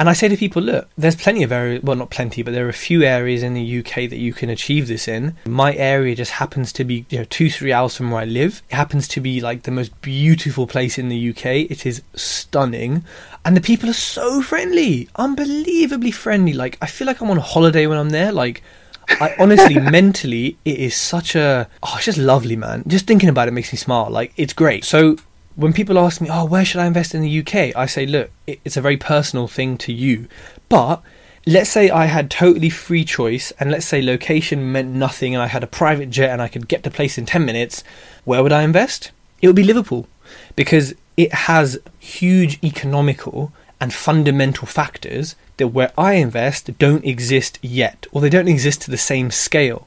And 0.00 0.08
I 0.08 0.14
say 0.14 0.28
to 0.28 0.36
people, 0.38 0.62
look, 0.62 0.88
there's 0.96 1.14
plenty 1.14 1.42
of 1.42 1.52
areas, 1.52 1.82
well, 1.82 1.94
not 1.94 2.08
plenty, 2.08 2.42
but 2.42 2.54
there 2.54 2.64
are 2.64 2.70
a 2.70 2.72
few 2.72 3.02
areas 3.02 3.42
in 3.42 3.52
the 3.52 3.80
UK 3.80 4.08
that 4.08 4.16
you 4.16 4.32
can 4.32 4.48
achieve 4.48 4.88
this 4.88 5.06
in. 5.06 5.36
My 5.44 5.74
area 5.74 6.16
just 6.16 6.30
happens 6.30 6.72
to 6.72 6.84
be, 6.84 7.04
you 7.10 7.18
know, 7.18 7.24
two, 7.24 7.50
three 7.50 7.70
hours 7.70 7.98
from 7.98 8.10
where 8.10 8.22
I 8.22 8.24
live. 8.24 8.62
It 8.70 8.76
happens 8.76 9.06
to 9.08 9.20
be 9.20 9.42
like 9.42 9.64
the 9.64 9.70
most 9.70 10.00
beautiful 10.00 10.66
place 10.66 10.96
in 10.96 11.10
the 11.10 11.28
UK. 11.28 11.44
It 11.70 11.84
is 11.84 12.00
stunning. 12.14 13.04
And 13.44 13.54
the 13.54 13.60
people 13.60 13.90
are 13.90 13.92
so 13.92 14.40
friendly, 14.40 15.10
unbelievably 15.16 16.12
friendly. 16.12 16.54
Like, 16.54 16.78
I 16.80 16.86
feel 16.86 17.06
like 17.06 17.20
I'm 17.20 17.30
on 17.30 17.36
holiday 17.36 17.86
when 17.86 17.98
I'm 17.98 18.08
there. 18.08 18.32
Like, 18.32 18.62
I 19.06 19.34
honestly, 19.38 19.78
mentally, 19.78 20.56
it 20.64 20.78
is 20.78 20.96
such 20.96 21.34
a, 21.34 21.68
oh, 21.82 21.92
it's 21.96 22.06
just 22.06 22.16
lovely, 22.16 22.56
man. 22.56 22.84
Just 22.86 23.06
thinking 23.06 23.28
about 23.28 23.48
it 23.48 23.50
makes 23.50 23.70
me 23.70 23.76
smile. 23.76 24.08
Like, 24.08 24.32
it's 24.38 24.54
great. 24.54 24.86
So, 24.86 25.16
when 25.60 25.74
people 25.74 25.98
ask 25.98 26.22
me, 26.22 26.28
oh, 26.30 26.46
where 26.46 26.64
should 26.64 26.80
I 26.80 26.86
invest 26.86 27.14
in 27.14 27.20
the 27.20 27.40
UK? 27.40 27.76
I 27.76 27.84
say, 27.84 28.06
look, 28.06 28.30
it's 28.46 28.78
a 28.78 28.80
very 28.80 28.96
personal 28.96 29.46
thing 29.46 29.76
to 29.78 29.92
you. 29.92 30.26
But 30.70 31.02
let's 31.46 31.68
say 31.68 31.90
I 31.90 32.06
had 32.06 32.30
totally 32.30 32.70
free 32.70 33.04
choice, 33.04 33.52
and 33.60 33.70
let's 33.70 33.84
say 33.84 34.00
location 34.00 34.72
meant 34.72 34.94
nothing, 34.94 35.34
and 35.34 35.42
I 35.42 35.48
had 35.48 35.62
a 35.62 35.66
private 35.66 36.08
jet 36.08 36.30
and 36.30 36.40
I 36.40 36.48
could 36.48 36.66
get 36.66 36.82
to 36.84 36.90
place 36.90 37.18
in 37.18 37.26
10 37.26 37.44
minutes, 37.44 37.84
where 38.24 38.42
would 38.42 38.52
I 38.52 38.62
invest? 38.62 39.12
It 39.42 39.48
would 39.48 39.56
be 39.56 39.62
Liverpool 39.62 40.08
because 40.56 40.94
it 41.18 41.32
has 41.32 41.78
huge 41.98 42.58
economical 42.64 43.52
and 43.82 43.92
fundamental 43.92 44.66
factors 44.66 45.36
that 45.58 45.68
where 45.68 45.92
I 45.98 46.14
invest 46.14 46.78
don't 46.78 47.04
exist 47.04 47.58
yet, 47.60 48.06
or 48.12 48.22
they 48.22 48.30
don't 48.30 48.48
exist 48.48 48.80
to 48.82 48.90
the 48.90 48.96
same 48.96 49.30
scale. 49.30 49.86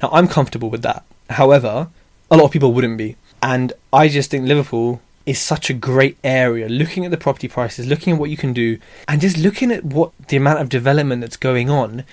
Now, 0.00 0.10
I'm 0.12 0.28
comfortable 0.28 0.70
with 0.70 0.82
that. 0.82 1.04
However, 1.30 1.88
a 2.30 2.36
lot 2.36 2.44
of 2.44 2.52
people 2.52 2.72
wouldn't 2.72 2.96
be. 2.96 3.16
And 3.42 3.72
I 3.92 4.08
just 4.08 4.30
think 4.30 4.46
Liverpool 4.46 5.00
is 5.26 5.40
such 5.40 5.70
a 5.70 5.74
great 5.74 6.18
area. 6.24 6.68
Looking 6.68 7.04
at 7.04 7.10
the 7.10 7.16
property 7.16 7.48
prices, 7.48 7.86
looking 7.86 8.14
at 8.14 8.18
what 8.18 8.30
you 8.30 8.36
can 8.36 8.52
do, 8.52 8.78
and 9.08 9.20
just 9.20 9.38
looking 9.38 9.70
at 9.70 9.84
what 9.84 10.12
the 10.28 10.36
amount 10.36 10.60
of 10.60 10.68
development 10.68 11.20
that's 11.20 11.36
going 11.36 11.70
on. 11.70 12.04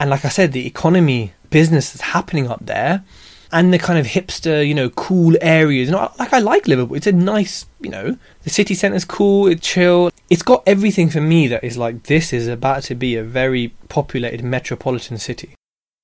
And 0.00 0.10
like 0.10 0.24
I 0.24 0.28
said, 0.28 0.52
the 0.52 0.66
economy, 0.66 1.32
business 1.50 1.92
that's 1.92 2.10
happening 2.10 2.50
up 2.50 2.66
there, 2.66 3.04
and 3.52 3.72
the 3.72 3.78
kind 3.78 3.98
of 3.98 4.06
hipster, 4.06 4.66
you 4.66 4.74
know, 4.74 4.90
cool 4.90 5.36
areas. 5.40 5.88
You 5.88 5.92
know, 5.92 6.10
like 6.18 6.32
I 6.32 6.40
like 6.40 6.66
Liverpool. 6.66 6.96
It's 6.96 7.06
a 7.06 7.12
nice, 7.12 7.66
you 7.80 7.90
know, 7.90 8.18
the 8.42 8.50
city 8.50 8.74
centre's 8.74 9.04
cool, 9.04 9.46
it's 9.46 9.66
chill. 9.66 10.10
It's 10.28 10.42
got 10.42 10.64
everything 10.66 11.08
for 11.08 11.20
me 11.20 11.46
that 11.48 11.62
is 11.62 11.78
like 11.78 12.04
this 12.04 12.32
is 12.32 12.48
about 12.48 12.82
to 12.84 12.94
be 12.94 13.14
a 13.14 13.22
very 13.22 13.68
populated 13.88 14.42
metropolitan 14.42 15.18
city. 15.18 15.54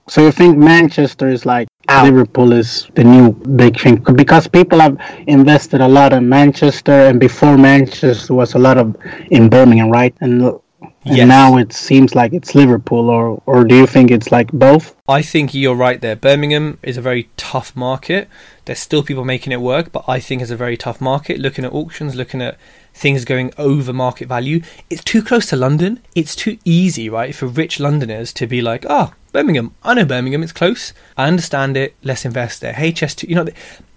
So 0.09 0.25
you 0.25 0.33
think 0.33 0.57
Manchester 0.57 1.29
is 1.29 1.45
like. 1.45 1.67
Liverpool 2.05 2.53
is 2.53 2.89
the 2.95 3.05
new 3.05 3.33
big 3.33 3.79
thing 3.81 3.97
because 4.15 4.47
people 4.49 4.81
have 4.81 4.99
invested 5.27 5.81
a 5.81 5.89
lot 5.89 6.13
in 6.13 6.29
Manchester, 6.29 6.93
and 6.93 7.21
before 7.21 7.57
Manchester 7.59 8.35
was 8.35 8.55
a 8.55 8.59
lot 8.59 8.79
of 8.79 8.97
in 9.31 9.49
Birmingham, 9.49 9.91
right? 9.91 10.15
And, 10.21 10.43
and 10.43 11.17
yes. 11.17 11.29
now 11.29 11.57
it 11.57 11.73
seems 11.73 12.15
like 12.15 12.33
it's 12.33 12.55
Liverpool, 12.55 13.11
or 13.11 13.43
or 13.47 13.65
do 13.65 13.75
you 13.75 13.87
think 13.87 14.11
it's 14.11 14.31
like 14.31 14.51
both? 14.53 14.95
I 15.09 15.23
think 15.23 15.55
you're 15.55 15.75
right 15.75 16.01
there. 16.01 16.17
Birmingham 16.17 16.79
is 16.83 16.97
a 16.97 17.03
very 17.03 17.29
tough 17.37 17.75
market. 17.75 18.29
There's 18.65 18.79
still 18.79 19.03
people 19.03 19.25
making 19.25 19.53
it 19.53 19.61
work, 19.61 19.93
but 19.93 20.05
I 20.07 20.21
think 20.21 20.43
it's 20.43 20.51
a 20.51 20.57
very 20.57 20.77
tough 20.77 21.01
market. 21.01 21.39
Looking 21.39 21.65
at 21.65 21.73
auctions, 21.73 22.15
looking 22.15 22.43
at 22.43 22.57
things 22.95 23.25
going 23.25 23.53
over 23.57 23.93
market 23.93 24.29
value. 24.29 24.63
It's 24.89 25.05
too 25.05 25.23
close 25.23 25.47
to 25.47 25.57
London. 25.57 26.01
It's 26.15 26.37
too 26.37 26.59
easy, 26.65 27.09
right, 27.09 27.35
for 27.35 27.47
rich 27.47 27.81
Londoners 27.81 28.33
to 28.35 28.47
be 28.47 28.61
like, 28.61 28.85
oh, 28.89 29.13
Birmingham. 29.33 29.75
I 29.83 29.95
know 29.95 30.05
Birmingham. 30.05 30.43
It's 30.43 30.53
close. 30.53 30.93
I 31.17 31.27
understand 31.29 31.77
it. 31.77 31.95
Let's 32.03 32.25
invest 32.25 32.61
there. 32.61 32.75
HS2. 32.75 33.29
You 33.29 33.35
know, 33.37 33.49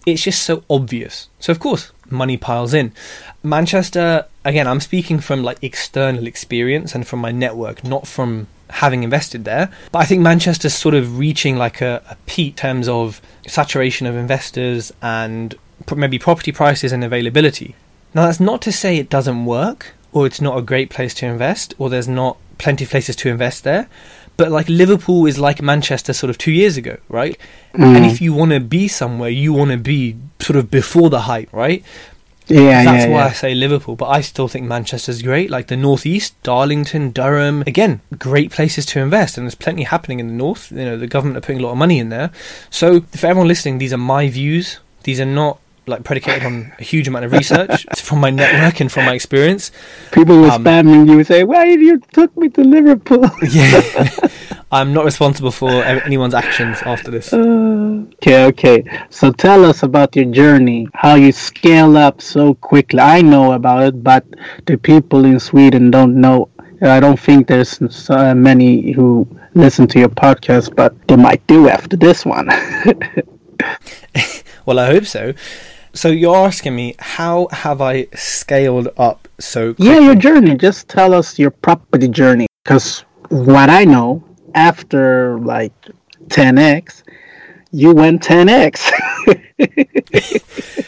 it's 0.06 0.24
just 0.24 0.44
so 0.44 0.64
obvious. 0.70 1.30
So 1.40 1.52
of 1.52 1.60
course, 1.60 1.92
money 2.10 2.38
piles 2.38 2.74
in. 2.74 2.94
Manchester. 3.42 4.28
Again, 4.46 4.68
I'm 4.68 4.82
speaking 4.82 5.20
from 5.20 5.44
like 5.44 5.58
external 5.62 6.28
experience 6.28 6.94
and 6.94 7.08
from 7.08 7.20
my 7.20 7.32
network, 7.32 7.84
not 7.84 8.08
from 8.08 8.48
having 8.70 9.04
invested 9.04 9.46
there. 9.46 9.72
But 9.92 10.00
I 10.00 10.06
think 10.06 10.22
Manchester's 10.22 10.74
sort 10.74 10.96
of 10.96 11.18
reaching 11.18 11.58
like 11.58 11.80
a, 11.82 12.02
a 12.10 12.16
peak 12.26 12.54
in 12.54 12.58
terms 12.58 12.88
of 12.88 13.22
saturation 13.48 14.08
of 14.08 14.16
investors 14.16 14.92
and 15.02 15.56
maybe 15.96 16.20
property 16.20 16.52
prices 16.52 16.92
and 16.92 17.04
availability. 17.04 17.76
Now, 18.14 18.26
that's 18.26 18.40
not 18.40 18.62
to 18.64 18.72
say 18.72 18.98
it 18.98 19.10
doesn't 19.10 19.46
work 19.46 19.94
or 20.12 20.26
it's 20.26 20.42
not 20.42 20.58
a 20.58 20.62
great 20.62 20.90
place 20.90 21.14
to 21.16 21.26
invest 21.26 21.74
or 21.78 21.90
there's 21.90 22.08
not 22.08 22.38
plenty 22.58 22.84
of 22.84 22.90
places 22.90 23.16
to 23.18 23.30
invest 23.30 23.64
there. 23.64 23.90
But 24.36 24.52
like 24.52 24.68
Liverpool 24.68 25.26
is 25.26 25.38
like 25.38 25.62
Manchester 25.62 26.14
sort 26.14 26.30
of 26.30 26.38
two 26.38 26.52
years 26.52 26.78
ago, 26.78 26.98
right? 27.08 27.38
Mm. 27.74 27.96
And 27.96 28.06
if 28.06 28.20
you 28.20 28.34
want 28.34 28.52
to 28.52 28.60
be 28.60 28.88
somewhere, 28.88 29.30
you 29.30 29.54
want 29.54 29.72
to 29.72 29.78
be 29.78 30.16
sort 30.40 30.58
of 30.58 30.72
before 30.72 31.10
the 31.10 31.22
hype, 31.22 31.52
right? 31.54 31.84
Yeah, 32.48 32.84
that's 32.84 33.06
yeah, 33.06 33.12
why 33.12 33.20
yeah. 33.20 33.26
I 33.26 33.32
say 33.32 33.56
Liverpool. 33.56 33.96
But 33.96 34.10
I 34.10 34.22
still 34.22 34.48
think 34.48 34.66
Manchester's 34.66 35.22
great. 35.22 35.50
Like 35.50 35.68
the 35.68 35.78
northeast, 35.78 36.42
Darlington, 36.44 37.12
Durham, 37.12 37.62
again, 37.68 38.02
great 38.18 38.52
places 38.52 38.86
to 38.88 39.00
invest, 39.00 39.38
and 39.38 39.46
there's 39.46 39.56
plenty 39.56 39.84
happening 39.84 40.20
in 40.20 40.28
the 40.28 40.34
north. 40.34 40.72
You 40.72 40.86
know, 40.86 40.98
the 40.98 41.08
government 41.08 41.38
are 41.38 41.42
putting 41.42 41.62
a 41.62 41.64
lot 41.64 41.72
of 41.72 41.78
money 41.78 42.00
in 42.00 42.10
there. 42.10 42.32
So 42.70 43.02
for 43.02 43.28
everyone 43.28 43.48
listening, 43.48 43.78
these 43.78 43.94
are 43.94 43.98
my 43.98 44.30
views. 44.30 44.80
These 45.04 45.20
are 45.20 45.26
not 45.26 45.60
like 45.86 46.04
predicated 46.04 46.46
on 46.46 46.74
a 46.80 46.84
huge 46.84 47.08
amount 47.08 47.26
of 47.26 47.32
research 47.32 47.86
from 47.98 48.20
my 48.20 48.30
network 48.30 48.80
and 48.80 48.92
from 48.92 49.06
my 49.06 49.14
experience. 49.14 49.72
People 50.12 50.40
were 50.40 50.50
um, 50.50 50.64
spamming 50.64 51.08
you 51.08 51.18
and 51.18 51.28
say, 51.28 51.44
"Why 51.44 51.66
did 51.66 51.82
you 51.82 52.00
took 52.12 52.36
me 52.38 52.50
to 52.50 52.64
Liverpool?" 52.64 53.26
yeah, 53.50 54.10
I'm 54.72 54.94
not 54.94 55.06
responsible 55.06 55.52
for 55.52 55.84
anyone's 55.84 56.34
actions 56.34 56.82
after 56.84 57.12
this. 57.12 57.34
Uh, 57.34 58.06
okay, 58.16 58.46
okay. 58.46 58.84
So 59.10 59.32
tell 59.32 59.66
us 59.66 59.84
about 59.84 60.16
your 60.16 60.26
journey, 60.26 60.88
how 60.94 61.16
you 61.16 61.32
scale 61.32 61.98
up 61.98 62.22
so 62.22 62.56
quickly. 62.56 63.00
I 63.00 63.22
know 63.22 63.54
about 63.54 63.84
it, 63.84 64.04
but 64.04 64.26
the 64.66 64.78
people 64.78 65.26
in 65.26 65.40
Sweden 65.40 65.92
don't 65.92 66.20
know. 66.20 66.50
I 66.82 67.00
don't 67.00 67.20
think 67.20 67.48
there's 67.48 67.80
so 67.96 68.36
many 68.36 68.92
who 68.92 69.26
listen 69.54 69.88
to 69.88 70.00
your 70.00 70.10
podcast, 70.10 70.76
but 70.76 70.96
they 71.08 71.16
might 71.16 71.46
do 71.48 71.70
after 71.70 71.96
this 71.96 72.26
one. 72.26 72.48
well, 74.66 74.80
I 74.80 74.88
hope 74.88 75.06
so. 75.06 75.34
So 75.94 76.10
you're 76.10 76.36
asking 76.36 76.76
me 76.76 76.96
how 77.00 77.48
have 77.52 77.82
I 77.82 78.08
scaled 78.16 78.90
up 78.98 79.28
so 79.40 79.74
quickly? 79.74 79.94
Yeah, 79.94 80.00
your 80.00 80.16
journey. 80.16 80.56
Just 80.58 80.90
tell 80.90 81.14
us 81.14 81.38
your 81.38 81.52
property 81.52 82.08
journey 82.08 82.48
cuz 82.66 83.06
what 83.30 83.70
I 83.70 83.86
know 83.86 84.24
after 84.56 85.40
like 85.40 85.74
10x 86.28 87.04
you 87.74 87.92
went 87.92 88.22
10x. 88.22 88.92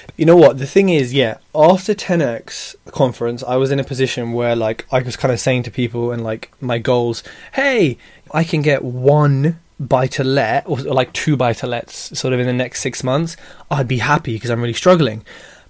you 0.18 0.26
know 0.26 0.36
what? 0.38 0.60
The 0.60 0.68
thing 0.68 0.90
is, 0.90 1.14
yeah, 1.14 1.38
after 1.54 1.96
10x 1.96 2.76
conference, 2.92 3.44
I 3.44 3.56
was 3.56 3.72
in 3.72 3.80
a 3.80 3.84
position 3.84 4.34
where 4.34 4.56
like 4.56 4.86
I 4.92 5.02
was 5.02 5.18
kind 5.18 5.34
of 5.34 5.40
saying 5.40 5.64
to 5.64 5.72
people 5.72 6.12
and 6.12 6.24
like 6.24 6.52
my 6.62 6.78
goals, 6.78 7.24
"Hey, 7.54 7.98
I 8.32 8.44
can 8.44 8.62
get 8.62 8.84
one 8.84 9.60
buy 9.80 10.08
to 10.08 10.24
let 10.24 10.68
or 10.68 10.78
like 10.78 11.12
two 11.14 11.36
buy 11.36 11.54
to 11.54 11.68
lets 11.68 12.18
sort 12.18 12.34
of 12.34 12.40
in 12.40 12.48
the 12.48 12.54
next 12.54 12.82
six 12.82 13.04
months, 13.04 13.36
I'd 13.70 13.88
be 13.88 14.00
happy 14.00 14.34
because 14.34 14.50
I'm 14.50 14.62
really 14.62 14.74
struggling. 14.74 15.26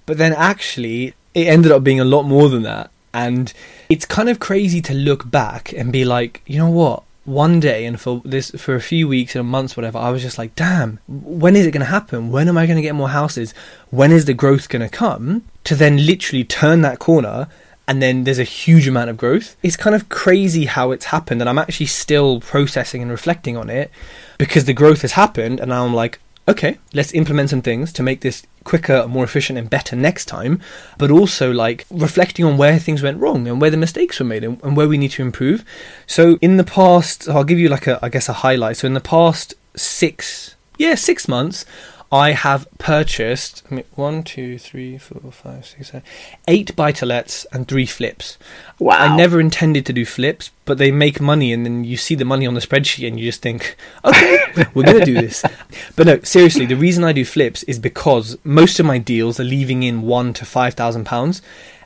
But 0.06 0.18
then 0.18 0.34
actually, 0.34 1.13
it 1.34 1.48
ended 1.48 1.72
up 1.72 1.84
being 1.84 2.00
a 2.00 2.06
lot 2.06 2.24
more 2.24 2.50
than 2.50 2.63
that. 2.63 2.91
And 3.13 3.54
it's 3.89 4.06
kind 4.06 4.30
of 4.30 4.39
crazy 4.39 4.82
to 4.82 4.94
look 4.94 5.30
back 5.30 5.74
and 5.74 5.91
be 5.91 6.04
like, 6.04 6.41
you 6.46 6.58
know 6.58 6.70
what? 6.70 7.04
One 7.24 7.60
day 7.60 7.86
and 7.86 8.00
for 8.00 8.22
this 8.24 8.52
for 8.52 8.76
a 8.76 8.82
few 8.82 9.08
weeks 9.08 9.36
and 9.36 9.48
months, 9.48 9.76
whatever, 9.76 9.98
I 9.98 10.12
was 10.12 10.22
just 10.22 10.38
like, 10.38 10.54
damn, 10.54 11.00
when 11.08 11.56
is 11.56 11.65
it 11.65 11.72
going 11.72 11.80
to 11.80 11.86
happen? 11.86 12.30
When 12.30 12.48
am 12.48 12.58
I 12.58 12.68
going 12.68 12.76
to 12.76 12.84
get 12.84 12.94
more 12.94 13.10
houses? 13.10 13.54
When 13.90 14.12
is 14.12 14.25
the 14.25 14.34
growth 14.34 14.69
going 14.69 14.88
to 14.88 14.90
come? 14.90 15.44
To 15.63 15.75
then 15.75 16.06
literally 16.06 16.44
turn 16.44 16.82
that 16.82 17.00
corner 17.00 17.48
and 17.88 18.02
then 18.02 18.23
there's 18.23 18.40
a 18.40 18.44
huge 18.44 18.88
amount 18.88 19.10
of 19.10 19.17
growth. 19.17 19.56
It's 19.62 19.77
kind 19.77 19.96
of 19.96 20.10
crazy 20.10 20.65
how 20.65 20.92
it's 20.92 21.06
happened, 21.06 21.42
and 21.42 21.50
I'm 21.50 21.60
actually 21.60 21.86
still 21.88 22.40
processing 22.40 23.02
and 23.02 23.12
reflecting 23.12 23.56
on 23.58 23.69
it 23.69 23.92
because 24.38 24.65
the 24.65 24.73
growth 24.73 25.02
has 25.02 25.13
happened, 25.13 25.60
and 25.60 25.69
now 25.69 25.86
I'm 25.86 25.94
like, 25.94 26.19
okay, 26.48 26.77
let's 26.94 27.13
implement 27.13 27.50
some 27.50 27.62
things 27.62 27.92
to 27.94 28.04
make 28.04 28.21
this 28.21 28.46
quicker, 28.63 29.08
more 29.08 29.23
efficient, 29.23 29.58
and 29.58 29.69
better 29.69 29.96
next 29.96 30.25
time. 30.25 30.62
But 30.98 31.12
also, 31.12 31.52
like, 31.52 31.86
reflecting 31.90 32.46
on 32.46 32.58
where 32.58 32.77
things 32.77 33.02
went 33.02 33.19
wrong 33.19 33.48
and 33.48 33.60
where 33.60 33.71
the 33.71 33.77
mistakes 33.77 34.19
were 34.19 34.25
made 34.25 34.44
and, 34.44 34.62
and 34.63 34.77
where 34.77 34.88
we 34.88 34.98
need 34.98 35.12
to 35.12 35.23
improve. 35.23 35.65
So, 36.06 36.38
in 36.42 36.58
the 36.58 36.63
past, 36.63 37.27
I'll 37.29 37.44
give 37.44 37.60
you 37.60 37.69
like 37.69 37.88
a, 37.88 38.00
I 38.02 38.10
guess, 38.10 38.29
a 38.29 38.33
highlight. 38.33 38.77
So, 38.77 38.88
in 38.88 38.94
the 38.94 39.02
past 39.02 39.56
six 39.75 40.56
yeah, 40.77 40.96
six 40.96 41.27
months, 41.27 41.65
I 42.12 42.31
have 42.31 42.67
purchased 42.77 43.63
I 43.69 43.75
mean, 43.75 43.85
one, 43.95 44.23
two, 44.23 44.58
three, 44.58 44.97
four, 44.97 45.31
five, 45.31 45.65
six, 45.65 45.87
seven, 45.87 46.03
eight 46.47 46.75
buy 46.75 46.91
to 46.93 47.06
lets 47.06 47.45
and 47.45 47.67
three 47.67 47.85
flips. 47.85 48.37
Wow. 48.79 48.97
I 48.97 49.15
never 49.15 49.39
intended 49.39 49.85
to 49.87 49.93
do 49.93 50.06
flips, 50.06 50.51
but 50.65 50.77
they 50.77 50.91
make 50.91 51.19
money, 51.19 51.53
and 51.53 51.65
then 51.65 51.83
you 51.83 51.97
see 51.97 52.15
the 52.15 52.25
money 52.25 52.45
on 52.45 52.53
the 52.53 52.60
spreadsheet, 52.60 53.08
and 53.08 53.19
you 53.19 53.27
just 53.27 53.41
think, 53.41 53.75
okay, 54.03 54.39
we're 54.73 54.83
going 54.83 54.99
to 54.99 55.06
do 55.06 55.13
this. 55.13 55.43
But 55.95 56.08
no, 56.08 56.19
seriously, 56.21 56.65
the 56.65 56.75
reason 56.75 57.03
I 57.03 57.13
do 57.13 57.23
flips 57.23 57.63
is 57.63 57.79
because 57.79 58.37
most 58.43 58.79
of 58.79 58.85
my 58.85 58.97
deals 58.97 59.39
are 59.39 59.45
leaving 59.45 59.83
in 59.83 60.01
one 60.01 60.33
to 60.33 60.45
five 60.45 60.73
thousand 60.73 61.06
pounds. 61.06 61.41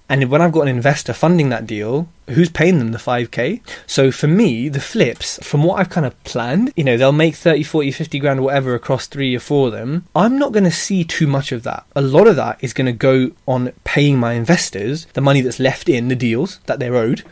And 0.10 0.28
when 0.30 0.41
I've 0.41 0.51
got 0.51 0.62
an 0.62 0.68
investor 0.70 1.14
funding 1.14 1.49
that 1.49 1.68
deal, 1.68 2.10
who's 2.30 2.49
paying 2.49 2.80
them 2.80 2.91
the 2.91 2.97
5k? 2.97 3.62
So 3.86 4.12
for 4.12 4.26
me, 4.26 4.68
the 4.68 4.80
flips, 4.80 5.38
from 5.43 5.64
what 5.64 5.80
I've 5.80 5.91
kind 5.91 6.05
of 6.05 6.22
planned, 6.24 6.74
you 6.76 6.84
know, 6.84 6.97
they'll 6.97 7.12
make 7.12 7.36
30, 7.36 7.62
40, 7.62 7.91
50 7.91 8.20
grand, 8.20 8.43
whatever, 8.43 8.74
across 8.74 9.05
three 9.05 9.36
or 9.36 9.39
four 9.39 9.68
of 9.68 9.74
them. 9.74 10.05
I'm 10.16 10.39
not 10.39 10.51
going 10.51 10.64
to 10.64 10.72
see 10.72 11.03
too 11.03 11.28
much 11.28 11.51
of 11.51 11.62
that. 11.64 11.86
A 11.95 12.01
lot 12.01 12.28
of 12.28 12.36
that 12.38 12.57
is 12.64 12.74
going 12.74 12.88
to 12.88 12.91
go 12.91 13.32
on 13.47 13.72
paying 13.84 14.18
my 14.18 14.34
investors 14.34 15.05
the 15.14 15.22
money 15.22 15.41
that's 15.41 15.60
left 15.60 15.88
in 15.88 16.07
the 16.07 16.16
deals 16.16 16.60
that 16.66 16.80
they're 16.80 16.95
owed. 16.95 17.24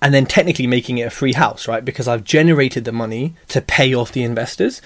And 0.00 0.14
then 0.14 0.24
technically 0.24 0.66
making 0.66 0.98
it 0.98 1.08
a 1.08 1.10
free 1.10 1.34
house, 1.34 1.68
right? 1.68 1.84
Because 1.84 2.08
I've 2.08 2.24
generated 2.24 2.84
the 2.84 2.92
money 2.92 3.34
to 3.48 3.60
pay 3.60 3.92
off 3.92 4.12
the 4.12 4.22
investors 4.22 4.80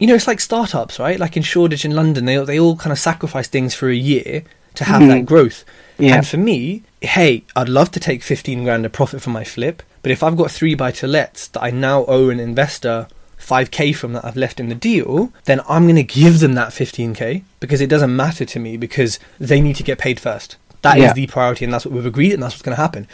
you 0.00 0.06
know, 0.06 0.14
it's 0.14 0.26
like 0.26 0.40
startups, 0.40 0.98
right? 0.98 1.20
Like 1.20 1.36
in 1.36 1.42
Shoreditch 1.42 1.84
in 1.84 1.94
London, 1.94 2.24
they 2.24 2.42
they 2.42 2.58
all 2.58 2.74
kind 2.74 2.90
of 2.90 2.98
sacrifice 2.98 3.48
things 3.48 3.74
for 3.74 3.90
a 3.90 3.94
year 3.94 4.42
to 4.74 4.84
have 4.84 5.02
that 5.02 5.08
mm-hmm. 5.08 5.24
growth. 5.26 5.62
Yeah. 6.02 6.16
And 6.16 6.26
for 6.26 6.36
me, 6.36 6.82
hey, 7.00 7.44
I'd 7.56 7.68
love 7.68 7.90
to 7.92 8.00
take 8.00 8.22
15 8.22 8.64
grand 8.64 8.84
of 8.86 8.92
profit 8.92 9.20
from 9.22 9.32
my 9.32 9.44
flip, 9.44 9.82
but 10.02 10.10
if 10.12 10.22
I've 10.22 10.36
got 10.36 10.50
three 10.50 10.74
buy 10.74 10.90
to 10.92 11.06
lets 11.06 11.48
that 11.48 11.62
I 11.62 11.70
now 11.70 12.04
owe 12.06 12.28
an 12.30 12.40
investor 12.40 13.08
5k 13.38 13.94
from 13.96 14.12
that 14.12 14.24
I've 14.24 14.36
left 14.36 14.60
in 14.60 14.68
the 14.68 14.74
deal, 14.74 15.32
then 15.44 15.60
I'm 15.68 15.84
going 15.84 15.96
to 15.96 16.02
give 16.02 16.40
them 16.40 16.54
that 16.54 16.68
15k 16.70 17.42
because 17.58 17.80
it 17.80 17.88
doesn't 17.88 18.14
matter 18.14 18.44
to 18.44 18.58
me 18.58 18.76
because 18.76 19.18
they 19.38 19.60
need 19.60 19.76
to 19.76 19.82
get 19.82 19.98
paid 19.98 20.20
first. 20.20 20.56
That 20.82 20.96
is 20.96 21.02
Yeah. 21.04 21.12
the 21.12 21.26
priority, 21.26 21.66
and 21.66 21.74
that's 21.74 21.84
what 21.84 21.92
we've 21.94 22.06
agreed, 22.06 22.32
and 22.32 22.42
that's 22.42 22.54
what's 22.54 22.62
going 22.62 22.74
to 22.76 22.80
happen. 22.80 23.06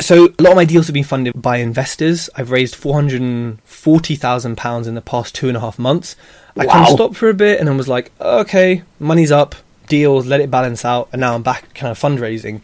So, 0.00 0.34
a 0.38 0.42
lot 0.42 0.50
of 0.50 0.56
my 0.56 0.64
deals 0.64 0.88
have 0.88 0.94
been 0.94 1.04
funded 1.04 1.40
by 1.40 1.58
investors. 1.58 2.28
I've 2.34 2.50
raised 2.50 2.74
four 2.74 2.94
hundred 2.94 3.20
and 3.20 3.60
forty 3.62 4.16
thousand 4.16 4.56
pounds 4.56 4.88
in 4.88 4.96
the 4.96 5.00
past 5.00 5.32
two 5.32 5.46
and 5.46 5.56
a 5.56 5.60
half 5.60 5.78
months. 5.78 6.16
I 6.56 6.66
kind 6.66 6.84
of 6.84 6.92
stopped 6.92 7.14
for 7.16 7.28
a 7.28 7.34
bit, 7.34 7.60
and 7.60 7.68
then 7.68 7.76
was 7.76 7.86
like, 7.86 8.10
okay, 8.20 8.82
money's 8.98 9.30
up, 9.30 9.54
deals, 9.96 10.26
let 10.26 10.40
it 10.40 10.50
balance 10.50 10.82
out, 10.92 11.06
and 11.12 11.20
now 11.20 11.34
I'm 11.34 11.42
back 11.42 11.74
kind 11.74 11.90
of 11.90 11.98
fundraising. 11.98 12.62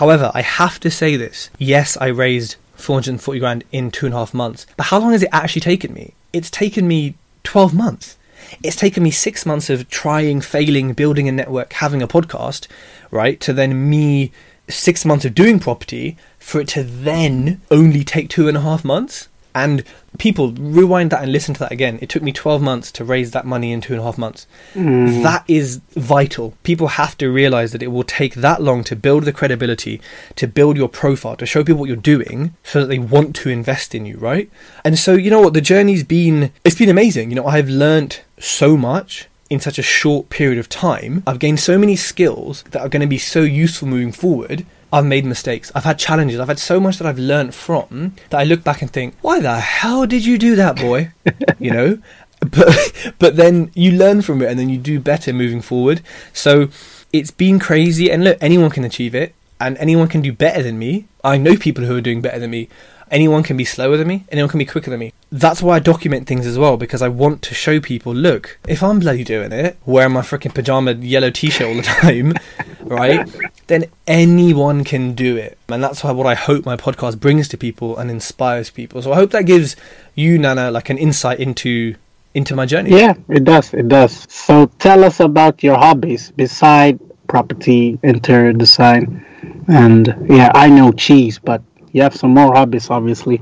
However, 0.00 0.32
I 0.34 0.42
have 0.42 0.80
to 0.80 0.90
say 0.90 1.14
this: 1.16 1.50
yes, 1.56 1.96
I 2.06 2.08
raised 2.08 2.56
four 2.74 2.96
hundred 2.96 3.10
and 3.10 3.22
forty 3.22 3.38
grand 3.38 3.62
in 3.70 3.90
two 3.90 4.06
and 4.06 4.14
a 4.14 4.18
half 4.18 4.34
months, 4.34 4.66
but 4.76 4.86
how 4.90 4.98
long 4.98 5.12
has 5.12 5.22
it 5.22 5.28
actually 5.40 5.60
taken 5.72 5.94
me? 5.94 6.06
It's 6.32 6.50
taken 6.50 6.88
me 6.88 7.14
twelve 7.44 7.72
months. 7.74 8.16
It's 8.62 8.76
taken 8.76 9.02
me 9.02 9.12
six 9.12 9.46
months 9.46 9.70
of 9.70 9.88
trying, 9.88 10.40
failing, 10.40 10.92
building 10.94 11.28
a 11.28 11.32
network, 11.32 11.72
having 11.74 12.02
a 12.02 12.08
podcast, 12.08 12.66
right? 13.10 13.38
To 13.40 13.52
then 13.52 13.88
me 13.88 14.32
six 14.68 15.04
months 15.04 15.24
of 15.24 15.34
doing 15.34 15.60
property 15.60 16.16
for 16.38 16.60
it 16.60 16.68
to 16.68 16.82
then 16.82 17.60
only 17.70 18.02
take 18.02 18.28
two 18.28 18.48
and 18.48 18.56
a 18.56 18.66
half 18.68 18.84
months. 18.84 19.28
And 19.54 19.84
people 20.18 20.52
rewind 20.52 21.10
that 21.10 21.22
and 21.22 21.30
listen 21.32 21.54
to 21.54 21.60
that 21.60 21.72
again. 21.72 21.98
It 22.02 22.08
took 22.08 22.22
me 22.22 22.32
12 22.32 22.60
months 22.60 22.90
to 22.92 23.04
raise 23.04 23.30
that 23.30 23.46
money 23.46 23.72
in 23.72 23.80
two 23.80 23.92
and 23.92 24.00
a 24.00 24.04
half 24.04 24.18
months. 24.18 24.46
Mm. 24.74 25.22
That 25.22 25.44
is 25.48 25.80
vital. 25.90 26.54
People 26.62 26.88
have 26.88 27.16
to 27.18 27.30
realize 27.30 27.72
that 27.72 27.82
it 27.82 27.88
will 27.88 28.04
take 28.04 28.34
that 28.36 28.62
long 28.62 28.82
to 28.84 28.96
build 28.96 29.24
the 29.24 29.32
credibility, 29.32 30.00
to 30.36 30.46
build 30.46 30.76
your 30.76 30.88
profile, 30.88 31.36
to 31.36 31.46
show 31.46 31.62
people 31.62 31.80
what 31.80 31.86
you're 31.86 31.96
doing 31.96 32.54
so 32.62 32.80
that 32.80 32.86
they 32.86 32.98
want 32.98 33.36
to 33.36 33.48
invest 33.48 33.94
in 33.94 34.06
you, 34.06 34.16
right? 34.18 34.50
And 34.84 34.98
so, 34.98 35.14
you 35.14 35.30
know 35.30 35.40
what? 35.40 35.54
The 35.54 35.60
journey's 35.60 36.04
been, 36.04 36.52
it's 36.64 36.76
been 36.76 36.88
amazing. 36.88 37.30
You 37.30 37.36
know, 37.36 37.46
I've 37.46 37.68
learnt 37.68 38.24
so 38.38 38.76
much 38.76 39.28
in 39.50 39.60
such 39.60 39.78
a 39.78 39.82
short 39.82 40.30
period 40.30 40.58
of 40.58 40.68
time. 40.68 41.22
I've 41.26 41.38
gained 41.38 41.60
so 41.60 41.78
many 41.78 41.96
skills 41.96 42.62
that 42.70 42.80
are 42.80 42.88
going 42.88 43.02
to 43.02 43.06
be 43.06 43.18
so 43.18 43.42
useful 43.42 43.88
moving 43.88 44.12
forward. 44.12 44.66
I've 44.94 45.04
made 45.04 45.24
mistakes. 45.24 45.72
I've 45.74 45.82
had 45.82 45.98
challenges. 45.98 46.38
I've 46.38 46.46
had 46.46 46.60
so 46.60 46.78
much 46.78 46.98
that 46.98 47.06
I've 47.06 47.18
learned 47.18 47.52
from 47.52 48.14
that 48.30 48.38
I 48.38 48.44
look 48.44 48.62
back 48.62 48.80
and 48.80 48.88
think, 48.88 49.16
why 49.22 49.40
the 49.40 49.58
hell 49.58 50.06
did 50.06 50.24
you 50.24 50.38
do 50.38 50.54
that, 50.54 50.76
boy? 50.76 51.10
you 51.58 51.72
know? 51.72 51.98
But 52.38 53.14
but 53.18 53.36
then 53.36 53.72
you 53.74 53.90
learn 53.90 54.22
from 54.22 54.40
it 54.40 54.48
and 54.48 54.56
then 54.56 54.68
you 54.68 54.78
do 54.78 55.00
better 55.00 55.32
moving 55.32 55.62
forward. 55.62 56.00
So 56.32 56.68
it's 57.12 57.32
been 57.32 57.58
crazy 57.58 58.08
and 58.08 58.22
look, 58.22 58.38
anyone 58.40 58.70
can 58.70 58.84
achieve 58.84 59.16
it 59.16 59.34
and 59.60 59.76
anyone 59.78 60.06
can 60.06 60.20
do 60.20 60.32
better 60.32 60.62
than 60.62 60.78
me. 60.78 61.08
I 61.24 61.38
know 61.38 61.56
people 61.56 61.84
who 61.84 61.96
are 61.96 62.00
doing 62.00 62.20
better 62.20 62.38
than 62.38 62.50
me. 62.50 62.68
Anyone 63.14 63.44
can 63.44 63.56
be 63.56 63.64
slower 63.64 63.96
than 63.96 64.08
me, 64.08 64.24
anyone 64.30 64.48
can 64.48 64.58
be 64.58 64.64
quicker 64.64 64.90
than 64.90 64.98
me. 64.98 65.12
That's 65.30 65.62
why 65.62 65.76
I 65.76 65.78
document 65.78 66.26
things 66.26 66.46
as 66.46 66.58
well, 66.58 66.76
because 66.76 67.00
I 67.00 67.06
want 67.06 67.42
to 67.42 67.54
show 67.54 67.78
people, 67.78 68.12
look, 68.12 68.58
if 68.66 68.82
I'm 68.82 68.98
bloody 68.98 69.22
doing 69.22 69.52
it, 69.52 69.76
wearing 69.86 70.14
my 70.14 70.22
freaking 70.22 70.52
pajama 70.52 70.94
yellow 70.94 71.30
t 71.30 71.48
shirt 71.48 71.68
all 71.68 71.76
the 71.76 71.82
time, 72.02 72.34
right? 72.80 73.24
Then 73.68 73.84
anyone 74.08 74.82
can 74.82 75.14
do 75.14 75.36
it. 75.36 75.56
And 75.68 75.80
that's 75.80 76.02
why 76.02 76.10
what 76.10 76.26
I 76.26 76.34
hope 76.34 76.66
my 76.66 76.76
podcast 76.76 77.20
brings 77.20 77.46
to 77.50 77.56
people 77.56 77.96
and 77.96 78.10
inspires 78.10 78.68
people. 78.68 79.00
So 79.00 79.12
I 79.12 79.14
hope 79.14 79.30
that 79.30 79.46
gives 79.46 79.76
you, 80.16 80.36
Nana, 80.36 80.72
like 80.72 80.90
an 80.90 80.98
insight 80.98 81.38
into 81.38 81.94
into 82.34 82.56
my 82.56 82.66
journey. 82.66 82.90
Yeah, 82.90 83.14
it 83.28 83.44
does. 83.44 83.72
It 83.74 83.86
does. 83.86 84.26
So 84.28 84.66
tell 84.80 85.04
us 85.04 85.20
about 85.20 85.62
your 85.62 85.76
hobbies 85.76 86.32
beside 86.32 86.98
property, 87.28 87.96
interior 88.02 88.52
design, 88.52 89.24
and 89.68 90.12
yeah, 90.28 90.50
I 90.52 90.68
know 90.68 90.90
cheese, 90.90 91.38
but 91.38 91.62
you 91.94 92.02
have 92.02 92.14
some 92.14 92.32
more 92.34 92.52
hobbies, 92.54 92.90
obviously. 92.90 93.40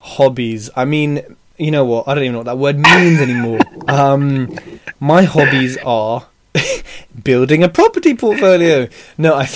hobbies. 0.00 0.70
I 0.76 0.84
mean, 0.84 1.22
you 1.58 1.70
know 1.72 1.84
what? 1.84 2.06
I 2.06 2.14
don't 2.14 2.22
even 2.24 2.34
know 2.34 2.38
what 2.44 2.46
that 2.52 2.58
word 2.58 2.78
means 2.78 3.20
anymore. 3.20 3.58
Um, 3.88 4.54
my 5.00 5.22
hobbies 5.22 5.78
are 5.78 6.26
building 7.24 7.62
a 7.64 7.70
property 7.70 8.14
portfolio. 8.14 8.86
No, 9.16 9.34
I. 9.34 9.48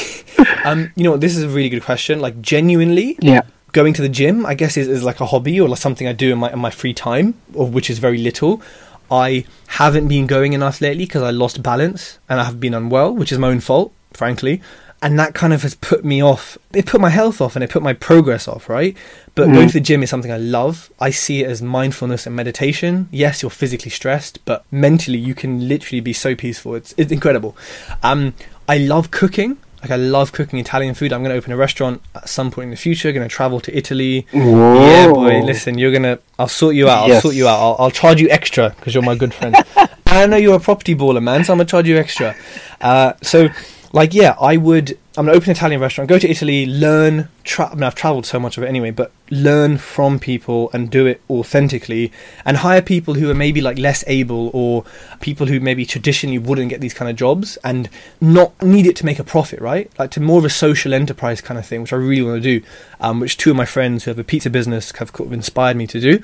Um, 0.64 0.90
you 0.96 1.04
know 1.04 1.10
what? 1.12 1.20
This 1.20 1.36
is 1.36 1.42
a 1.42 1.48
really 1.50 1.68
good 1.68 1.82
question. 1.82 2.18
Like 2.20 2.40
genuinely, 2.40 3.18
Yeah. 3.20 3.42
going 3.72 3.92
to 3.92 4.00
the 4.00 4.08
gym, 4.08 4.46
I 4.46 4.54
guess, 4.54 4.78
is, 4.78 4.88
is 4.88 5.04
like 5.04 5.20
a 5.20 5.26
hobby 5.26 5.60
or 5.60 5.68
like 5.68 5.78
something 5.80 6.08
I 6.08 6.12
do 6.14 6.32
in 6.32 6.38
my 6.38 6.50
in 6.50 6.58
my 6.60 6.70
free 6.70 6.94
time, 6.94 7.34
of 7.54 7.74
which 7.74 7.90
is 7.90 7.98
very 7.98 8.16
little. 8.16 8.62
I 9.10 9.44
haven't 9.66 10.08
been 10.08 10.26
going 10.26 10.54
enough 10.54 10.80
lately 10.80 11.04
because 11.04 11.22
I 11.22 11.30
lost 11.30 11.62
balance 11.62 12.18
and 12.30 12.40
I 12.40 12.44
have 12.44 12.58
been 12.58 12.72
unwell, 12.72 13.12
which 13.14 13.32
is 13.32 13.38
my 13.38 13.48
own 13.48 13.60
fault, 13.60 13.92
frankly. 14.14 14.62
And 15.02 15.18
that 15.18 15.34
kind 15.34 15.52
of 15.52 15.62
has 15.62 15.74
put 15.74 16.04
me 16.04 16.22
off. 16.22 16.56
It 16.72 16.86
put 16.86 17.00
my 17.00 17.10
health 17.10 17.40
off 17.40 17.56
and 17.56 17.64
it 17.64 17.70
put 17.70 17.82
my 17.82 17.92
progress 17.92 18.46
off, 18.46 18.68
right? 18.68 18.96
But 19.34 19.46
going 19.46 19.66
to 19.66 19.74
the 19.74 19.80
gym 19.80 20.02
is 20.02 20.10
something 20.10 20.30
I 20.30 20.36
love. 20.36 20.92
I 21.00 21.10
see 21.10 21.42
it 21.42 21.50
as 21.50 21.60
mindfulness 21.60 22.26
and 22.26 22.36
meditation. 22.36 23.08
Yes, 23.10 23.42
you're 23.42 23.50
physically 23.50 23.90
stressed, 23.90 24.44
but 24.44 24.64
mentally 24.70 25.18
you 25.18 25.34
can 25.34 25.68
literally 25.68 26.00
be 26.00 26.12
so 26.12 26.36
peaceful. 26.36 26.76
It's 26.76 26.94
it's 26.96 27.10
incredible. 27.10 27.56
Um, 28.02 28.34
I 28.68 28.78
love 28.78 29.10
cooking. 29.10 29.58
Like 29.82 29.90
I 29.90 29.96
love 29.96 30.30
cooking 30.30 30.60
Italian 30.60 30.94
food. 30.94 31.12
I'm 31.12 31.22
going 31.24 31.32
to 31.32 31.36
open 31.36 31.50
a 31.50 31.56
restaurant 31.56 32.00
at 32.14 32.28
some 32.28 32.52
point 32.52 32.66
in 32.66 32.70
the 32.70 32.76
future. 32.76 33.10
Going 33.10 33.28
to 33.28 33.34
travel 33.34 33.58
to 33.60 33.76
Italy. 33.76 34.26
Yeah, 34.32 35.10
boy. 35.12 35.40
Listen, 35.40 35.76
you're 35.78 35.90
gonna. 35.90 36.20
I'll 36.38 36.46
sort 36.46 36.76
you 36.76 36.88
out. 36.88 37.10
I'll 37.10 37.20
sort 37.20 37.34
you 37.34 37.48
out. 37.48 37.58
I'll, 37.58 37.76
I'll 37.80 37.90
charge 37.90 38.20
you 38.20 38.28
extra 38.30 38.70
because 38.70 38.94
you're 38.94 39.02
my 39.02 39.16
good 39.16 39.34
friend. 39.34 39.56
I 40.06 40.26
know 40.26 40.36
you're 40.36 40.56
a 40.56 40.60
property 40.60 40.94
baller, 40.94 41.22
man. 41.22 41.42
So 41.42 41.52
I'm 41.52 41.58
gonna 41.58 41.68
charge 41.68 41.88
you 41.88 41.96
extra. 41.98 42.36
Uh, 42.80 43.14
so, 43.22 43.48
like, 43.92 44.14
yeah, 44.14 44.34
I 44.40 44.56
would. 44.56 44.98
I'm 45.18 45.26
gonna 45.26 45.36
open 45.36 45.50
an 45.50 45.56
Italian 45.56 45.80
restaurant. 45.80 46.08
Go 46.08 46.18
to 46.18 46.28
Italy, 46.28 46.64
learn. 46.64 47.28
Tra- 47.44 47.68
I 47.70 47.74
mean, 47.74 47.82
I've 47.82 47.94
traveled 47.94 48.24
so 48.24 48.40
much 48.40 48.56
of 48.56 48.64
it 48.64 48.66
anyway, 48.66 48.90
but 48.90 49.12
learn 49.30 49.76
from 49.76 50.18
people 50.18 50.70
and 50.72 50.90
do 50.90 51.04
it 51.06 51.20
authentically, 51.28 52.10
and 52.46 52.56
hire 52.58 52.80
people 52.80 53.14
who 53.14 53.30
are 53.30 53.34
maybe 53.34 53.60
like 53.60 53.78
less 53.78 54.02
able 54.06 54.50
or 54.54 54.84
people 55.20 55.46
who 55.46 55.60
maybe 55.60 55.84
traditionally 55.84 56.38
wouldn't 56.38 56.70
get 56.70 56.80
these 56.80 56.94
kind 56.94 57.10
of 57.10 57.16
jobs 57.16 57.58
and 57.62 57.90
not 58.20 58.60
need 58.62 58.86
it 58.86 58.96
to 58.96 59.04
make 59.04 59.18
a 59.18 59.24
profit, 59.24 59.60
right? 59.60 59.90
Like 59.98 60.10
to 60.12 60.20
more 60.20 60.38
of 60.38 60.46
a 60.46 60.50
social 60.50 60.94
enterprise 60.94 61.42
kind 61.42 61.58
of 61.58 61.66
thing, 61.66 61.82
which 61.82 61.92
I 61.92 61.96
really 61.96 62.22
want 62.22 62.42
to 62.42 62.60
do. 62.60 62.66
Um, 62.98 63.20
which 63.20 63.36
two 63.36 63.50
of 63.50 63.56
my 63.56 63.66
friends 63.66 64.04
who 64.04 64.10
have 64.10 64.18
a 64.18 64.24
pizza 64.24 64.48
business 64.48 64.92
have 64.96 65.12
kind 65.12 65.26
of 65.26 65.32
inspired 65.34 65.76
me 65.76 65.86
to 65.88 66.00
do. 66.00 66.22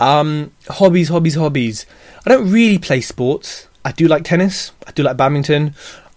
Um, 0.00 0.50
hobbies, 0.68 1.10
hobbies, 1.10 1.36
hobbies. 1.36 1.86
I 2.26 2.30
don't 2.30 2.50
really 2.50 2.78
play 2.78 3.00
sports. 3.00 3.68
I 3.84 3.92
do 3.92 4.08
like 4.08 4.24
tennis. 4.24 4.72
I 4.86 4.92
do 4.92 5.02
like 5.02 5.16
badminton. 5.16 5.74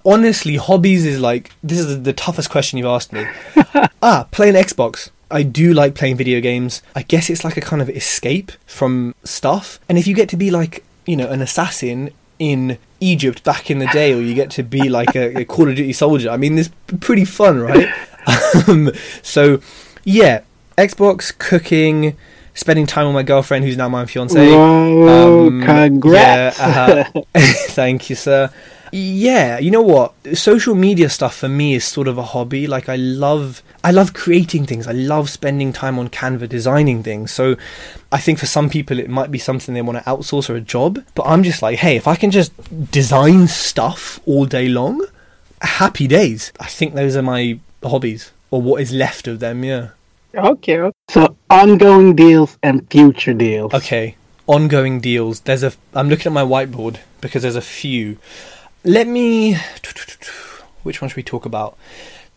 Honestly, 0.08 0.56
hobbies 0.56 1.06
is 1.06 1.20
like 1.20 1.52
this 1.62 1.80
is 1.80 2.04
the 2.04 2.14
toughest 2.14 2.50
question 2.50 2.78
you've 2.78 2.88
asked 2.88 3.12
me. 3.12 3.28
ah, 4.02 4.26
playing 4.32 4.56
Xbox. 4.56 5.10
I 5.30 5.44
do 5.44 5.74
like 5.74 5.96
playing 5.96 6.16
video 6.16 6.40
games. 6.40 6.82
I 6.96 7.02
guess 7.02 7.30
it's 7.30 7.44
like 7.44 7.58
a 7.58 7.62
kind 7.62 7.82
of 7.82 7.90
escape 7.90 8.54
from 8.66 9.14
stuff. 9.26 9.82
And 9.90 9.98
if 9.98 10.08
you 10.08 10.16
get 10.16 10.30
to 10.30 10.38
be 10.38 10.50
like, 10.50 10.86
you 11.06 11.18
know, 11.18 11.28
an 11.28 11.42
assassin 11.42 12.12
in 12.40 12.78
Egypt 13.02 13.44
back 13.44 13.70
in 13.70 13.80
the 13.80 13.88
day, 13.88 14.14
or 14.14 14.22
you 14.22 14.34
get 14.34 14.50
to 14.52 14.64
be 14.64 14.88
like 14.88 15.14
a, 15.16 15.42
a 15.42 15.44
Call 15.44 15.68
of 15.68 15.76
Duty 15.76 15.92
soldier, 15.92 16.30
I 16.30 16.38
mean, 16.38 16.58
it's 16.58 16.70
pretty 17.02 17.26
fun, 17.26 17.60
right? 17.60 17.90
um, 18.70 18.92
so, 19.22 19.60
yeah, 20.06 20.44
Xbox, 20.78 21.38
cooking, 21.38 22.16
spending 22.54 22.86
time 22.86 23.08
with 23.08 23.16
my 23.16 23.24
girlfriend, 23.24 23.66
who's 23.66 23.76
now 23.76 23.90
my 23.90 24.06
fiance. 24.06 24.50
Whoa, 24.50 25.48
Um, 25.48 25.62
congrats. 25.62 26.58
yeah, 26.60 27.12
uh, 27.14 27.22
thank 27.72 28.10
you, 28.10 28.16
sir. 28.16 28.50
Yeah, 28.92 29.60
you 29.60 29.72
know 29.72 29.82
what? 29.82 30.14
Social 30.38 30.76
media 30.76 31.10
stuff 31.10 31.36
for 31.36 31.50
me 31.50 31.76
is 31.76 31.86
sort 31.86 32.08
of 32.08 32.18
a 32.18 32.24
hobby. 32.24 32.68
Like 32.68 32.90
I 32.90 32.96
love, 32.96 33.62
I 33.84 33.92
love 33.92 34.14
creating 34.14 34.66
things. 34.66 34.88
I 34.88 34.94
love 34.94 35.30
spending 35.30 35.74
time 35.74 36.00
on 36.00 36.10
Canva 36.10 36.50
designing 36.50 37.04
things. 37.04 37.32
So 37.32 37.56
I 38.12 38.20
think 38.20 38.40
for 38.40 38.46
some 38.46 38.70
people 38.70 39.00
it 39.00 39.10
might 39.10 39.32
be 39.32 39.40
something 39.40 39.74
they 39.74 39.82
want 39.82 39.98
to 39.98 40.04
outsource 40.06 40.50
or 40.50 40.56
a 40.56 40.62
job. 40.62 41.04
But 41.16 41.24
I'm 41.24 41.44
just 41.44 41.62
like, 41.62 41.80
hey, 41.80 41.96
if 41.96 42.08
I 42.08 42.16
can 42.16 42.32
just 42.32 42.52
design 42.92 43.48
stuff 43.48 44.20
all 44.26 44.46
day 44.46 44.68
long, 44.68 45.06
happy 45.62 46.08
days. 46.08 46.52
I 46.60 46.68
think 46.68 46.94
those 46.94 47.16
are 47.16 47.22
my 47.22 47.60
hobbies 47.84 48.32
or 48.52 48.62
what 48.62 48.82
is 48.82 48.92
left 48.92 49.28
of 49.28 49.40
them, 49.40 49.64
yeah. 49.64 49.90
Okay. 50.36 50.92
So 51.10 51.36
ongoing 51.50 52.16
deals 52.16 52.58
and 52.62 52.90
future 52.92 53.34
deals. 53.34 53.74
Okay. 53.74 54.16
Ongoing 54.46 55.00
deals. 55.00 55.42
There's 55.42 55.64
a 55.64 55.74
I'm 55.94 56.10
looking 56.10 56.28
at 56.28 56.34
my 56.34 56.44
whiteboard 56.44 57.00
because 57.22 57.42
there's 57.42 57.56
a 57.56 57.62
few. 57.62 58.18
Let 58.84 59.08
me 59.08 59.58
which 60.88 61.02
one 61.02 61.10
should 61.10 61.18
we 61.18 61.24
talk 61.24 61.46
about? 61.46 61.78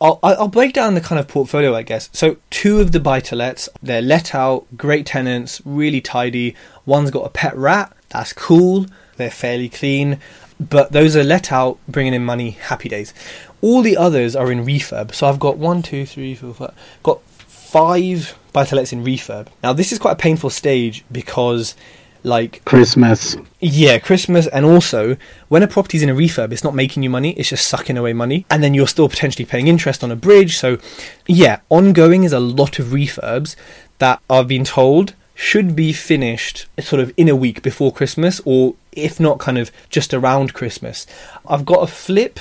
I'll, 0.01 0.18
I'll 0.22 0.49
break 0.49 0.72
down 0.72 0.95
the 0.95 1.01
kind 1.01 1.18
of 1.18 1.28
portfolio, 1.28 1.74
I 1.74 1.82
guess. 1.82 2.11
So, 2.12 2.38
two 2.51 2.80
of 2.80 2.93
the 2.93 3.01
buy 3.01 3.20
to 3.20 3.36
lets, 3.36 3.68
they're 3.82 4.03
let 4.03 4.34
out, 4.34 4.66
great 4.76 5.07
tenants, 5.07 5.62
really 5.64 6.01
tidy. 6.01 6.57
One's 6.84 7.11
got 7.11 7.26
a 7.26 7.28
pet 7.28 7.57
rat, 7.57 7.95
that's 8.09 8.32
cool, 8.32 8.86
they're 9.16 9.30
fairly 9.30 9.68
clean, 9.68 10.18
but 10.59 10.93
those 10.93 11.16
are 11.16 11.22
let 11.22 11.53
out, 11.53 11.78
bringing 11.86 12.14
in 12.14 12.24
money, 12.24 12.51
happy 12.51 12.88
days. 12.88 13.14
All 13.61 13.82
the 13.82 13.97
others 13.97 14.34
are 14.34 14.51
in 14.51 14.64
refurb. 14.64 15.14
So, 15.14 15.28
I've 15.28 15.38
got 15.38 15.59
one, 15.59 15.82
two, 15.82 16.07
three, 16.07 16.34
four, 16.34 16.55
five, 16.55 16.74
got 17.03 17.22
five 17.22 18.36
buy 18.53 18.64
to 18.64 18.74
lets 18.74 18.93
in 18.93 19.05
refurb. 19.05 19.49
Now, 19.62 19.74
this 19.74 19.93
is 19.93 19.99
quite 19.99 20.12
a 20.12 20.16
painful 20.16 20.51
stage 20.51 21.05
because 21.12 21.76
like 22.22 22.64
Christmas. 22.64 23.36
Yeah, 23.60 23.98
Christmas, 23.98 24.46
and 24.46 24.64
also 24.64 25.16
when 25.48 25.62
a 25.62 25.68
property's 25.68 26.02
in 26.02 26.08
a 26.08 26.14
refurb, 26.14 26.52
it's 26.52 26.64
not 26.64 26.74
making 26.74 27.02
you 27.02 27.10
money; 27.10 27.32
it's 27.32 27.50
just 27.50 27.66
sucking 27.66 27.96
away 27.96 28.12
money, 28.12 28.46
and 28.50 28.62
then 28.62 28.74
you're 28.74 28.86
still 28.86 29.08
potentially 29.08 29.44
paying 29.44 29.68
interest 29.68 30.02
on 30.02 30.10
a 30.10 30.16
bridge. 30.16 30.56
So, 30.56 30.78
yeah, 31.26 31.60
ongoing 31.68 32.24
is 32.24 32.32
a 32.32 32.40
lot 32.40 32.78
of 32.78 32.86
refurbs 32.86 33.56
that 33.98 34.20
I've 34.28 34.48
been 34.48 34.64
told 34.64 35.14
should 35.34 35.74
be 35.74 35.92
finished 35.92 36.66
sort 36.80 37.00
of 37.00 37.14
in 37.16 37.28
a 37.28 37.34
week 37.34 37.62
before 37.62 37.92
Christmas, 37.92 38.40
or 38.44 38.74
if 38.92 39.18
not, 39.18 39.38
kind 39.38 39.56
of 39.56 39.70
just 39.88 40.12
around 40.12 40.52
Christmas. 40.52 41.06
I've 41.46 41.64
got 41.64 41.82
a 41.82 41.86
flip 41.86 42.40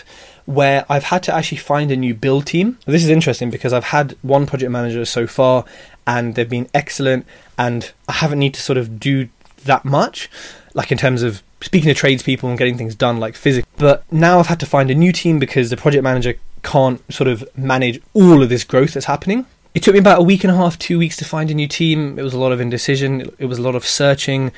where 0.50 0.84
I've 0.90 1.04
had 1.04 1.22
to 1.24 1.34
actually 1.34 1.60
find 1.60 1.92
a 1.92 1.96
new 1.96 2.16
build 2.16 2.48
team. 2.48 2.80
This 2.86 3.04
is 3.04 3.10
interesting 3.10 3.52
because 3.52 3.72
I've 3.72 3.86
had 3.86 4.18
one 4.24 4.48
project 4.48 4.72
manager 4.72 5.06
so 5.06 5.28
far 5.28 5.64
and 6.08 6.34
they've 6.34 6.50
been 6.50 6.68
excellent 6.74 7.28
and 7.56 7.92
I 8.08 8.14
haven't 8.14 8.40
need 8.40 8.56
to 8.56 8.62
sort 8.62 8.80
of 8.80 9.00
do 9.00 9.30
that 9.66 9.86
much, 9.86 10.30
like 10.74 10.92
in 10.92 10.98
terms 10.98 11.24
of 11.24 11.44
speaking 11.62 11.88
to 11.88 11.94
tradespeople 11.94 12.50
and 12.50 12.58
getting 12.58 12.78
things 12.78 12.96
done, 12.96 13.20
like 13.20 13.36
physically. 13.36 13.70
But 13.78 14.12
now 14.12 14.40
I've 14.40 14.48
had 14.48 14.60
to 14.62 14.66
find 14.66 14.90
a 14.90 14.96
new 14.96 15.12
team 15.12 15.40
because 15.40 15.70
the 15.70 15.78
project 15.78 16.04
manager 16.04 16.36
can't 16.64 17.02
sort 17.14 17.28
of 17.28 17.48
manage 17.58 18.02
all 18.14 18.42
of 18.42 18.50
this 18.50 18.64
growth 18.64 18.94
that's 18.94 19.06
happening. 19.06 19.46
It 19.74 19.84
took 19.84 19.94
me 19.94 20.00
about 20.00 20.20
a 20.20 20.24
week 20.24 20.44
and 20.44 20.52
a 20.52 20.56
half, 20.56 20.80
two 20.80 20.98
weeks 20.98 21.16
to 21.18 21.26
find 21.26 21.52
a 21.52 21.54
new 21.54 21.68
team. 21.68 22.18
It 22.18 22.24
was 22.24 22.34
a 22.34 22.40
lot 22.40 22.52
of 22.52 22.60
indecision. 22.60 23.30
It 23.38 23.46
was 23.46 23.60
a 23.60 23.62
lot 23.62 23.76
of 23.76 23.86
searching, 23.86 24.52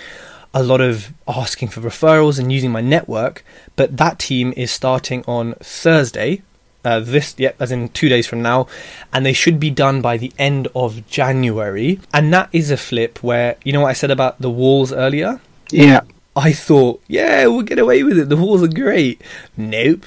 a 0.54 0.64
lot 0.64 0.82
of 0.82 1.14
asking 1.28 1.70
for 1.70 1.82
referrals 1.82 2.40
and 2.40 2.52
using 2.52 2.72
my 2.72 2.82
network. 2.82 3.44
But 3.76 3.98
that 3.98 4.20
team 4.20 4.54
is 4.56 4.72
starting 4.72 5.24
on 5.28 5.56
Thursday, 5.56 6.44
uh, 6.84 7.00
this 7.00 7.36
yeah 7.38 7.52
as 7.60 7.72
in 7.72 7.90
two 7.90 8.10
days 8.10 8.28
from 8.28 8.42
now 8.42 8.68
and 9.14 9.26
they 9.26 9.34
should 9.34 9.60
be 9.60 9.70
done 9.70 10.02
by 10.02 10.18
the 10.18 10.32
end 10.38 10.68
of 10.76 11.08
january. 11.08 12.00
And 12.14 12.34
that 12.34 12.50
is 12.52 12.72
a 12.72 12.78
flip 12.78 13.24
where 13.24 13.58
you 13.64 13.74
know 13.74 13.82
what 13.82 13.90
i 13.90 13.94
said 13.94 14.12
about 14.12 14.40
the 14.40 14.50
walls 14.50 14.92
earlier? 14.92 15.40
Yeah. 15.72 16.02
I 16.36 16.54
thought 16.54 17.02
yeah 17.08 17.46
we'll 17.48 17.64
get 17.64 17.80
away 17.80 18.04
with 18.04 18.18
it. 18.18 18.30
The 18.30 18.38
walls 18.38 18.64
are 18.64 18.68
great. 18.68 19.22
Nope. 19.58 20.06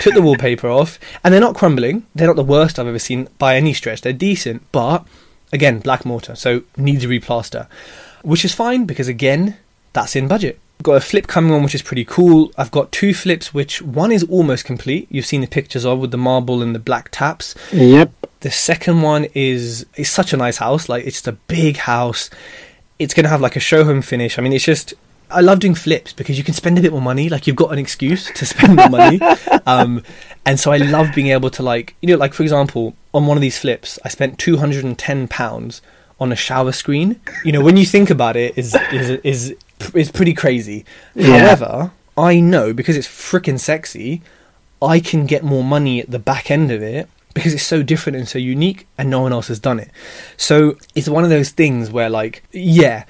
Took 0.00 0.14
the 0.14 0.22
wallpaper 0.22 0.68
off 0.68 0.98
and 1.22 1.32
they're 1.32 1.40
not 1.40 1.56
crumbling. 1.56 2.06
They're 2.14 2.28
not 2.28 2.36
the 2.36 2.44
worst 2.44 2.78
i've 2.78 2.86
ever 2.86 2.98
seen 2.98 3.28
by 3.38 3.56
any 3.56 3.72
stretch. 3.72 4.00
They're 4.02 4.12
decent 4.12 4.62
but 4.72 5.04
again 5.52 5.78
black 5.78 6.04
mortar 6.04 6.34
so 6.34 6.62
needs 6.76 7.04
a 7.04 7.08
replaster 7.08 7.68
which 8.22 8.44
is 8.44 8.52
fine 8.52 8.84
because 8.84 9.08
again 9.08 9.56
that's 9.92 10.16
in 10.16 10.26
budget 10.26 10.58
got 10.82 10.94
a 10.94 11.00
flip 11.00 11.26
coming 11.26 11.52
on 11.52 11.62
which 11.62 11.74
is 11.74 11.82
pretty 11.82 12.04
cool. 12.04 12.52
I've 12.58 12.70
got 12.70 12.92
two 12.92 13.14
flips 13.14 13.54
which 13.54 13.80
one 13.82 14.12
is 14.12 14.22
almost 14.24 14.64
complete. 14.64 15.06
You've 15.10 15.26
seen 15.26 15.40
the 15.40 15.46
pictures 15.46 15.84
of 15.84 15.98
with 15.98 16.10
the 16.10 16.18
marble 16.18 16.62
and 16.62 16.74
the 16.74 16.78
black 16.78 17.10
taps. 17.10 17.54
Yep. 17.72 18.12
the 18.40 18.50
second 18.50 19.02
one 19.02 19.26
is 19.34 19.86
is 19.96 20.10
such 20.10 20.32
a 20.32 20.36
nice 20.36 20.58
house. 20.58 20.88
Like 20.88 21.06
it's 21.06 21.26
a 21.26 21.32
big 21.32 21.78
house. 21.78 22.30
It's 22.98 23.14
going 23.14 23.24
to 23.24 23.30
have 23.30 23.40
like 23.40 23.56
a 23.56 23.60
show 23.60 23.84
home 23.84 24.02
finish. 24.02 24.38
I 24.38 24.42
mean 24.42 24.52
it's 24.52 24.64
just 24.64 24.94
i 25.30 25.40
love 25.40 25.58
doing 25.58 25.74
flips 25.74 26.12
because 26.12 26.36
you 26.36 26.44
can 26.44 26.52
spend 26.52 26.78
a 26.78 26.82
bit 26.82 26.92
more 26.92 27.00
money. 27.00 27.28
Like 27.28 27.46
you've 27.46 27.56
got 27.56 27.72
an 27.72 27.78
excuse 27.78 28.30
to 28.32 28.46
spend 28.54 28.76
more 28.76 28.88
money. 28.88 29.20
Um, 29.66 30.02
and 30.44 30.60
so 30.60 30.72
i 30.72 30.76
love 30.76 31.08
being 31.14 31.28
able 31.28 31.48
to 31.48 31.62
like 31.62 31.94
you 32.02 32.08
know 32.08 32.18
like 32.18 32.34
for 32.34 32.42
example 32.42 32.94
on 33.14 33.24
one 33.26 33.38
of 33.38 33.40
these 33.40 33.58
flips 33.58 33.98
i 34.04 34.10
spent 34.10 34.38
210 34.38 35.26
pounds 35.28 35.80
on 36.20 36.32
a 36.32 36.36
shower 36.36 36.72
screen. 36.72 37.20
You 37.44 37.52
know 37.52 37.62
when 37.62 37.76
you 37.76 37.86
think 37.86 38.10
about 38.10 38.36
it 38.36 38.56
is 38.56 38.76
is 38.92 39.10
is 39.24 39.56
is 39.94 40.10
pretty 40.10 40.34
crazy 40.34 40.84
Yeah. 41.14 41.38
however 41.56 41.92
i 42.16 42.40
know 42.40 42.72
because 42.72 42.96
it's 42.96 43.08
freaking 43.08 43.58
sexy 43.58 44.22
I 44.82 45.00
can 45.00 45.24
get 45.24 45.42
more 45.42 45.64
money 45.64 46.00
at 46.00 46.10
the 46.10 46.18
back 46.18 46.50
end 46.50 46.70
of 46.70 46.82
it 46.82 47.08
because 47.32 47.54
it's 47.54 47.62
so 47.64 47.82
different 47.82 48.16
and 48.18 48.28
so 48.28 48.38
unique 48.38 48.86
and 48.98 49.08
no 49.08 49.20
one 49.22 49.32
else 49.32 49.48
has 49.48 49.58
done 49.58 49.80
it. 49.80 49.90
So 50.36 50.76
it's 50.94 51.08
one 51.08 51.24
of 51.24 51.30
those 51.30 51.50
things 51.50 51.90
where, 51.90 52.10
like, 52.10 52.42
yeah, 52.52 53.04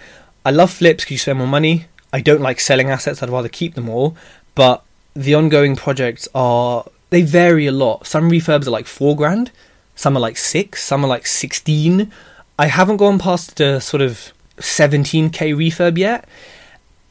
I 0.45 0.53
love 0.53 0.71
flips 0.71 1.03
because 1.03 1.11
you 1.13 1.19
spend 1.19 1.39
more 1.39 1.49
money. 1.49 1.87
I 2.13 2.21
don't 2.21 2.41
like 2.43 2.61
selling 2.61 2.91
assets, 2.91 3.23
I'd 3.25 3.31
rather 3.31 3.49
keep 3.49 3.75
them 3.75 3.89
all. 3.89 4.15
But 4.55 4.85
the 5.15 5.35
ongoing 5.35 5.75
projects 5.75 6.29
are, 6.33 6.85
they 7.11 7.23
vary 7.23 7.67
a 7.67 7.73
lot. 7.73 8.07
Some 8.07 8.31
refurbs 8.31 8.69
are 8.69 8.77
like 8.79 8.87
four 8.87 9.17
grand, 9.17 9.51
some 9.97 10.17
are 10.17 10.21
like 10.21 10.37
six, 10.37 10.81
some 10.85 11.05
are 11.05 11.09
like 11.09 11.27
16. 11.27 12.09
I 12.57 12.67
haven't 12.67 12.99
gone 12.99 13.19
past 13.19 13.57
the 13.57 13.81
sort 13.81 14.01
of 14.03 14.33
17k 14.59 15.57
refurb 15.57 15.99
yet. 15.99 16.29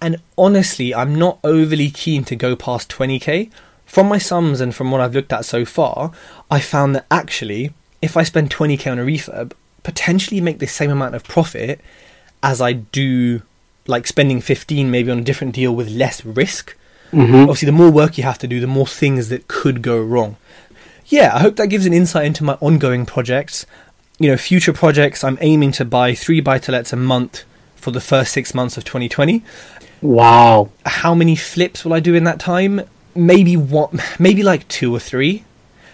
And 0.03 0.17
honestly, 0.37 0.93
I'm 0.93 1.15
not 1.15 1.39
overly 1.45 1.89
keen 1.89 2.25
to 2.25 2.35
go 2.35 2.57
past 2.57 2.91
20k. 2.91 3.49
From 3.85 4.09
my 4.09 4.17
sums 4.17 4.59
and 4.59 4.75
from 4.75 4.91
what 4.91 4.99
I've 4.99 5.15
looked 5.15 5.31
at 5.31 5.45
so 5.45 5.63
far, 5.63 6.11
I 6.51 6.59
found 6.59 6.93
that 6.93 7.05
actually, 7.09 7.73
if 8.01 8.17
I 8.17 8.23
spend 8.23 8.49
20k 8.49 8.91
on 8.91 8.99
a 8.99 9.05
refurb, 9.05 9.53
potentially 9.83 10.41
make 10.41 10.59
the 10.59 10.67
same 10.67 10.91
amount 10.91 11.15
of 11.15 11.23
profit 11.23 11.79
as 12.43 12.59
I 12.59 12.73
do 12.73 13.43
like 13.87 14.05
spending 14.05 14.41
15 14.41 14.91
maybe 14.91 15.09
on 15.09 15.19
a 15.19 15.23
different 15.23 15.55
deal 15.55 15.73
with 15.73 15.89
less 15.89 16.25
risk. 16.25 16.75
hmm 17.11 17.43
Obviously, 17.43 17.67
the 17.67 17.71
more 17.71 17.89
work 17.89 18.17
you 18.17 18.25
have 18.25 18.39
to 18.39 18.47
do, 18.47 18.59
the 18.59 18.67
more 18.67 18.87
things 18.87 19.29
that 19.29 19.47
could 19.47 19.81
go 19.81 20.01
wrong. 20.01 20.35
Yeah, 21.05 21.33
I 21.33 21.39
hope 21.39 21.55
that 21.55 21.67
gives 21.67 21.85
an 21.85 21.93
insight 21.93 22.25
into 22.25 22.43
my 22.43 22.57
ongoing 22.59 23.05
projects. 23.05 23.65
You 24.19 24.31
know, 24.31 24.37
future 24.37 24.73
projects, 24.73 25.23
I'm 25.23 25.37
aiming 25.39 25.71
to 25.73 25.85
buy 25.85 26.13
three 26.13 26.41
buy 26.41 26.59
to 26.59 26.73
lets 26.73 26.91
a 26.91 26.97
month 26.97 27.45
for 27.75 27.91
the 27.91 28.01
first 28.01 28.33
six 28.33 28.53
months 28.53 28.77
of 28.77 28.83
2020 28.85 29.43
Wow. 30.03 30.69
how 30.85 31.15
many 31.15 31.35
flips 31.35 31.83
will 31.83 31.93
I 31.93 31.99
do 31.99 32.13
in 32.13 32.25
that 32.25 32.39
time? 32.39 32.81
Maybe 33.15 33.55
one, 33.55 34.01
maybe 34.19 34.43
like 34.43 34.67
two 34.67 34.93
or 34.93 34.99
three. 34.99 35.45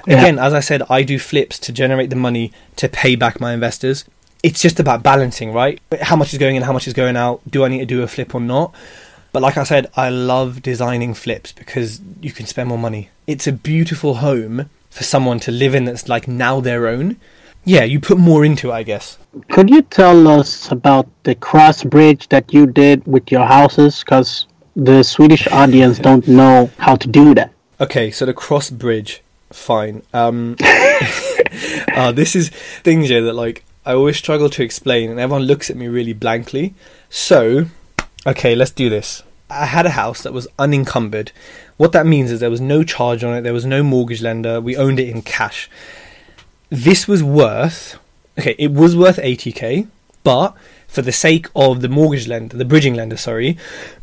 Yeah. 0.07 0.19
Again, 0.19 0.39
as 0.39 0.53
I 0.53 0.61
said, 0.61 0.81
I 0.89 1.03
do 1.03 1.19
flips 1.19 1.59
to 1.59 1.71
generate 1.71 2.09
the 2.09 2.15
money 2.15 2.51
to 2.77 2.89
pay 2.89 3.15
back 3.15 3.39
my 3.39 3.53
investors. 3.53 4.05
It's 4.41 4.61
just 4.61 4.79
about 4.79 5.03
balancing, 5.03 5.53
right? 5.53 5.81
How 6.01 6.15
much 6.15 6.33
is 6.33 6.39
going 6.39 6.55
in, 6.55 6.63
how 6.63 6.73
much 6.73 6.87
is 6.87 6.93
going 6.93 7.17
out? 7.17 7.41
Do 7.47 7.63
I 7.63 7.67
need 7.67 7.79
to 7.79 7.85
do 7.85 8.01
a 8.01 8.07
flip 8.07 8.33
or 8.33 8.41
not? 8.41 8.73
But 9.31 9.41
like 9.41 9.57
I 9.57 9.63
said, 9.63 9.91
I 9.95 10.09
love 10.09 10.61
designing 10.61 11.13
flips 11.13 11.51
because 11.51 12.01
you 12.21 12.31
can 12.31 12.45
spend 12.45 12.69
more 12.69 12.77
money. 12.77 13.09
It's 13.27 13.45
a 13.45 13.51
beautiful 13.51 14.15
home 14.15 14.69
for 14.89 15.03
someone 15.03 15.39
to 15.41 15.51
live 15.51 15.75
in 15.75 15.85
that's 15.85 16.09
like 16.09 16.27
now 16.27 16.59
their 16.61 16.87
own. 16.87 17.17
Yeah, 17.69 17.83
you 17.83 17.99
put 17.99 18.17
more 18.17 18.43
into 18.43 18.71
it, 18.71 18.73
I 18.73 18.81
guess. 18.81 19.19
Could 19.51 19.69
you 19.69 19.83
tell 19.83 20.27
us 20.27 20.71
about 20.71 21.07
the 21.21 21.35
cross 21.35 21.83
bridge 21.83 22.27
that 22.29 22.51
you 22.51 22.65
did 22.65 23.05
with 23.05 23.31
your 23.31 23.45
houses? 23.45 23.99
Because 23.99 24.47
the 24.75 25.03
Swedish 25.03 25.47
audience 25.49 25.99
don't 26.09 26.27
know 26.27 26.71
how 26.79 26.95
to 26.95 27.07
do 27.07 27.35
that. 27.35 27.51
Okay, 27.79 28.09
so 28.09 28.25
the 28.25 28.33
cross 28.33 28.71
bridge, 28.71 29.21
fine. 29.51 30.01
Um, 30.15 30.55
uh, 31.93 32.11
this 32.11 32.35
is 32.35 32.49
things 32.49 33.09
here 33.09 33.21
that 33.21 33.33
like 33.33 33.63
I 33.85 33.93
always 33.93 34.17
struggle 34.17 34.49
to 34.49 34.63
explain, 34.63 35.11
and 35.11 35.19
everyone 35.19 35.43
looks 35.43 35.69
at 35.69 35.77
me 35.77 35.87
really 35.87 36.13
blankly. 36.13 36.73
So, 37.07 37.65
okay, 38.25 38.55
let's 38.55 38.71
do 38.71 38.89
this. 38.89 39.21
I 39.47 39.65
had 39.65 39.85
a 39.85 39.91
house 39.91 40.23
that 40.23 40.33
was 40.33 40.47
unencumbered. 40.57 41.31
What 41.77 41.91
that 41.91 42.07
means 42.07 42.31
is 42.31 42.39
there 42.39 42.49
was 42.49 42.61
no 42.61 42.83
charge 42.83 43.23
on 43.23 43.35
it, 43.37 43.41
there 43.41 43.53
was 43.53 43.65
no 43.65 43.83
mortgage 43.83 44.23
lender. 44.23 44.59
We 44.59 44.75
owned 44.75 44.99
it 44.99 45.07
in 45.07 45.21
cash. 45.21 45.69
This 46.69 47.07
was 47.07 47.23
worth 47.23 47.97
okay, 48.39 48.55
it 48.57 48.71
was 48.71 48.95
worth 48.95 49.17
80k, 49.17 49.87
but 50.23 50.55
for 50.87 51.01
the 51.01 51.11
sake 51.11 51.47
of 51.55 51.81
the 51.81 51.89
mortgage 51.89 52.27
lender, 52.27 52.57
the 52.57 52.65
bridging 52.65 52.95
lender, 52.95 53.17
sorry, 53.17 53.57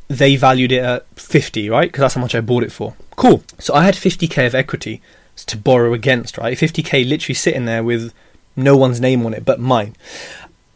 they 0.08 0.36
valued 0.36 0.72
it 0.72 0.82
at 0.82 1.06
50, 1.16 1.68
right? 1.68 1.88
Because 1.88 2.02
that's 2.02 2.14
how 2.14 2.20
much 2.20 2.34
I 2.34 2.40
bought 2.40 2.62
it 2.62 2.72
for. 2.72 2.94
Cool. 3.16 3.42
So 3.58 3.74
I 3.74 3.84
had 3.84 3.94
50k 3.94 4.46
of 4.46 4.54
equity 4.54 5.02
to 5.34 5.56
borrow 5.56 5.92
against, 5.92 6.38
right? 6.38 6.56
50k 6.56 7.08
literally 7.08 7.34
sitting 7.34 7.64
there 7.64 7.82
with 7.82 8.12
no 8.54 8.76
one's 8.76 9.00
name 9.00 9.26
on 9.26 9.34
it 9.34 9.44
but 9.44 9.60
mine. 9.60 9.96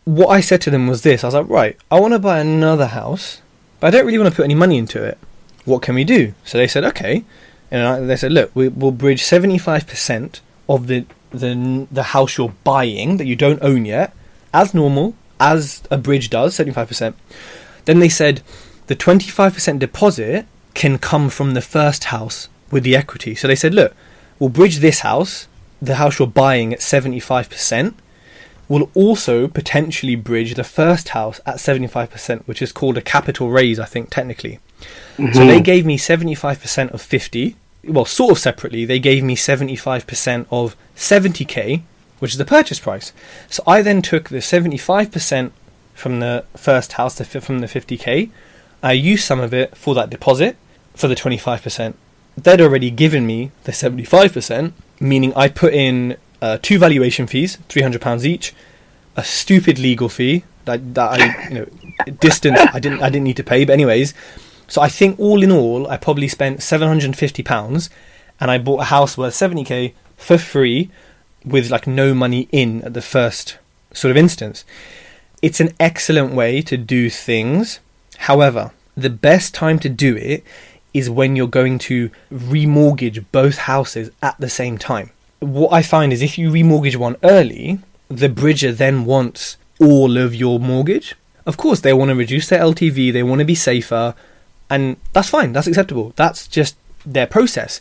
What 0.04 0.28
I 0.28 0.40
said 0.40 0.60
to 0.62 0.70
them 0.70 0.86
was 0.86 1.02
this 1.02 1.22
I 1.22 1.28
was 1.28 1.34
like, 1.34 1.48
right, 1.48 1.76
I 1.90 2.00
want 2.00 2.12
to 2.14 2.18
buy 2.18 2.40
another 2.40 2.86
house, 2.86 3.40
but 3.78 3.88
I 3.88 3.90
don't 3.90 4.06
really 4.06 4.18
want 4.18 4.30
to 4.30 4.36
put 4.36 4.44
any 4.44 4.54
money 4.54 4.78
into 4.78 5.02
it. 5.02 5.18
What 5.64 5.82
can 5.82 5.94
we 5.94 6.04
do? 6.04 6.34
So 6.44 6.58
they 6.58 6.66
said, 6.66 6.84
okay. 6.84 7.24
And 7.70 7.86
I, 7.86 8.00
they 8.00 8.16
said, 8.16 8.32
look, 8.32 8.50
we, 8.54 8.68
we'll 8.68 8.90
bridge 8.90 9.22
75% 9.22 10.40
of 10.68 10.88
the 10.88 11.06
the 11.30 11.86
the 11.90 12.02
house 12.02 12.36
you're 12.36 12.54
buying 12.64 13.16
that 13.16 13.26
you 13.26 13.36
don't 13.36 13.62
own 13.62 13.84
yet 13.84 14.14
as 14.52 14.74
normal 14.74 15.14
as 15.38 15.82
a 15.90 15.96
bridge 15.96 16.28
does 16.28 16.56
75% 16.56 17.14
then 17.84 17.98
they 17.98 18.08
said 18.08 18.42
the 18.86 18.96
25% 18.96 19.78
deposit 19.78 20.46
can 20.74 20.98
come 20.98 21.30
from 21.30 21.54
the 21.54 21.60
first 21.62 22.04
house 22.04 22.48
with 22.70 22.84
the 22.84 22.96
equity. 22.96 23.34
So 23.34 23.48
they 23.48 23.56
said 23.56 23.74
look 23.74 23.94
we'll 24.38 24.50
bridge 24.50 24.78
this 24.78 25.00
house 25.00 25.46
the 25.80 25.96
house 25.96 26.18
you're 26.18 26.28
buying 26.28 26.72
at 26.72 26.80
75% 26.80 27.94
will 28.68 28.90
also 28.94 29.48
potentially 29.48 30.14
bridge 30.14 30.54
the 30.54 30.64
first 30.64 31.10
house 31.10 31.40
at 31.46 31.56
75% 31.56 32.42
which 32.42 32.60
is 32.60 32.72
called 32.72 32.98
a 32.98 33.02
capital 33.02 33.50
raise 33.50 33.78
i 33.78 33.84
think 33.84 34.10
technically. 34.10 34.58
So 35.16 35.22
mm-hmm. 35.22 35.46
they 35.46 35.60
gave 35.60 35.86
me 35.86 35.98
75% 35.98 36.90
of 36.90 37.00
50 37.00 37.56
well, 37.84 38.04
sort 38.04 38.32
of 38.32 38.38
separately, 38.38 38.84
they 38.84 38.98
gave 38.98 39.22
me 39.22 39.36
75% 39.36 40.46
of 40.50 40.76
70k, 40.96 41.82
which 42.18 42.32
is 42.32 42.38
the 42.38 42.44
purchase 42.44 42.78
price. 42.78 43.12
So 43.48 43.62
I 43.66 43.82
then 43.82 44.02
took 44.02 44.28
the 44.28 44.38
75% 44.38 45.52
from 45.94 46.20
the 46.20 46.44
first 46.56 46.92
house 46.92 47.20
from 47.20 47.60
the 47.60 47.66
50k. 47.66 48.30
I 48.82 48.92
used 48.92 49.24
some 49.24 49.40
of 49.40 49.52
it 49.52 49.76
for 49.76 49.94
that 49.94 50.10
deposit 50.10 50.56
for 50.94 51.08
the 51.08 51.14
25%. 51.14 51.94
They'd 52.36 52.60
already 52.60 52.90
given 52.90 53.26
me 53.26 53.50
the 53.64 53.72
75%, 53.72 54.72
meaning 54.98 55.34
I 55.34 55.48
put 55.48 55.74
in 55.74 56.16
uh, 56.40 56.58
two 56.62 56.78
valuation 56.78 57.26
fees, 57.26 57.58
£300 57.68 58.24
each, 58.24 58.54
a 59.16 59.24
stupid 59.24 59.78
legal 59.78 60.08
fee 60.08 60.44
that, 60.64 60.94
that 60.94 61.20
I, 61.20 61.48
you 61.48 61.54
know, 61.54 61.66
distance 62.20 62.60
I 62.72 62.78
didn't 62.78 63.02
I 63.02 63.10
didn't 63.10 63.24
need 63.24 63.36
to 63.36 63.44
pay, 63.44 63.64
but 63.64 63.72
anyways, 63.72 64.14
so 64.70 64.80
I 64.80 64.88
think 64.88 65.18
all 65.18 65.42
in 65.42 65.50
all, 65.50 65.88
I 65.88 65.96
probably 65.96 66.28
spent 66.28 66.62
seven 66.62 66.86
hundred 66.86 67.06
and 67.06 67.18
fifty 67.18 67.42
pounds, 67.42 67.90
and 68.38 68.52
I 68.52 68.56
bought 68.56 68.82
a 68.82 68.84
house 68.84 69.18
worth 69.18 69.34
seventy 69.34 69.64
k 69.64 69.94
for 70.16 70.38
free, 70.38 70.90
with 71.44 71.70
like 71.70 71.88
no 71.88 72.14
money 72.14 72.48
in 72.52 72.80
at 72.82 72.94
the 72.94 73.02
first 73.02 73.58
sort 73.92 74.12
of 74.12 74.16
instance. 74.16 74.64
It's 75.42 75.58
an 75.58 75.74
excellent 75.80 76.34
way 76.34 76.62
to 76.62 76.76
do 76.76 77.10
things. 77.10 77.80
However, 78.18 78.70
the 78.96 79.10
best 79.10 79.54
time 79.54 79.80
to 79.80 79.88
do 79.88 80.16
it 80.16 80.44
is 80.94 81.10
when 81.10 81.34
you're 81.34 81.48
going 81.48 81.78
to 81.78 82.10
remortgage 82.32 83.24
both 83.32 83.58
houses 83.58 84.10
at 84.22 84.38
the 84.38 84.50
same 84.50 84.78
time. 84.78 85.10
What 85.40 85.72
I 85.72 85.82
find 85.82 86.12
is 86.12 86.22
if 86.22 86.38
you 86.38 86.48
remortgage 86.50 86.96
one 86.96 87.16
early, 87.24 87.80
the 88.08 88.28
bridger 88.28 88.70
then 88.72 89.04
wants 89.04 89.56
all 89.80 90.16
of 90.16 90.32
your 90.32 90.60
mortgage. 90.60 91.16
Of 91.44 91.56
course, 91.56 91.80
they 91.80 91.92
want 91.92 92.10
to 92.10 92.14
reduce 92.14 92.48
their 92.48 92.60
LTV, 92.60 93.12
they 93.12 93.22
want 93.24 93.40
to 93.40 93.44
be 93.44 93.54
safer, 93.56 94.14
and 94.70 94.96
that's 95.12 95.28
fine, 95.28 95.52
that's 95.52 95.66
acceptable. 95.66 96.12
That's 96.16 96.46
just 96.48 96.76
their 97.04 97.26
process. 97.26 97.80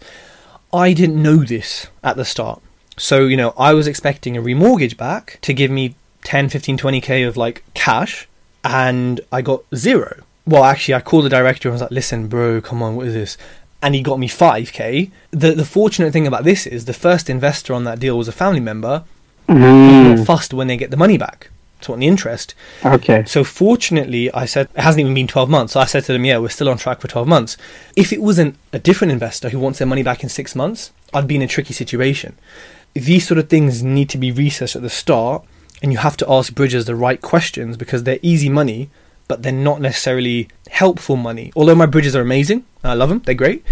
I 0.74 0.94
didn't 0.94 1.22
know 1.22 1.38
this 1.38 1.88
at 2.04 2.18
the 2.18 2.26
start. 2.26 2.62
So, 2.98 3.26
you 3.28 3.38
know, 3.38 3.54
I 3.58 3.74
was 3.74 3.88
expecting 3.88 4.36
a 4.36 4.42
remortgage 4.42 4.98
back 4.98 5.40
to 5.42 5.54
give 5.54 5.72
me 5.72 5.96
10, 6.24 6.50
15, 6.50 6.78
20k 6.78 7.28
of 7.28 7.38
like 7.38 7.64
cash, 7.74 8.28
and 8.64 9.22
I 9.32 9.42
got 9.42 9.64
zero. 9.74 10.24
Well, 10.46 10.66
actually, 10.66 10.96
I 10.96 11.02
called 11.02 11.26
the 11.26 11.30
director 11.30 11.70
and 11.70 11.74
was 11.74 11.82
like, 11.82 11.92
listen, 11.92 12.28
bro, 12.28 12.60
come 12.60 12.84
on, 12.84 12.96
what 12.96 13.08
is 13.08 13.14
this? 13.14 13.38
And 13.82 13.96
he 13.96 14.02
got 14.02 14.20
me 14.20 14.28
5k. 14.28 15.12
The, 15.32 15.54
the 15.54 15.66
fortunate 15.66 16.12
thing 16.12 16.28
about 16.28 16.44
this 16.44 16.68
is 16.68 16.84
the 16.86 16.94
first 16.94 17.30
investor 17.30 17.74
on 17.74 17.86
that 17.86 18.00
deal 18.00 18.18
was 18.18 18.28
a 18.28 18.34
family 18.34 18.60
member 18.60 19.06
Mm, 19.50 20.18
not 20.18 20.28
fussed 20.28 20.54
when 20.54 20.68
they 20.68 20.78
get 20.78 20.92
the 20.92 20.98
money 20.98 21.18
back. 21.18 21.50
So 21.82 21.94
on 21.94 22.00
the 22.00 22.08
interest. 22.08 22.56
okay. 22.84 23.24
So 23.26 23.44
fortunately, 23.44 24.32
I 24.34 24.46
said 24.46 24.68
it 24.76 24.82
hasn't 24.82 25.00
even 25.00 25.14
been 25.14 25.28
12 25.28 25.50
months. 25.50 25.74
So 25.74 25.80
I 25.80 25.86
said 25.86 26.04
to 26.06 26.14
them, 26.14 26.26
yeah, 26.26 26.38
we're 26.38 26.50
still 26.50 26.70
on 26.70 26.78
track 26.78 27.00
for 27.00 27.08
12 27.08 27.28
months. 27.28 27.58
If 27.96 28.12
it 28.12 28.22
wasn't 28.22 28.56
a 28.74 28.80
different 28.80 29.12
investor 29.12 29.50
who 29.50 29.60
wants 29.60 29.80
their 29.80 29.88
money 29.88 30.04
back 30.04 30.24
in 30.24 30.30
six 30.30 30.56
months, 30.56 30.92
I'd 31.14 31.28
be 31.28 31.36
in 31.36 31.42
a 31.42 31.48
tricky 31.48 31.74
situation. 31.74 32.38
These 32.94 33.28
sort 33.28 33.38
of 33.38 33.50
things 33.50 33.84
need 33.84 34.10
to 34.10 34.18
be 34.18 34.32
researched 34.32 34.76
at 34.76 34.82
the 34.82 34.90
start, 34.90 35.44
and 35.82 35.92
you 35.92 36.00
have 36.00 36.18
to 36.18 36.30
ask 36.30 36.54
bridges 36.54 36.86
the 36.86 36.96
right 36.96 37.22
questions 37.22 37.78
because 37.78 38.04
they're 38.04 38.20
easy 38.22 38.50
money, 38.50 38.90
but 39.28 39.44
they're 39.44 39.52
not 39.52 39.80
necessarily 39.80 40.50
helpful 40.70 41.16
money. 41.16 41.52
Although 41.56 41.76
my 41.76 41.86
bridges 41.86 42.16
are 42.16 42.22
amazing, 42.22 42.66
I 42.84 42.94
love 42.94 43.10
them, 43.10 43.20
they're 43.20 43.36
great. 43.36 43.64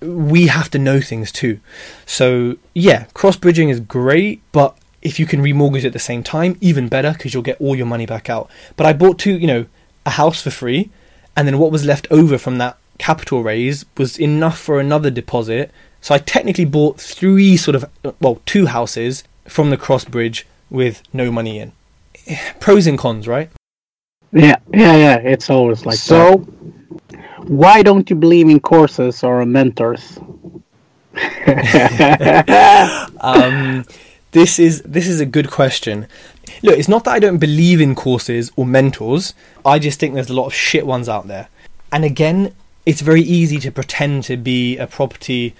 We 0.00 0.48
have 0.48 0.70
to 0.70 0.78
know 0.78 1.00
things 1.00 1.30
too. 1.30 1.60
So 2.06 2.56
yeah, 2.74 3.04
cross 3.14 3.36
bridging 3.36 3.68
is 3.68 3.78
great, 3.78 4.42
but 4.50 4.76
if 5.02 5.18
you 5.18 5.26
can 5.26 5.42
remortgage 5.42 5.84
at 5.84 5.92
the 5.92 5.98
same 5.98 6.22
time, 6.22 6.56
even 6.60 6.88
better 6.88 7.12
because 7.12 7.34
you'll 7.34 7.42
get 7.42 7.60
all 7.60 7.76
your 7.76 7.86
money 7.86 8.06
back 8.06 8.30
out. 8.30 8.48
But 8.76 8.86
I 8.86 8.92
bought 8.92 9.18
two, 9.18 9.36
you 9.36 9.46
know, 9.46 9.66
a 10.06 10.10
house 10.10 10.42
for 10.42 10.50
free, 10.50 10.90
and 11.36 11.46
then 11.46 11.58
what 11.58 11.72
was 11.72 11.84
left 11.84 12.06
over 12.10 12.38
from 12.38 12.58
that 12.58 12.78
capital 12.98 13.42
raise 13.42 13.84
was 13.98 14.18
enough 14.18 14.58
for 14.58 14.80
another 14.80 15.10
deposit. 15.10 15.70
So 16.00 16.14
I 16.14 16.18
technically 16.18 16.64
bought 16.64 17.00
three 17.00 17.56
sort 17.56 17.74
of, 17.74 17.84
well, 18.20 18.40
two 18.46 18.66
houses 18.66 19.24
from 19.46 19.70
the 19.70 19.76
cross 19.76 20.04
bridge 20.04 20.46
with 20.70 21.02
no 21.12 21.30
money 21.30 21.58
in. 21.58 21.72
Pros 22.60 22.86
and 22.86 22.98
cons, 22.98 23.26
right? 23.26 23.50
Yeah, 24.32 24.56
yeah, 24.72 24.96
yeah. 24.96 25.16
It's 25.18 25.50
always 25.50 25.84
like 25.84 25.96
So- 25.96 26.38
that. 26.38 26.48
Why 27.48 27.82
don't 27.82 28.08
you 28.08 28.14
believe 28.14 28.48
in 28.48 28.60
courses 28.60 29.24
or 29.24 29.44
mentors? 29.44 30.16
um, 33.20 33.84
this 34.32 34.58
is 34.58 34.82
this 34.82 35.06
is 35.06 35.20
a 35.20 35.26
good 35.26 35.50
question. 35.50 36.06
Look, 36.62 36.78
it's 36.78 36.88
not 36.88 37.04
that 37.04 37.12
I 37.12 37.18
don't 37.18 37.38
believe 37.38 37.80
in 37.80 37.94
courses 37.94 38.50
or 38.56 38.66
mentors. 38.66 39.34
I 39.64 39.78
just 39.78 40.00
think 40.00 40.14
there's 40.14 40.30
a 40.30 40.34
lot 40.34 40.46
of 40.46 40.54
shit 40.54 40.86
ones 40.86 41.08
out 41.08 41.28
there. 41.28 41.48
And 41.92 42.04
again, 42.04 42.54
it's 42.84 43.00
very 43.00 43.22
easy 43.22 43.58
to 43.60 43.70
pretend 43.70 44.24
to 44.24 44.36
be 44.36 44.76
a 44.78 44.86
property 44.86 45.54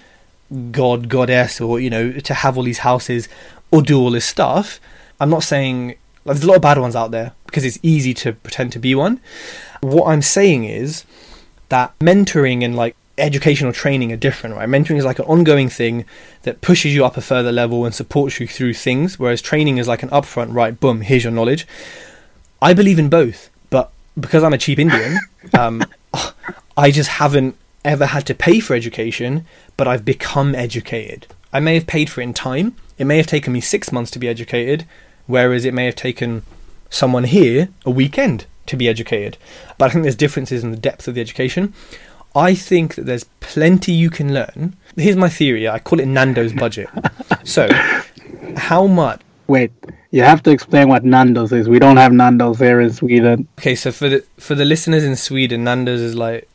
god, 0.70 1.08
goddess, 1.08 1.60
or 1.60 1.80
you 1.80 1.90
know, 1.90 2.12
to 2.12 2.34
have 2.34 2.56
all 2.56 2.64
these 2.64 2.78
houses 2.78 3.28
or 3.70 3.82
do 3.82 3.98
all 3.98 4.10
this 4.10 4.26
stuff. 4.26 4.80
I'm 5.20 5.30
not 5.30 5.44
saying 5.44 5.94
like, 6.24 6.36
there's 6.36 6.44
a 6.44 6.48
lot 6.48 6.56
of 6.56 6.62
bad 6.62 6.78
ones 6.78 6.96
out 6.96 7.10
there 7.10 7.32
because 7.46 7.64
it's 7.64 7.78
easy 7.82 8.14
to 8.14 8.32
pretend 8.32 8.72
to 8.72 8.78
be 8.78 8.94
one. 8.94 9.20
What 9.80 10.08
I'm 10.08 10.22
saying 10.22 10.64
is 10.64 11.04
that 11.68 11.98
mentoring 11.98 12.64
and 12.64 12.76
like 12.76 12.96
educational 13.18 13.72
training 13.72 14.12
are 14.12 14.16
different, 14.16 14.56
right? 14.56 14.68
Mentoring 14.68 14.96
is 14.96 15.04
like 15.04 15.18
an 15.18 15.26
ongoing 15.26 15.68
thing 15.68 16.04
that 16.42 16.60
pushes 16.60 16.94
you 16.94 17.04
up 17.04 17.16
a 17.16 17.20
further 17.20 17.52
level 17.52 17.84
and 17.84 17.94
supports 17.94 18.40
you 18.40 18.46
through 18.46 18.74
things, 18.74 19.18
whereas 19.18 19.42
training 19.42 19.78
is 19.78 19.88
like 19.88 20.02
an 20.02 20.08
upfront, 20.10 20.54
right? 20.54 20.78
Boom, 20.78 21.02
here's 21.02 21.24
your 21.24 21.32
knowledge. 21.32 21.66
I 22.60 22.74
believe 22.74 22.98
in 22.98 23.08
both, 23.08 23.50
but 23.70 23.92
because 24.18 24.42
I'm 24.42 24.52
a 24.52 24.58
cheap 24.58 24.78
Indian, 24.78 25.18
um, 25.58 25.84
I 26.76 26.90
just 26.90 27.10
haven't 27.10 27.56
ever 27.84 28.06
had 28.06 28.26
to 28.26 28.34
pay 28.34 28.60
for 28.60 28.74
education, 28.74 29.44
but 29.76 29.88
I've 29.88 30.04
become 30.04 30.54
educated. 30.54 31.26
I 31.52 31.60
may 31.60 31.74
have 31.74 31.86
paid 31.86 32.08
for 32.08 32.20
it 32.20 32.24
in 32.24 32.34
time. 32.34 32.76
It 32.98 33.04
may 33.04 33.18
have 33.18 33.26
taken 33.26 33.52
me 33.52 33.60
six 33.60 33.92
months 33.92 34.10
to 34.12 34.18
be 34.18 34.28
educated, 34.28 34.86
whereas 35.26 35.64
it 35.64 35.74
may 35.74 35.86
have 35.86 35.96
taken 35.96 36.42
someone 36.88 37.24
here 37.24 37.68
a 37.84 37.90
weekend 37.90 38.46
to 38.66 38.76
be 38.76 38.88
educated. 38.88 39.36
But 39.76 39.86
I 39.86 39.92
think 39.92 40.02
there's 40.02 40.16
differences 40.16 40.62
in 40.62 40.70
the 40.70 40.76
depth 40.76 41.08
of 41.08 41.14
the 41.14 41.20
education. 41.20 41.74
I 42.34 42.54
think 42.54 42.94
that 42.94 43.06
there's 43.06 43.24
plenty 43.40 43.92
you 43.92 44.10
can 44.10 44.32
learn. 44.32 44.76
Here's 44.96 45.16
my 45.16 45.28
theory. 45.28 45.68
I 45.68 45.78
call 45.78 46.00
it 46.00 46.06
Nando's 46.06 46.52
budget. 46.52 46.88
so, 47.44 47.68
how 48.56 48.86
much? 48.86 49.20
Wait, 49.48 49.72
you 50.10 50.22
have 50.22 50.42
to 50.44 50.50
explain 50.50 50.88
what 50.88 51.04
Nando's 51.04 51.52
is. 51.52 51.68
We 51.68 51.78
don't 51.78 51.96
have 51.96 52.12
Nando's 52.12 52.58
here 52.58 52.80
in 52.80 52.92
Sweden. 52.92 53.48
Okay, 53.58 53.74
so 53.74 53.92
for 53.92 54.08
the 54.08 54.24
for 54.38 54.54
the 54.54 54.64
listeners 54.64 55.04
in 55.04 55.16
Sweden, 55.16 55.64
Nando's 55.64 56.00
is 56.00 56.14
like 56.14 56.48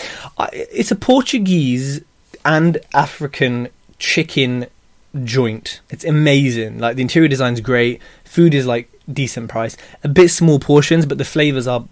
it's 0.53 0.91
a 0.91 0.95
Portuguese 0.95 2.01
and 2.45 2.79
African 2.93 3.69
chicken 3.99 4.67
joint. 5.23 5.81
It's 5.89 6.05
amazing. 6.05 6.79
Like 6.79 6.95
the 6.95 7.01
interior 7.01 7.27
design's 7.27 7.61
great. 7.61 8.01
Food 8.23 8.53
is 8.53 8.65
like 8.65 8.91
decent 9.11 9.49
price. 9.49 9.77
A 10.03 10.07
bit 10.07 10.29
small 10.29 10.59
portions, 10.59 11.05
but 11.05 11.17
the 11.17 11.25
flavors 11.25 11.67
are 11.67 11.85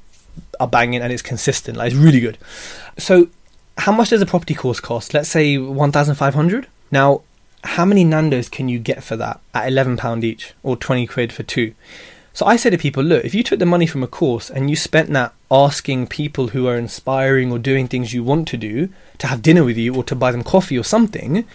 are 0.59 0.67
banging 0.67 1.01
and 1.01 1.11
it's 1.11 1.21
consistent. 1.21 1.77
Like 1.77 1.91
it's 1.91 1.95
really 1.95 2.19
good. 2.19 2.37
So, 2.97 3.29
how 3.77 3.91
much 3.91 4.09
does 4.09 4.21
a 4.21 4.25
property 4.25 4.53
course 4.53 4.79
cost? 4.79 5.13
Let's 5.13 5.29
say 5.29 5.57
one 5.57 5.91
thousand 5.91 6.15
five 6.15 6.33
hundred. 6.33 6.67
Now, 6.91 7.21
how 7.63 7.85
many 7.85 8.03
Nando's 8.03 8.49
can 8.49 8.69
you 8.69 8.79
get 8.79 9.03
for 9.03 9.15
that 9.17 9.39
at 9.53 9.67
eleven 9.67 9.97
pound 9.97 10.23
each 10.23 10.53
or 10.63 10.75
twenty 10.77 11.07
quid 11.07 11.33
for 11.33 11.43
two? 11.43 11.73
So 12.33 12.45
I 12.45 12.57
say 12.57 12.69
to 12.69 12.77
people, 12.77 13.01
look, 13.01 13.23
if 13.23 13.33
you 13.33 13.43
took 13.43 13.59
the 13.59 13.65
money 13.65 13.87
from 13.87 14.03
a 14.03 14.07
course 14.07 14.49
and 14.49 14.69
you 14.69 14.75
spent 14.75 15.09
that 15.11 15.33
asking 15.49 16.07
people 16.07 16.49
who 16.49 16.67
are 16.67 16.75
inspiring 16.75 17.49
or 17.49 17.59
doing 17.59 17.87
things 17.87 18.13
you 18.13 18.25
want 18.25 18.47
to 18.49 18.57
do 18.57 18.89
to 19.19 19.27
have 19.27 19.41
dinner 19.41 19.63
with 19.63 19.77
you 19.77 19.95
or 19.95 20.03
to 20.03 20.15
buy 20.15 20.33
them 20.33 20.43
coffee 20.43 20.77
or 20.77 20.83
something, 20.83 21.45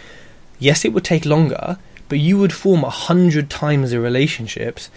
yes, 0.59 0.85
it 0.87 0.95
would 0.95 1.05
take 1.05 1.27
longer, 1.27 1.77
but 2.09 2.19
you 2.19 2.39
would 2.39 2.55
form 2.55 2.83
a 2.83 2.89
hundred 2.89 3.51
times 3.51 3.91
the 3.91 4.01
relationships, 4.01 4.89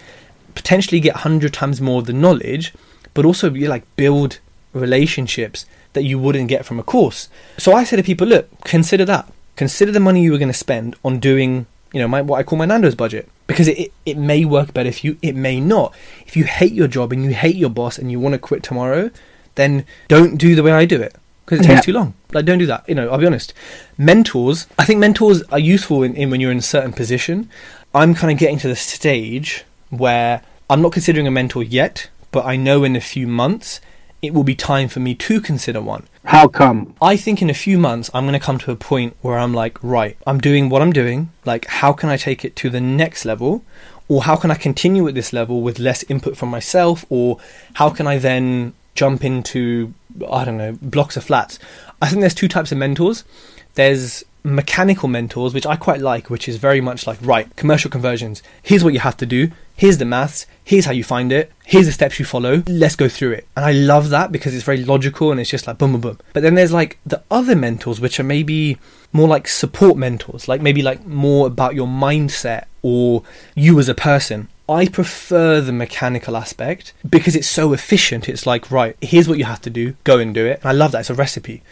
potentially 0.54 1.00
get 1.00 1.16
hundred 1.16 1.52
times 1.52 1.82
more 1.82 2.00
of 2.00 2.06
the 2.06 2.14
knowledge, 2.14 2.72
but 3.12 3.26
also 3.26 3.52
you 3.52 3.68
like 3.68 3.84
build 3.96 4.38
relationships 4.72 5.66
that 5.94 6.04
you 6.04 6.18
wouldn't 6.18 6.48
get 6.48 6.64
from 6.66 6.78
a 6.78 6.82
course. 6.82 7.28
So 7.58 7.72
I 7.72 7.84
say 7.84 7.96
to 7.96 8.02
people, 8.02 8.26
look, 8.26 8.48
consider 8.64 9.04
that. 9.06 9.32
Consider 9.56 9.90
the 9.92 10.00
money 10.00 10.22
you 10.22 10.32
were 10.32 10.38
going 10.38 10.48
to 10.52 10.54
spend 10.54 10.94
on 11.04 11.18
doing, 11.18 11.66
you 11.92 12.00
know, 12.00 12.08
my 12.08 12.20
what 12.22 12.38
I 12.38 12.42
call 12.42 12.58
my 12.58 12.66
Nando's 12.66 12.94
budget. 12.94 13.28
Because 13.46 13.68
it, 13.68 13.78
it, 13.78 13.92
it 14.06 14.16
may 14.18 14.44
work 14.44 14.72
better 14.74 14.88
if 14.88 15.04
you, 15.04 15.16
it 15.22 15.34
may 15.36 15.60
not. 15.60 15.94
If 16.26 16.36
you 16.36 16.44
hate 16.44 16.72
your 16.72 16.88
job 16.88 17.12
and 17.12 17.22
you 17.24 17.30
hate 17.34 17.56
your 17.56 17.70
boss 17.70 17.98
and 17.98 18.10
you 18.10 18.18
want 18.20 18.32
to 18.34 18.38
quit 18.38 18.62
tomorrow, 18.62 19.10
then 19.54 19.84
don't 20.08 20.36
do 20.38 20.54
the 20.54 20.62
way 20.62 20.72
I 20.72 20.84
do 20.86 21.00
it. 21.00 21.14
because 21.44 21.60
it 21.60 21.64
takes 21.68 21.74
Yeah. 21.78 21.80
too 21.82 21.92
long. 21.92 22.14
Like, 22.32 22.46
don't 22.46 22.58
do 22.58 22.66
that. 22.66 22.88
You 22.88 22.94
know, 22.94 23.08
I'll 23.10 23.18
be 23.18 23.26
honest. 23.26 23.52
Mentors, 23.98 24.66
I 24.78 24.84
think 24.84 24.98
mentors 24.98 25.42
are 25.52 25.58
useful 25.58 26.02
in, 26.02 26.14
in 26.16 26.30
when 26.30 26.40
you're 26.40 26.50
in 26.50 26.58
a 26.58 26.62
certain 26.62 26.92
position. 26.92 27.48
I'm 27.94 28.14
kind 28.14 28.32
of 28.32 28.38
getting 28.38 28.58
to 28.58 28.68
the 28.68 28.74
stage 28.76 29.64
where 29.90 30.40
I'm 30.68 30.82
not 30.82 30.92
considering 30.92 31.26
a 31.26 31.30
mentor 31.30 31.62
yet, 31.62 32.08
but 32.32 32.44
I 32.44 32.56
know 32.56 32.82
in 32.82 32.96
a 32.96 33.00
few 33.00 33.26
months 33.28 33.80
it 34.24 34.34
will 34.34 34.44
be 34.44 34.54
time 34.54 34.88
for 34.88 35.00
me 35.00 35.14
to 35.14 35.40
consider 35.40 35.80
one. 35.80 36.06
How 36.24 36.48
come? 36.48 36.94
I 37.02 37.16
think 37.16 37.42
in 37.42 37.50
a 37.50 37.54
few 37.54 37.78
months 37.78 38.10
I'm 38.14 38.24
going 38.24 38.38
to 38.38 38.44
come 38.44 38.58
to 38.58 38.72
a 38.72 38.76
point 38.76 39.16
where 39.20 39.38
I'm 39.38 39.52
like, 39.52 39.82
right, 39.82 40.16
I'm 40.26 40.40
doing 40.40 40.68
what 40.68 40.82
I'm 40.82 40.92
doing. 40.92 41.30
Like, 41.44 41.66
how 41.66 41.92
can 41.92 42.08
I 42.08 42.16
take 42.16 42.44
it 42.44 42.56
to 42.56 42.70
the 42.70 42.80
next 42.80 43.24
level? 43.24 43.64
Or 44.08 44.22
how 44.22 44.36
can 44.36 44.50
I 44.50 44.54
continue 44.54 45.06
at 45.08 45.14
this 45.14 45.32
level 45.32 45.62
with 45.62 45.78
less 45.78 46.02
input 46.04 46.36
from 46.36 46.48
myself? 46.50 47.04
Or 47.08 47.38
how 47.74 47.90
can 47.90 48.06
I 48.06 48.18
then 48.18 48.74
jump 48.94 49.24
into, 49.24 49.94
I 50.30 50.44
don't 50.44 50.58
know, 50.58 50.72
blocks 50.80 51.16
of 51.16 51.24
flats? 51.24 51.58
I 52.02 52.08
think 52.08 52.20
there's 52.20 52.34
two 52.34 52.48
types 52.48 52.72
of 52.72 52.78
mentors. 52.78 53.24
There's 53.74 54.24
mechanical 54.44 55.08
mentors, 55.08 55.54
which 55.54 55.66
I 55.66 55.74
quite 55.76 56.00
like, 56.00 56.28
which 56.28 56.48
is 56.48 56.58
very 56.58 56.80
much 56.80 57.06
like, 57.06 57.18
right, 57.22 57.54
commercial 57.56 57.90
conversions. 57.90 58.42
Here's 58.62 58.84
what 58.84 58.92
you 58.92 59.00
have 59.00 59.16
to 59.16 59.26
do. 59.26 59.50
Here's 59.74 59.98
the 59.98 60.04
maths. 60.04 60.46
Here's 60.62 60.84
how 60.84 60.92
you 60.92 61.02
find 61.02 61.32
it. 61.32 61.50
Here's 61.64 61.86
the 61.86 61.92
steps 61.92 62.18
you 62.18 62.24
follow. 62.24 62.62
Let's 62.68 62.94
go 62.94 63.08
through 63.08 63.32
it. 63.32 63.48
And 63.56 63.64
I 63.64 63.72
love 63.72 64.10
that 64.10 64.30
because 64.30 64.54
it's 64.54 64.64
very 64.64 64.84
logical 64.84 65.32
and 65.32 65.40
it's 65.40 65.50
just 65.50 65.66
like 65.66 65.78
boom, 65.78 65.92
boom, 65.92 66.00
boom. 66.02 66.18
But 66.34 66.42
then 66.42 66.54
there's 66.54 66.72
like 66.72 66.98
the 67.04 67.22
other 67.30 67.56
mentors, 67.56 68.00
which 68.00 68.20
are 68.20 68.24
maybe 68.24 68.78
more 69.12 69.26
like 69.26 69.48
support 69.48 69.96
mentors, 69.96 70.46
like 70.46 70.60
maybe 70.60 70.82
like 70.82 71.04
more 71.06 71.46
about 71.46 71.74
your 71.74 71.88
mindset 71.88 72.66
or 72.82 73.22
you 73.54 73.78
as 73.80 73.88
a 73.88 73.94
person. 73.94 74.48
I 74.66 74.88
prefer 74.88 75.60
the 75.60 75.72
mechanical 75.72 76.36
aspect 76.36 76.94
because 77.08 77.36
it's 77.36 77.48
so 77.48 77.74
efficient. 77.74 78.30
It's 78.30 78.46
like, 78.46 78.70
right, 78.70 78.96
here's 79.02 79.28
what 79.28 79.38
you 79.38 79.44
have 79.44 79.60
to 79.62 79.70
do, 79.70 79.94
go 80.04 80.18
and 80.18 80.34
do 80.34 80.46
it. 80.46 80.60
And 80.60 80.70
I 80.70 80.72
love 80.72 80.92
that. 80.92 81.00
It's 81.00 81.10
a 81.10 81.14
recipe. 81.14 81.62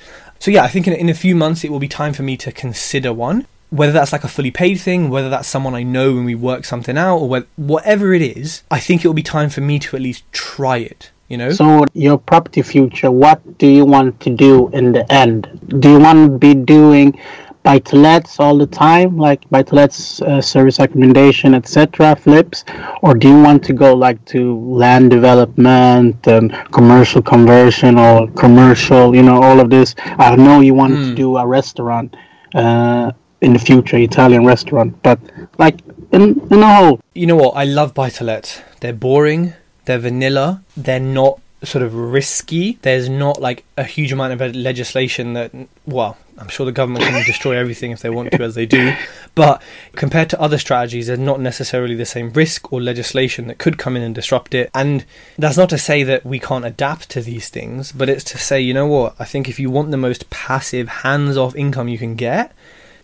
So, 0.42 0.50
yeah, 0.50 0.64
I 0.64 0.66
think 0.66 0.88
in, 0.88 0.92
in 0.92 1.08
a 1.08 1.14
few 1.14 1.36
months 1.36 1.62
it 1.62 1.70
will 1.70 1.78
be 1.78 1.86
time 1.86 2.12
for 2.12 2.24
me 2.24 2.36
to 2.38 2.50
consider 2.50 3.12
one. 3.12 3.46
Whether 3.70 3.92
that's 3.92 4.10
like 4.10 4.24
a 4.24 4.28
fully 4.28 4.50
paid 4.50 4.74
thing, 4.80 5.08
whether 5.08 5.30
that's 5.30 5.46
someone 5.46 5.72
I 5.72 5.84
know 5.84 6.16
and 6.16 6.26
we 6.26 6.34
work 6.34 6.64
something 6.64 6.98
out, 6.98 7.18
or 7.18 7.44
whatever 7.54 8.12
it 8.12 8.22
is, 8.22 8.64
I 8.68 8.80
think 8.80 9.04
it 9.04 9.06
will 9.06 9.14
be 9.14 9.22
time 9.22 9.50
for 9.50 9.60
me 9.60 9.78
to 9.78 9.94
at 9.94 10.02
least 10.02 10.24
try 10.32 10.78
it. 10.78 11.12
You 11.28 11.36
know? 11.36 11.52
So, 11.52 11.84
your 11.94 12.18
property 12.18 12.60
future, 12.62 13.12
what 13.12 13.56
do 13.58 13.68
you 13.68 13.84
want 13.84 14.18
to 14.22 14.30
do 14.30 14.68
in 14.70 14.90
the 14.90 15.10
end? 15.12 15.46
Do 15.78 15.92
you 15.92 16.00
want 16.00 16.32
to 16.32 16.36
be 16.36 16.54
doing 16.54 17.20
buy 17.62 17.78
to 17.78 17.96
lets 17.96 18.40
all 18.40 18.56
the 18.58 18.66
time, 18.66 19.16
like 19.16 19.48
buy 19.50 19.62
to 19.62 19.74
lets, 19.74 20.20
uh, 20.22 20.40
serviced 20.40 20.80
accommodation, 20.80 21.54
etc., 21.54 22.16
flips? 22.16 22.64
Or 23.02 23.14
do 23.14 23.28
you 23.28 23.40
want 23.42 23.62
to 23.64 23.72
go 23.72 23.94
like 23.94 24.24
to 24.26 24.58
land 24.58 25.10
development 25.10 26.26
and 26.26 26.52
commercial 26.72 27.22
conversion 27.22 27.98
or 27.98 28.28
commercial, 28.32 29.14
you 29.14 29.22
know, 29.22 29.40
all 29.42 29.60
of 29.60 29.70
this? 29.70 29.94
I 30.18 30.34
know 30.36 30.60
you 30.60 30.74
want 30.74 30.94
to 30.94 31.08
Hmm. 31.10 31.14
do 31.14 31.36
a 31.36 31.46
restaurant 31.46 32.16
uh, 32.54 33.12
in 33.40 33.52
the 33.52 33.58
future, 33.58 33.96
Italian 33.96 34.44
restaurant, 34.44 35.00
but 35.02 35.18
like 35.58 35.80
in, 36.12 36.22
in 36.50 36.62
a 36.62 36.74
whole, 36.76 37.00
You 37.14 37.26
know 37.26 37.36
what? 37.36 37.52
I 37.56 37.64
love 37.64 37.94
buy 37.94 38.10
to 38.10 38.24
let. 38.24 38.62
They're 38.80 38.92
boring. 38.92 39.54
They're 39.84 39.98
vanilla. 39.98 40.62
They're 40.76 41.00
not 41.00 41.40
sort 41.64 41.82
of 41.82 41.94
risky. 41.94 42.78
There's 42.82 43.08
not 43.08 43.40
like 43.40 43.64
a 43.76 43.84
huge 43.84 44.12
amount 44.12 44.40
of 44.40 44.54
legislation 44.54 45.34
that, 45.34 45.52
well, 45.86 46.16
I'm 46.38 46.48
sure 46.48 46.66
the 46.66 46.72
government 46.72 47.04
can 47.04 47.24
destroy 47.24 47.56
everything 47.56 47.90
if 47.90 48.00
they 48.00 48.10
want 48.10 48.32
to, 48.32 48.42
as 48.42 48.54
they 48.54 48.66
do. 48.66 48.94
But 49.34 49.62
compared 49.94 50.30
to 50.30 50.40
other 50.40 50.58
strategies, 50.58 51.06
there's 51.06 51.18
not 51.18 51.40
necessarily 51.40 51.94
the 51.94 52.04
same 52.04 52.32
risk 52.32 52.72
or 52.72 52.80
legislation 52.80 53.46
that 53.46 53.58
could 53.58 53.78
come 53.78 53.96
in 53.96 54.02
and 54.02 54.14
disrupt 54.14 54.54
it. 54.54 54.70
And 54.74 55.04
that's 55.38 55.56
not 55.56 55.70
to 55.70 55.78
say 55.78 56.02
that 56.02 56.24
we 56.24 56.38
can't 56.38 56.64
adapt 56.64 57.10
to 57.10 57.20
these 57.22 57.48
things, 57.48 57.92
but 57.92 58.08
it's 58.08 58.24
to 58.24 58.38
say, 58.38 58.60
you 58.60 58.74
know 58.74 58.86
what? 58.86 59.14
I 59.18 59.24
think 59.24 59.48
if 59.48 59.60
you 59.60 59.70
want 59.70 59.90
the 59.90 59.96
most 59.96 60.30
passive, 60.30 60.88
hands 60.88 61.36
off 61.36 61.54
income 61.54 61.88
you 61.88 61.98
can 61.98 62.14
get, 62.14 62.52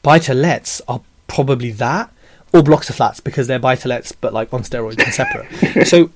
buy 0.03 0.19
to 0.21 0.35
lets 0.35 0.81
are 0.89 1.01
probably 1.27 1.71
that 1.73 2.13
or 2.53 2.63
blocks 2.63 2.89
of 2.89 2.97
flats 2.97 3.21
because 3.21 3.47
they're 3.47 3.59
buy 3.59 3.77
to 3.77 3.89
lets 3.89 4.13
but 4.13 4.33
like 4.33 4.53
on 4.53 4.63
steroids 4.63 5.03
and 5.03 5.13
separate. 5.13 5.87
so 5.87 6.11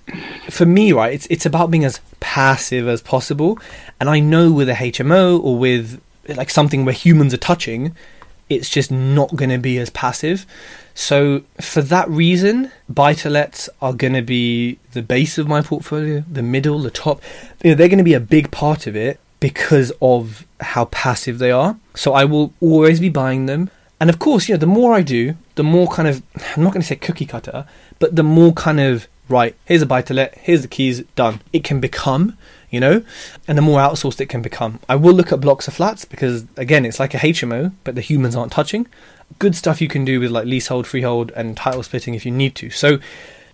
for 0.49 0.67
me, 0.67 0.93
right, 0.93 1.13
it's 1.13 1.27
it's 1.27 1.47
about 1.47 1.71
being 1.71 1.85
as 1.85 2.01
passive 2.21 2.89
as 2.89 3.03
possible. 3.03 3.59
And 4.01 4.09
I 4.09 4.21
know 4.21 4.53
with 4.53 4.69
a 4.69 4.75
HMO 4.75 5.43
or 5.43 5.59
with 5.59 6.01
like 6.29 6.51
something 6.51 6.85
where 6.85 6.95
humans 6.95 7.35
are 7.35 7.39
touching, 7.39 7.95
it's 8.49 8.69
just 8.69 8.91
not 8.91 9.35
going 9.35 9.51
to 9.51 9.59
be 9.59 9.79
as 9.79 9.91
passive. 9.91 10.47
So 10.95 11.43
for 11.61 11.83
that 11.83 12.09
reason, 12.09 12.71
buy 12.89 13.15
to 13.15 13.31
lets 13.31 13.69
are 13.81 13.93
going 13.93 14.13
to 14.13 14.23
be 14.23 14.79
the 14.93 15.03
base 15.03 15.39
of 15.39 15.49
my 15.49 15.63
portfolio, 15.63 16.25
the 16.31 16.43
middle, 16.43 16.79
the 16.81 16.91
top. 16.91 17.23
They're 17.61 17.77
going 17.77 17.99
to 17.99 18.05
be 18.05 18.15
a 18.15 18.21
big 18.21 18.51
part 18.51 18.87
of 18.87 18.95
it 18.95 19.19
because 19.41 19.93
of 20.01 20.47
how 20.61 20.85
passive 20.87 21.39
they 21.39 21.51
are. 21.51 21.77
So 21.95 22.13
I 22.13 22.25
will 22.25 22.53
always 22.61 23.01
be 23.01 23.09
buying 23.09 23.47
them. 23.47 23.71
And 24.01 24.11
of 24.11 24.19
course, 24.19 24.49
you 24.49 24.55
know, 24.55 24.59
the 24.59 24.67
more 24.67 24.95
I 24.95 25.03
do, 25.03 25.37
the 25.55 25.63
more 25.63 25.89
kind 25.89 26.09
of 26.09 26.23
I'm 26.57 26.63
not 26.63 26.73
going 26.73 26.83
to 26.83 26.87
say 26.87 26.97
cookie 26.97 27.27
cutter, 27.27 27.67
but 27.99 28.17
the 28.17 28.23
more 28.23 28.53
kind 28.53 28.81
of 28.81 29.09
right, 29.29 29.57
here's 29.65 29.83
a 29.83 29.87
buy 29.87 30.03
to 30.03 30.15
let, 30.15 30.37
here's 30.39 30.63
the 30.63 30.69
keys, 30.69 31.03
done. 31.17 31.41
It 31.53 31.65
can 31.65 31.81
become, 31.81 32.37
you 32.71 32.81
know, 32.81 33.03
and 33.49 33.57
the 33.57 33.63
more 33.63 33.81
outsourced 33.81 34.21
it 34.21 34.29
can 34.29 34.43
become. 34.43 34.79
I 34.89 34.97
will 34.97 35.15
look 35.15 35.33
at 35.33 35.41
blocks 35.41 35.69
of 35.69 35.75
flats 35.75 36.05
because 36.05 36.47
again, 36.57 36.85
it's 36.85 37.01
like 37.01 37.15
a 37.15 37.19
HMO, 37.19 37.73
but 37.85 37.95
the 37.95 38.01
humans 38.01 38.37
aren't 38.37 38.53
touching. 38.53 38.87
Good 39.39 39.57
stuff 39.57 39.81
you 39.81 39.89
can 39.89 40.05
do 40.05 40.21
with 40.21 40.31
like 40.31 40.47
leasehold, 40.47 40.87
freehold, 40.87 41.33
and 41.33 41.57
title 41.57 41.83
splitting 41.83 42.15
if 42.15 42.27
you 42.27 42.33
need 42.33 42.55
to. 42.57 42.71
So, 42.71 42.99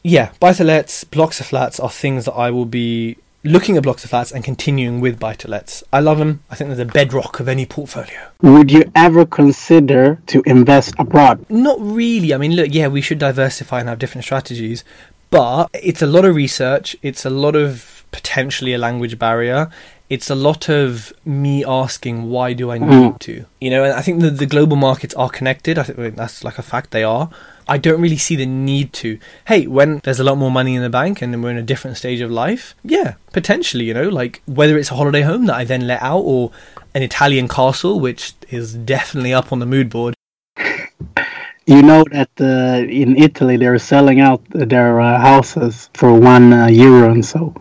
yeah, 0.02 0.32
buy 0.40 0.52
to 0.54 0.64
lets, 0.64 1.04
blocks 1.04 1.40
of 1.40 1.46
flats 1.46 1.78
are 1.78 1.90
things 1.90 2.24
that 2.24 2.34
I 2.34 2.50
will 2.50 2.66
be 2.66 3.16
looking 3.44 3.76
at 3.76 3.82
blocks 3.82 4.04
of 4.04 4.10
flats 4.10 4.32
and 4.32 4.42
continuing 4.42 5.00
with 5.00 5.18
buy 5.18 5.34
to 5.34 5.48
lets. 5.48 5.84
I 5.92 6.00
love 6.00 6.18
them. 6.18 6.42
I 6.50 6.54
think 6.54 6.68
they're 6.68 6.84
the 6.84 6.92
bedrock 6.92 7.40
of 7.40 7.48
any 7.48 7.66
portfolio. 7.66 8.28
would 8.42 8.70
you 8.70 8.90
ever 8.94 9.24
consider 9.24 10.20
to 10.26 10.42
invest 10.44 10.94
abroad? 10.98 11.44
Not 11.48 11.78
really. 11.80 12.34
I 12.34 12.38
mean, 12.38 12.54
look, 12.54 12.68
yeah, 12.70 12.88
we 12.88 13.00
should 13.00 13.18
diversify 13.18 13.80
and 13.80 13.88
have 13.88 13.98
different 13.98 14.24
strategies, 14.24 14.84
but 15.30 15.70
it's 15.74 16.02
a 16.02 16.06
lot 16.06 16.24
of 16.24 16.34
research. 16.34 16.96
It's 17.02 17.24
a 17.24 17.30
lot 17.30 17.54
of 17.54 18.04
potentially 18.10 18.74
a 18.74 18.78
language 18.78 19.18
barrier. 19.18 19.70
It's 20.08 20.30
a 20.30 20.34
lot 20.34 20.70
of 20.70 21.12
me 21.26 21.64
asking, 21.64 22.30
why 22.30 22.54
do 22.54 22.70
I 22.70 22.78
need 22.78 22.88
mm. 22.88 23.18
to? 23.20 23.44
You 23.60 23.70
know, 23.70 23.84
and 23.84 23.92
I 23.92 24.00
think 24.00 24.22
the, 24.22 24.30
the 24.30 24.46
global 24.46 24.76
markets 24.76 25.14
are 25.14 25.28
connected. 25.28 25.78
I 25.78 25.82
think 25.82 26.16
that's 26.16 26.42
like 26.42 26.58
a 26.58 26.62
fact 26.62 26.92
they 26.92 27.04
are. 27.04 27.28
I 27.68 27.78
don't 27.78 28.00
really 28.00 28.16
see 28.16 28.34
the 28.36 28.46
need 28.46 28.92
to. 28.94 29.18
Hey, 29.46 29.66
when 29.66 29.98
there's 30.04 30.20
a 30.20 30.24
lot 30.24 30.38
more 30.38 30.50
money 30.50 30.74
in 30.74 30.82
the 30.82 30.88
bank 30.88 31.20
and 31.20 31.42
we're 31.42 31.50
in 31.50 31.58
a 31.58 31.62
different 31.62 31.96
stage 31.98 32.20
of 32.20 32.30
life, 32.30 32.74
yeah, 32.82 33.14
potentially, 33.32 33.84
you 33.84 33.94
know, 33.94 34.08
like 34.08 34.42
whether 34.46 34.78
it's 34.78 34.90
a 34.90 34.94
holiday 34.94 35.22
home 35.22 35.46
that 35.46 35.54
I 35.54 35.64
then 35.64 35.86
let 35.86 36.00
out 36.02 36.20
or 36.20 36.50
an 36.94 37.02
Italian 37.02 37.46
castle, 37.46 38.00
which 38.00 38.32
is 38.48 38.74
definitely 38.74 39.34
up 39.34 39.52
on 39.52 39.58
the 39.58 39.66
mood 39.66 39.90
board. 39.90 40.14
You 41.66 41.82
know 41.82 42.02
that 42.12 42.30
uh, 42.40 42.88
in 42.88 43.16
Italy 43.18 43.58
they're 43.58 43.78
selling 43.78 44.20
out 44.20 44.42
their 44.48 45.00
uh, 45.00 45.20
houses 45.20 45.90
for 45.92 46.14
one 46.18 46.50
uh, 46.54 46.66
euro 46.68 47.10
and 47.12 47.24
so. 47.24 47.54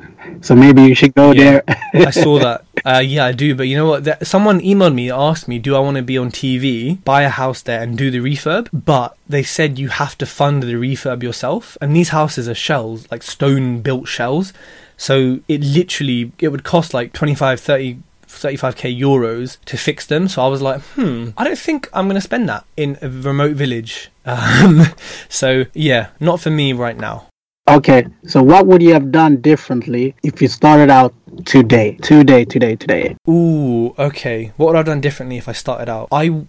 So 0.47 0.55
maybe 0.55 0.81
you 0.83 0.95
should 0.95 1.13
go 1.13 1.31
Yeah. 1.33 1.59
there. 1.93 2.07
I 2.07 2.11
saw 2.11 2.39
that. 2.47 2.63
Uh, 2.85 2.99
yeah, 3.05 3.25
I 3.25 3.33
do. 3.33 3.53
But 3.53 3.67
you 3.67 3.75
know 3.75 3.85
what? 3.91 4.05
That, 4.05 4.25
someone 4.25 4.61
emailed 4.61 4.93
me, 4.93 5.11
asked 5.11 5.47
me, 5.49 5.59
do 5.59 5.75
I 5.75 5.79
want 5.79 5.97
to 5.97 6.03
be 6.03 6.17
on 6.17 6.31
TV, 6.31 7.03
buy 7.03 7.23
a 7.23 7.29
house 7.29 7.61
there, 7.61 7.81
and 7.83 7.97
do 7.97 8.09
the 8.09 8.19
refurb? 8.19 8.69
But 8.71 9.17
they 9.27 9.43
said 9.43 9.77
you 9.77 9.89
have 9.89 10.17
to 10.19 10.25
fund 10.25 10.63
the 10.63 10.75
refurb 10.75 11.21
yourself. 11.21 11.77
And 11.81 11.93
these 11.93 12.09
houses 12.19 12.47
are 12.47 12.55
shells, 12.55 13.07
like 13.11 13.23
stone 13.23 13.81
built 13.81 14.07
shells. 14.07 14.53
So 14.95 15.41
it 15.49 15.61
literally, 15.61 16.31
it 16.39 16.47
would 16.47 16.63
cost 16.63 16.93
like 16.93 17.11
25, 17.11 17.59
30, 17.59 17.99
35k 18.27 18.97
euros 18.97 19.57
to 19.65 19.75
fix 19.77 20.05
them. 20.05 20.29
So 20.29 20.41
I 20.41 20.47
was 20.47 20.61
like, 20.61 20.81
hmm, 20.95 21.31
I 21.37 21.43
don't 21.43 21.59
think 21.59 21.89
I'm 21.91 22.05
going 22.05 22.15
to 22.15 22.21
spend 22.21 22.47
that 22.47 22.63
in 22.77 22.97
a 23.01 23.09
remote 23.09 23.55
village. 23.57 24.09
Um, 24.27 24.83
so 25.29 25.63
yeah, 25.73 26.09
not 26.19 26.41
for 26.41 26.49
me 26.49 26.73
right 26.73 26.97
now. 26.97 27.27
Okay, 27.67 28.07
so 28.25 28.41
what 28.41 28.67
would 28.67 28.81
you 28.81 28.93
have 28.93 29.11
done 29.11 29.41
differently 29.41 30.15
if 30.23 30.41
you 30.41 30.47
started 30.47 30.89
out 30.89 31.13
today? 31.45 31.97
Today, 32.01 32.45
today, 32.45 32.75
today. 32.75 33.15
Ooh, 33.29 33.93
okay. 33.99 34.51
What 34.57 34.67
would 34.67 34.75
I 34.75 34.79
have 34.79 34.85
done 34.85 35.01
differently 35.01 35.37
if 35.37 35.47
I 35.47 35.51
started 35.51 35.89
out? 35.89 36.07
I. 36.11 36.45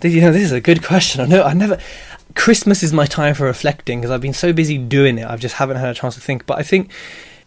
did 0.00 0.12
you 0.12 0.20
know, 0.20 0.32
this 0.32 0.42
is 0.42 0.52
a 0.52 0.60
good 0.60 0.84
question. 0.84 1.20
I 1.20 1.26
know 1.26 1.42
I 1.42 1.54
never. 1.54 1.78
Christmas 2.34 2.82
is 2.82 2.92
my 2.92 3.06
time 3.06 3.34
for 3.34 3.44
reflecting 3.44 4.00
because 4.00 4.10
I've 4.10 4.20
been 4.20 4.32
so 4.32 4.52
busy 4.52 4.78
doing 4.78 5.18
it. 5.18 5.26
I 5.26 5.36
just 5.36 5.56
haven't 5.56 5.78
had 5.78 5.88
a 5.88 5.94
chance 5.94 6.14
to 6.14 6.20
think. 6.20 6.46
But 6.46 6.58
I 6.58 6.62
think. 6.62 6.90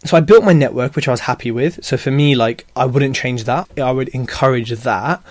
So 0.04 0.18
I 0.18 0.20
built 0.20 0.44
my 0.44 0.52
network, 0.52 0.96
which 0.96 1.08
I 1.08 1.12
was 1.12 1.20
happy 1.20 1.50
with. 1.50 1.82
So 1.82 1.96
for 1.96 2.10
me, 2.10 2.34
like, 2.34 2.66
I 2.76 2.84
wouldn't 2.84 3.16
change 3.16 3.44
that. 3.44 3.66
I 3.78 3.90
would 3.90 4.08
encourage 4.08 4.68
that. 4.70 5.22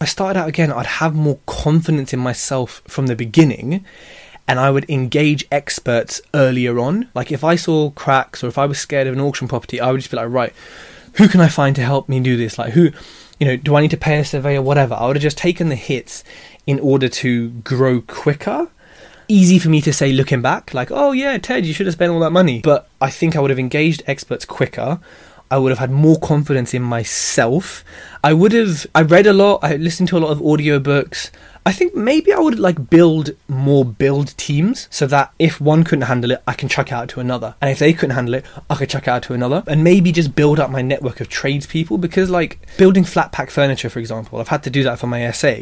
I 0.00 0.04
started 0.04 0.38
out 0.38 0.48
again, 0.48 0.72
I'd 0.72 0.86
have 0.86 1.16
more 1.16 1.40
confidence 1.46 2.12
in 2.12 2.20
myself 2.20 2.80
from 2.86 3.08
the 3.08 3.16
beginning 3.16 3.84
and 4.50 4.58
I 4.58 4.68
would 4.68 4.90
engage 4.90 5.46
experts 5.52 6.20
earlier 6.34 6.80
on. 6.80 7.08
Like 7.14 7.30
if 7.30 7.44
I 7.44 7.54
saw 7.54 7.90
cracks 7.90 8.42
or 8.42 8.48
if 8.48 8.58
I 8.58 8.66
was 8.66 8.80
scared 8.80 9.06
of 9.06 9.14
an 9.14 9.20
auction 9.20 9.46
property, 9.46 9.80
I 9.80 9.92
would 9.92 10.00
just 10.00 10.10
be 10.10 10.16
like, 10.16 10.28
right, 10.28 10.52
who 11.14 11.28
can 11.28 11.40
I 11.40 11.46
find 11.46 11.76
to 11.76 11.82
help 11.82 12.08
me 12.08 12.18
do 12.18 12.36
this? 12.36 12.58
Like 12.58 12.72
who, 12.72 12.90
you 13.38 13.46
know, 13.46 13.54
do 13.54 13.76
I 13.76 13.80
need 13.80 13.92
to 13.92 13.96
pay 13.96 14.18
a 14.18 14.24
surveyor, 14.24 14.60
whatever? 14.60 14.94
I 14.94 15.06
would 15.06 15.14
have 15.14 15.22
just 15.22 15.38
taken 15.38 15.68
the 15.68 15.76
hits 15.76 16.24
in 16.66 16.80
order 16.80 17.08
to 17.08 17.50
grow 17.50 18.00
quicker. 18.00 18.68
Easy 19.28 19.60
for 19.60 19.68
me 19.68 19.80
to 19.82 19.92
say 19.92 20.10
looking 20.12 20.42
back, 20.42 20.74
like, 20.74 20.90
oh 20.90 21.12
yeah, 21.12 21.38
Tej, 21.38 21.58
you 21.58 21.72
should 21.72 21.86
have 21.86 21.94
spent 21.94 22.12
all 22.12 22.18
that 22.18 22.32
money. 22.32 22.60
But 22.60 22.88
I 23.00 23.08
think 23.08 23.36
I 23.36 23.40
would 23.40 23.50
have 23.50 23.58
engaged 23.60 24.02
experts 24.08 24.44
quicker. 24.44 24.98
I 25.48 25.58
would 25.58 25.70
have 25.70 25.78
had 25.78 25.92
more 25.92 26.18
confidence 26.18 26.74
in 26.74 26.82
myself. 26.82 27.84
I 28.24 28.32
would 28.32 28.50
have 28.50 28.84
I 28.96 29.02
read 29.02 29.28
a 29.28 29.32
lot, 29.32 29.60
I 29.62 29.76
listened 29.76 30.08
to 30.08 30.18
a 30.18 30.20
lot 30.20 30.32
of 30.32 30.40
audiobooks. 30.40 31.30
I 31.66 31.72
think 31.72 31.94
maybe 31.94 32.32
I 32.32 32.38
would 32.38 32.58
like 32.58 32.88
build 32.90 33.30
more 33.46 33.84
build 33.84 34.36
teams 34.38 34.88
so 34.90 35.06
that 35.08 35.32
if 35.38 35.60
one 35.60 35.84
couldn't 35.84 36.06
handle 36.06 36.30
it, 36.30 36.42
I 36.46 36.54
can 36.54 36.68
chuck 36.68 36.90
out 36.90 37.08
to 37.10 37.20
another. 37.20 37.54
And 37.60 37.70
if 37.70 37.78
they 37.78 37.92
couldn't 37.92 38.14
handle 38.16 38.34
it, 38.34 38.44
I 38.70 38.76
could 38.76 38.88
chuck 38.88 39.06
out 39.06 39.22
to 39.24 39.34
another. 39.34 39.62
And 39.66 39.84
maybe 39.84 40.10
just 40.10 40.34
build 40.34 40.58
up 40.58 40.70
my 40.70 40.80
network 40.82 41.20
of 41.20 41.28
tradespeople 41.28 41.98
because 41.98 42.30
like 42.30 42.66
building 42.78 43.04
flat 43.04 43.30
pack 43.32 43.50
furniture, 43.50 43.90
for 43.90 43.98
example, 43.98 44.40
I've 44.40 44.48
had 44.48 44.62
to 44.64 44.70
do 44.70 44.82
that 44.84 44.98
for 44.98 45.06
my 45.06 45.30
SA. 45.32 45.54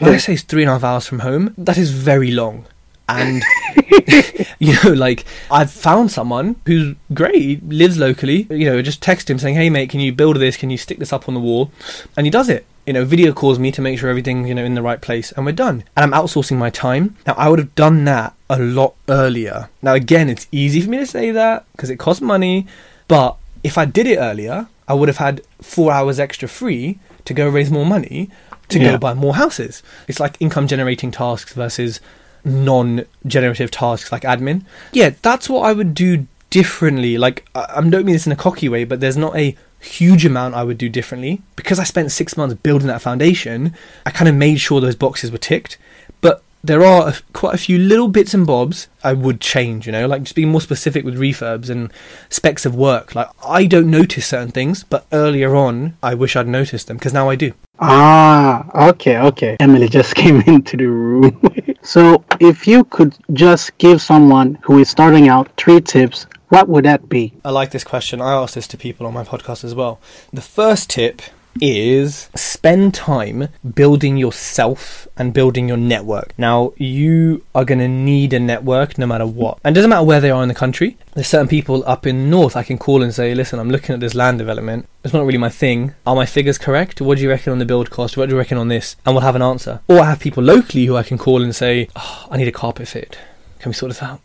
My 0.00 0.10
Yeah. 0.10 0.16
SA 0.18 0.32
is 0.32 0.42
three 0.42 0.62
and 0.62 0.70
a 0.70 0.72
half 0.72 0.84
hours 0.84 1.06
from 1.06 1.20
home. 1.20 1.54
That 1.58 1.76
is 1.78 1.90
very 1.90 2.30
long. 2.30 2.66
And 3.06 3.42
you 4.58 4.74
know, 4.82 4.92
like 4.92 5.24
I've 5.50 5.70
found 5.70 6.10
someone 6.10 6.56
who's 6.66 6.96
great, 7.12 7.34
he 7.34 7.56
lives 7.66 7.98
locally. 7.98 8.46
You 8.50 8.70
know, 8.70 8.82
just 8.82 9.02
text 9.02 9.28
him 9.28 9.38
saying, 9.38 9.56
"Hey 9.56 9.68
mate, 9.68 9.90
can 9.90 10.00
you 10.00 10.12
build 10.12 10.36
this? 10.38 10.56
Can 10.56 10.70
you 10.70 10.78
stick 10.78 10.98
this 10.98 11.12
up 11.12 11.28
on 11.28 11.34
the 11.34 11.40
wall?" 11.40 11.70
And 12.16 12.26
he 12.26 12.30
does 12.30 12.48
it. 12.48 12.64
You 12.86 12.92
know, 12.92 13.04
video 13.04 13.32
calls 13.32 13.58
me 13.58 13.72
to 13.72 13.80
make 13.80 13.98
sure 13.98 14.10
everything's 14.10 14.46
you 14.48 14.54
know 14.54 14.64
in 14.64 14.74
the 14.74 14.82
right 14.82 15.00
place, 15.00 15.32
and 15.32 15.46
we're 15.46 15.52
done. 15.52 15.84
And 15.96 16.04
I'm 16.14 16.20
outsourcing 16.22 16.58
my 16.58 16.70
time. 16.70 17.16
Now 17.26 17.34
I 17.38 17.48
would 17.48 17.58
have 17.58 17.74
done 17.74 18.04
that 18.04 18.34
a 18.50 18.58
lot 18.58 18.94
earlier. 19.08 19.70
Now 19.82 19.94
again, 19.94 20.28
it's 20.28 20.46
easy 20.52 20.80
for 20.82 20.90
me 20.90 20.98
to 20.98 21.06
say 21.06 21.30
that 21.30 21.64
because 21.72 21.88
it 21.90 21.96
costs 21.96 22.20
money, 22.22 22.66
but 23.08 23.36
if 23.62 23.78
I 23.78 23.86
did 23.86 24.06
it 24.06 24.18
earlier, 24.18 24.68
I 24.86 24.92
would 24.94 25.08
have 25.08 25.16
had 25.16 25.40
four 25.62 25.92
hours 25.92 26.20
extra 26.20 26.46
free 26.46 26.98
to 27.24 27.32
go 27.32 27.48
raise 27.48 27.70
more 27.70 27.86
money 27.86 28.28
to 28.68 28.78
Yeah. 28.78 28.92
go 28.92 28.98
buy 28.98 29.14
more 29.14 29.34
houses. 29.36 29.82
It's 30.06 30.20
like 30.20 30.36
income 30.40 30.66
generating 30.68 31.10
tasks 31.10 31.54
versus 31.54 32.00
non 32.44 33.06
generative 33.26 33.70
tasks 33.70 34.12
like 34.12 34.22
admin. 34.22 34.64
Yeah, 34.92 35.10
that's 35.22 35.48
what 35.48 35.62
I 35.62 35.72
would 35.72 35.94
do 35.94 36.26
differently. 36.50 37.16
Like, 37.16 37.46
I, 37.54 37.66
I 37.76 37.80
don't 37.80 38.04
mean 38.04 38.12
this 38.14 38.26
in 38.26 38.32
a 38.32 38.36
cocky 38.36 38.68
way, 38.68 38.84
but 38.84 39.00
there's 39.00 39.16
not 39.16 39.34
a 39.36 39.56
huge 39.84 40.24
amount 40.24 40.54
I 40.54 40.64
would 40.64 40.78
do 40.78 40.88
differently. 40.88 41.42
Because 41.56 41.78
I 41.78 41.84
spent 41.84 42.12
six 42.12 42.36
months 42.36 42.54
building 42.54 42.88
that 42.88 43.02
foundation, 43.02 43.74
I 44.04 44.10
kind 44.10 44.28
of 44.28 44.34
made 44.34 44.60
sure 44.60 44.80
those 44.80 44.96
boxes 44.96 45.30
were 45.30 45.38
ticked. 45.38 45.78
But 46.20 46.42
there 46.64 46.82
are 46.82 47.08
a, 47.08 47.14
quite 47.34 47.54
a 47.54 47.58
few 47.58 47.78
little 47.78 48.08
bits 48.08 48.32
and 48.32 48.46
bobs 48.46 48.88
I 49.02 49.12
would 49.12 49.40
change, 49.40 49.84
you 49.84 49.92
know, 49.92 50.06
like 50.06 50.22
just 50.22 50.34
being 50.34 50.48
more 50.48 50.62
specific 50.62 51.04
with 51.04 51.18
refurbs 51.18 51.68
and 51.68 51.92
specs 52.30 52.64
of 52.64 52.74
work. 52.74 53.14
Like, 53.14 53.28
I 53.46 53.66
don't 53.66 53.90
notice 53.90 54.26
certain 54.26 54.50
things, 54.50 54.82
but 54.82 55.06
earlier 55.12 55.54
on, 55.54 55.96
I 56.02 56.14
wish 56.14 56.36
I'd 56.36 56.48
noticed 56.48 56.86
them 56.86 56.96
because 56.96 57.12
now 57.12 57.28
I 57.28 57.36
do. 57.36 57.52
Ah, 57.80 58.88
okay, 58.88 59.18
okay. 59.18 59.56
Emily 59.60 59.88
just 59.88 60.14
came 60.22 60.40
into 60.42 60.78
the 60.78 60.86
room. 60.86 61.38
so, 61.82 62.24
if 62.40 62.66
you 62.66 62.84
could 62.84 63.14
just 63.34 63.76
give 63.76 64.00
someone 64.00 64.56
who 64.62 64.78
is 64.78 64.88
starting 64.88 65.28
out 65.28 65.50
three 65.58 65.82
tips, 65.82 66.26
what 66.54 66.68
would 66.68 66.84
that 66.84 67.08
be? 67.08 67.32
I 67.44 67.50
like 67.50 67.72
this 67.72 67.82
question. 67.82 68.20
I 68.20 68.32
ask 68.32 68.54
this 68.54 68.68
to 68.68 68.76
people 68.76 69.08
on 69.08 69.12
my 69.12 69.24
podcast 69.24 69.64
as 69.64 69.74
well. 69.74 69.98
The 70.32 70.40
first 70.40 70.88
tip 70.88 71.20
is 71.60 72.28
spend 72.36 72.94
time 72.94 73.48
building 73.74 74.16
yourself 74.16 75.08
and 75.16 75.34
building 75.34 75.66
your 75.66 75.76
network. 75.76 76.32
Now, 76.38 76.72
you 76.76 77.44
are 77.56 77.64
going 77.64 77.80
to 77.80 77.88
need 77.88 78.32
a 78.32 78.38
network 78.38 78.98
no 78.98 79.06
matter 79.06 79.26
what. 79.26 79.58
And 79.64 79.74
doesn't 79.74 79.90
matter 79.90 80.04
where 80.04 80.20
they 80.20 80.30
are 80.30 80.42
in 80.44 80.48
the 80.48 80.54
country. 80.54 80.96
There's 81.14 81.26
certain 81.26 81.48
people 81.48 81.82
up 81.88 82.06
in 82.06 82.30
north 82.30 82.56
I 82.56 82.62
can 82.62 82.78
call 82.78 83.02
and 83.02 83.12
say, 83.12 83.34
listen, 83.34 83.58
I'm 83.58 83.70
looking 83.70 83.92
at 83.92 84.00
this 84.00 84.14
land 84.14 84.38
development. 84.38 84.88
It's 85.02 85.12
not 85.12 85.26
really 85.26 85.38
my 85.38 85.48
thing. 85.48 85.94
Are 86.06 86.14
my 86.14 86.26
figures 86.26 86.58
correct? 86.58 87.00
What 87.00 87.18
do 87.18 87.24
you 87.24 87.30
reckon 87.30 87.52
on 87.52 87.58
the 87.58 87.66
build 87.66 87.90
cost? 87.90 88.16
What 88.16 88.28
do 88.28 88.36
you 88.36 88.38
reckon 88.38 88.58
on 88.58 88.68
this? 88.68 88.94
And 89.04 89.16
we'll 89.16 89.22
have 89.22 89.36
an 89.36 89.42
answer. 89.42 89.80
Or 89.88 89.98
I 89.98 90.10
have 90.10 90.20
people 90.20 90.42
locally 90.44 90.86
who 90.86 90.96
I 90.96 91.02
can 91.02 91.18
call 91.18 91.42
and 91.42 91.54
say, 91.54 91.88
oh, 91.96 92.28
I 92.30 92.36
need 92.36 92.48
a 92.48 92.52
carpet 92.52 92.86
fit. 92.86 93.18
Can 93.58 93.70
we 93.70 93.74
sort 93.74 93.90
this 93.90 94.02
out? 94.02 94.20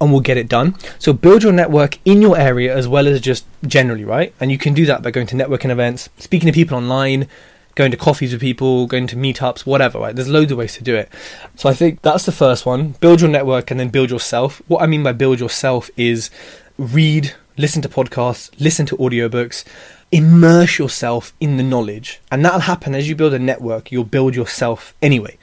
And 0.00 0.10
we'll 0.10 0.20
get 0.20 0.36
it 0.36 0.48
done. 0.48 0.74
So 0.98 1.12
build 1.12 1.42
your 1.42 1.52
network 1.52 1.98
in 2.04 2.22
your 2.22 2.38
area 2.38 2.74
as 2.74 2.86
well 2.88 3.06
as 3.06 3.20
just 3.20 3.46
generally, 3.66 4.04
right? 4.04 4.34
And 4.40 4.50
you 4.50 4.58
can 4.58 4.74
do 4.74 4.86
that 4.86 5.02
by 5.02 5.10
going 5.10 5.26
to 5.28 5.36
networking 5.36 5.70
events, 5.70 6.08
speaking 6.18 6.46
to 6.46 6.52
people 6.52 6.76
online, 6.76 7.28
going 7.74 7.90
to 7.90 7.96
coffees 7.96 8.32
with 8.32 8.40
people, 8.40 8.86
going 8.86 9.06
to 9.08 9.16
meetups, 9.16 9.66
whatever, 9.66 9.98
right? 9.98 10.14
There's 10.14 10.28
loads 10.28 10.52
of 10.52 10.58
ways 10.58 10.74
to 10.74 10.84
do 10.84 10.94
it. 10.94 11.10
So 11.56 11.68
I 11.68 11.74
think 11.74 12.02
that's 12.02 12.26
the 12.26 12.32
first 12.32 12.66
one. 12.66 12.90
Build 13.00 13.20
your 13.20 13.30
network 13.30 13.70
and 13.70 13.80
then 13.80 13.88
build 13.88 14.10
yourself. 14.10 14.62
What 14.68 14.82
I 14.82 14.86
mean 14.86 15.02
by 15.02 15.12
build 15.12 15.40
yourself 15.40 15.90
is 15.96 16.30
read, 16.78 17.34
listen 17.56 17.82
to 17.82 17.88
podcasts, 17.88 18.50
listen 18.60 18.86
to 18.86 18.96
audiobooks, 18.96 19.64
immerse 20.12 20.78
yourself 20.78 21.32
in 21.40 21.56
the 21.56 21.62
knowledge. 21.62 22.20
And 22.30 22.44
that'll 22.44 22.60
happen 22.60 22.94
as 22.94 23.08
you 23.08 23.16
build 23.16 23.34
a 23.34 23.38
network, 23.38 23.90
you'll 23.90 24.04
build 24.04 24.36
yourself 24.36 24.94
anyway. 25.02 25.36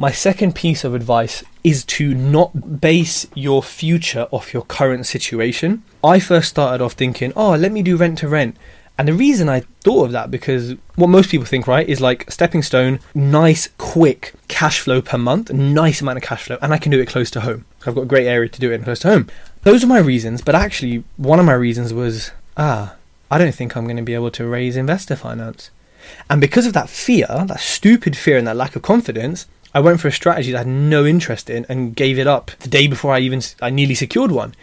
My 0.00 0.12
second 0.12 0.54
piece 0.54 0.82
of 0.82 0.94
advice 0.94 1.44
is 1.62 1.84
to 1.84 2.14
not 2.14 2.80
base 2.80 3.26
your 3.34 3.62
future 3.62 4.28
off 4.30 4.54
your 4.54 4.62
current 4.62 5.04
situation. 5.04 5.82
I 6.02 6.18
first 6.20 6.48
started 6.48 6.82
off 6.82 6.94
thinking, 6.94 7.34
oh, 7.36 7.50
let 7.50 7.70
me 7.70 7.82
do 7.82 7.98
rent 7.98 8.16
to 8.20 8.28
rent. 8.28 8.56
And 8.96 9.06
the 9.06 9.12
reason 9.12 9.50
I 9.50 9.60
thought 9.84 10.06
of 10.06 10.12
that 10.12 10.30
because 10.30 10.74
what 10.94 11.08
most 11.08 11.28
people 11.28 11.44
think, 11.44 11.66
right, 11.66 11.86
is 11.86 12.00
like 12.00 12.30
stepping 12.30 12.62
stone, 12.62 13.00
nice, 13.14 13.68
quick 13.76 14.32
cash 14.48 14.80
flow 14.80 15.02
per 15.02 15.18
month, 15.18 15.52
nice 15.52 16.00
amount 16.00 16.16
of 16.16 16.22
cash 16.24 16.44
flow, 16.44 16.56
and 16.62 16.72
I 16.72 16.78
can 16.78 16.90
do 16.90 16.98
it 16.98 17.06
close 17.06 17.30
to 17.32 17.42
home. 17.42 17.66
I've 17.86 17.94
got 17.94 18.04
a 18.04 18.06
great 18.06 18.26
area 18.26 18.48
to 18.48 18.58
do 18.58 18.72
it 18.72 18.76
in 18.76 18.84
close 18.84 19.00
to 19.00 19.10
home. 19.10 19.28
Those 19.64 19.84
are 19.84 19.86
my 19.86 19.98
reasons, 19.98 20.40
but 20.40 20.54
actually, 20.54 21.04
one 21.18 21.38
of 21.38 21.44
my 21.44 21.52
reasons 21.52 21.92
was, 21.92 22.30
ah, 22.56 22.94
I 23.30 23.36
don't 23.36 23.54
think 23.54 23.76
I'm 23.76 23.84
going 23.84 23.98
to 23.98 24.02
be 24.02 24.14
able 24.14 24.30
to 24.30 24.46
raise 24.46 24.78
investor 24.78 25.14
finance. 25.14 25.70
And 26.30 26.40
because 26.40 26.64
of 26.64 26.72
that 26.72 26.88
fear, 26.88 27.26
that 27.28 27.60
stupid 27.60 28.16
fear 28.16 28.38
and 28.38 28.46
that 28.46 28.56
lack 28.56 28.76
of 28.76 28.80
confidence, 28.80 29.46
I 29.74 29.80
went 29.80 30.00
for 30.00 30.08
a 30.08 30.12
strategy 30.12 30.52
that 30.52 30.58
I 30.58 30.60
had 30.60 30.66
no 30.68 31.06
interest 31.06 31.48
in 31.48 31.64
and 31.68 31.94
gave 31.94 32.18
it 32.18 32.26
up 32.26 32.50
the 32.60 32.68
day 32.68 32.86
before 32.86 33.12
I 33.12 33.20
even 33.20 33.42
I 33.62 33.70
nearly 33.70 33.94
secured 33.94 34.32
one. 34.32 34.54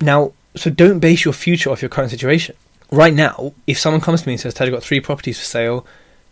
Now, 0.00 0.32
so 0.56 0.70
don't 0.70 1.00
base 1.00 1.24
your 1.24 1.34
future 1.34 1.70
off 1.70 1.82
your 1.82 1.88
current 1.88 2.10
situation. 2.10 2.56
Right 2.90 3.14
now, 3.14 3.52
if 3.66 3.78
someone 3.78 4.00
comes 4.00 4.22
to 4.22 4.28
me 4.28 4.34
and 4.34 4.40
says, 4.40 4.54
"Tej, 4.54 4.66
I've 4.66 4.72
got 4.72 4.82
three 4.82 5.00
properties 5.00 5.38
for 5.38 5.44
sale. 5.44 5.86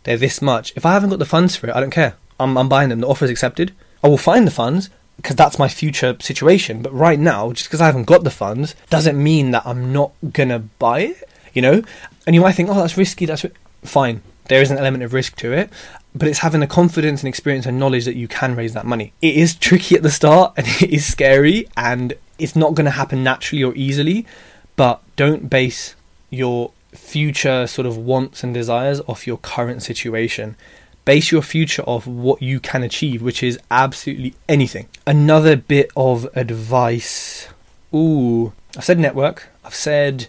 They're 0.04 0.16
this 0.16 0.40
much." 0.40 0.72
If 0.76 0.86
I 0.86 0.92
haven't 0.92 1.10
got 1.10 1.18
the 1.18 1.24
funds 1.24 1.56
for 1.56 1.66
it, 1.68 1.74
I 1.74 1.80
don't 1.80 1.90
care. 1.90 2.14
I'm, 2.38 2.56
I'm 2.56 2.68
buying 2.68 2.88
them. 2.88 3.00
The 3.00 3.08
offer 3.08 3.24
is 3.24 3.30
accepted. 3.30 3.72
I 4.02 4.08
will 4.08 4.18
find 4.18 4.46
the 4.46 4.52
funds 4.52 4.90
because 5.16 5.36
that's 5.36 5.58
my 5.58 5.68
future 5.68 6.16
situation. 6.20 6.82
But 6.82 6.92
right 6.92 7.18
now, 7.18 7.52
just 7.52 7.68
because 7.68 7.80
I 7.80 7.86
haven't 7.86 8.04
got 8.04 8.22
the 8.24 8.30
funds 8.30 8.74
doesn't 8.90 9.20
mean 9.20 9.50
that 9.50 9.66
I'm 9.66 9.92
not 9.92 10.12
gonna 10.32 10.60
buy 10.60 11.00
it. 11.00 11.28
You 11.52 11.62
know, 11.62 11.82
and 12.26 12.34
you 12.34 12.40
might 12.40 12.52
think, 12.52 12.68
"Oh, 12.68 12.74
that's 12.74 12.96
risky." 12.96 13.26
That's 13.26 13.42
ri-. 13.44 13.50
fine. 13.82 14.22
There 14.48 14.60
is 14.60 14.70
an 14.70 14.78
element 14.78 15.04
of 15.04 15.12
risk 15.12 15.36
to 15.36 15.52
it, 15.52 15.70
but 16.14 16.28
it's 16.28 16.40
having 16.40 16.60
the 16.60 16.66
confidence 16.66 17.22
and 17.22 17.28
experience 17.28 17.66
and 17.66 17.78
knowledge 17.78 18.04
that 18.04 18.16
you 18.16 18.28
can 18.28 18.54
raise 18.54 18.74
that 18.74 18.86
money. 18.86 19.12
It 19.22 19.36
is 19.36 19.54
tricky 19.54 19.94
at 19.94 20.02
the 20.02 20.10
start 20.10 20.54
and 20.56 20.66
it 20.80 20.90
is 20.90 21.06
scary 21.06 21.68
and 21.76 22.14
it's 22.38 22.56
not 22.56 22.74
going 22.74 22.84
to 22.86 22.90
happen 22.90 23.22
naturally 23.22 23.62
or 23.62 23.74
easily, 23.74 24.26
but 24.76 25.02
don't 25.16 25.48
base 25.48 25.94
your 26.30 26.72
future 26.92 27.66
sort 27.66 27.86
of 27.86 27.96
wants 27.96 28.42
and 28.44 28.52
desires 28.52 29.00
off 29.06 29.26
your 29.26 29.38
current 29.38 29.82
situation. 29.82 30.56
Base 31.04 31.32
your 31.32 31.42
future 31.42 31.82
off 31.82 32.06
what 32.06 32.42
you 32.42 32.60
can 32.60 32.82
achieve, 32.82 33.22
which 33.22 33.42
is 33.42 33.58
absolutely 33.70 34.34
anything. 34.48 34.88
Another 35.06 35.56
bit 35.56 35.90
of 35.96 36.28
advice. 36.36 37.48
Ooh, 37.94 38.52
I've 38.76 38.84
said 38.84 38.98
network. 38.98 39.48
I've 39.64 39.74
said 39.74 40.28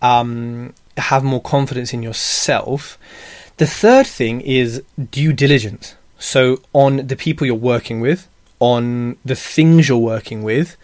um, 0.00 0.74
have 0.96 1.24
more 1.24 1.42
confidence 1.42 1.92
in 1.92 2.02
yourself. 2.02 2.98
The 3.56 3.66
third 3.66 4.06
thing 4.06 4.40
is 4.40 4.82
due 5.12 5.32
diligence. 5.32 5.94
So, 6.18 6.60
on 6.72 7.06
the 7.06 7.16
people 7.16 7.46
you're 7.46 7.54
working 7.54 8.00
with, 8.00 8.28
on 8.58 9.16
the 9.24 9.36
things 9.36 9.88
you're 9.88 9.98
working 9.98 10.42
with, 10.42 10.76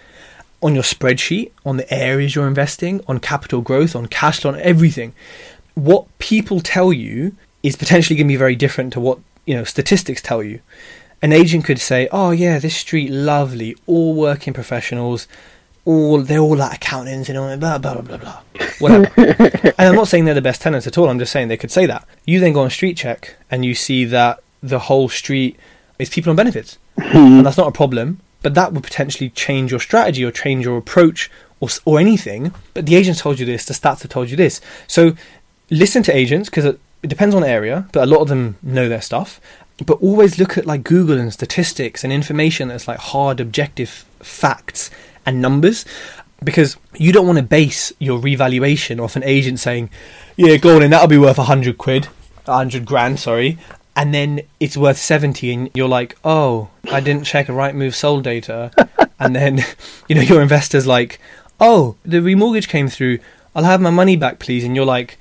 on 0.62 0.74
your 0.74 0.84
spreadsheet, 0.84 1.50
on 1.64 1.78
the 1.78 1.92
areas 1.92 2.34
you're 2.34 2.46
investing, 2.46 3.02
on 3.08 3.18
capital 3.18 3.60
growth, 3.60 3.96
on 3.96 4.06
cash 4.06 4.40
flow, 4.40 4.52
on 4.52 4.60
everything. 4.60 5.14
What 5.74 6.06
people 6.18 6.60
tell 6.60 6.92
you 6.92 7.34
is 7.62 7.74
potentially 7.76 8.16
going 8.16 8.26
to 8.28 8.32
be 8.32 8.36
very 8.36 8.56
different 8.56 8.92
to 8.92 9.00
what 9.00 9.18
you 9.46 9.54
know 9.54 9.64
statistics 9.64 10.22
tell 10.22 10.42
you. 10.42 10.60
An 11.22 11.32
agent 11.32 11.64
could 11.64 11.80
say, 11.80 12.08
"Oh 12.12 12.30
yeah, 12.30 12.58
this 12.58 12.76
street 12.76 13.10
lovely, 13.10 13.76
all 13.86 14.14
working 14.14 14.52
professionals, 14.52 15.26
all 15.90 16.22
they're 16.22 16.38
all 16.38 16.56
like 16.56 16.76
accountants 16.76 17.28
and 17.28 17.36
all 17.36 17.56
blah 17.56 17.78
blah 17.78 17.94
blah 17.94 18.02
blah 18.02 18.16
blah, 18.16 18.40
whatever." 18.78 19.10
and 19.16 19.74
I'm 19.78 19.94
not 19.94 20.08
saying 20.08 20.24
they're 20.24 20.34
the 20.34 20.42
best 20.42 20.62
tenants 20.62 20.86
at 20.86 20.96
all. 20.96 21.08
I'm 21.08 21.18
just 21.18 21.32
saying 21.32 21.48
they 21.48 21.56
could 21.56 21.70
say 21.70 21.86
that. 21.86 22.06
You 22.24 22.40
then 22.40 22.52
go 22.52 22.62
on 22.62 22.68
StreetCheck 22.68 23.30
and 23.50 23.64
you 23.64 23.74
see 23.74 24.04
that 24.06 24.42
the 24.62 24.78
whole 24.80 25.08
street 25.08 25.58
is 25.98 26.08
people 26.10 26.30
on 26.30 26.36
benefits, 26.36 26.78
and 26.96 27.44
that's 27.44 27.56
not 27.56 27.68
a 27.68 27.72
problem. 27.72 28.20
But 28.42 28.54
that 28.54 28.72
would 28.72 28.84
potentially 28.84 29.28
change 29.30 29.70
your 29.70 29.80
strategy 29.80 30.24
or 30.24 30.30
change 30.30 30.64
your 30.64 30.78
approach 30.78 31.30
or 31.58 31.68
or 31.84 31.98
anything. 31.98 32.54
But 32.74 32.86
the 32.86 32.96
agents 32.96 33.20
told 33.20 33.38
you 33.38 33.46
this, 33.46 33.64
the 33.64 33.74
stats 33.74 34.02
have 34.02 34.10
told 34.10 34.30
you 34.30 34.36
this. 34.36 34.60
So 34.86 35.12
listen 35.70 36.02
to 36.04 36.16
agents 36.16 36.48
because 36.48 36.64
it, 36.64 36.80
it 37.02 37.08
depends 37.08 37.34
on 37.34 37.42
the 37.42 37.48
area, 37.48 37.86
but 37.92 38.04
a 38.04 38.06
lot 38.06 38.20
of 38.20 38.28
them 38.28 38.56
know 38.62 38.88
their 38.88 39.02
stuff. 39.02 39.40
But 39.84 40.00
always 40.02 40.38
look 40.38 40.58
at 40.58 40.66
like 40.66 40.84
Google 40.84 41.18
and 41.18 41.32
statistics 41.32 42.04
and 42.04 42.12
information 42.12 42.68
that's 42.68 42.86
like 42.86 42.98
hard, 42.98 43.40
objective 43.40 44.04
facts 44.18 44.90
and 45.30 45.40
numbers 45.40 45.84
because 46.42 46.76
you 46.94 47.12
don't 47.12 47.26
want 47.26 47.38
to 47.38 47.44
base 47.44 47.92
your 47.98 48.18
revaluation 48.18 49.00
off 49.00 49.16
an 49.16 49.24
agent 49.24 49.60
saying, 49.60 49.90
"Yeah, 50.36 50.56
go 50.56 50.76
on, 50.76 50.82
and 50.82 50.92
that'll 50.92 51.08
be 51.08 51.18
worth 51.18 51.38
a 51.38 51.44
hundred 51.44 51.78
quid, 51.78 52.08
a 52.46 52.54
hundred 52.54 52.84
grand, 52.84 53.20
sorry." 53.20 53.58
And 53.96 54.14
then 54.14 54.42
it's 54.58 54.76
worth 54.76 54.98
seventy, 54.98 55.52
and 55.52 55.70
you're 55.74 55.88
like, 55.88 56.16
"Oh, 56.24 56.68
I 56.90 57.00
didn't 57.00 57.24
check 57.24 57.48
a 57.48 57.52
Rightmove 57.52 57.94
sold 57.94 58.24
data," 58.24 58.70
and 59.18 59.34
then 59.34 59.64
you 60.08 60.14
know 60.14 60.22
your 60.22 60.42
investor's 60.42 60.86
like, 60.86 61.20
"Oh, 61.58 61.96
the 62.04 62.18
remortgage 62.18 62.68
came 62.68 62.88
through. 62.88 63.18
I'll 63.54 63.64
have 63.64 63.80
my 63.80 63.90
money 63.90 64.16
back, 64.16 64.38
please. 64.38 64.64
And 64.64 64.76
you're 64.76 64.84
like, 64.84 65.18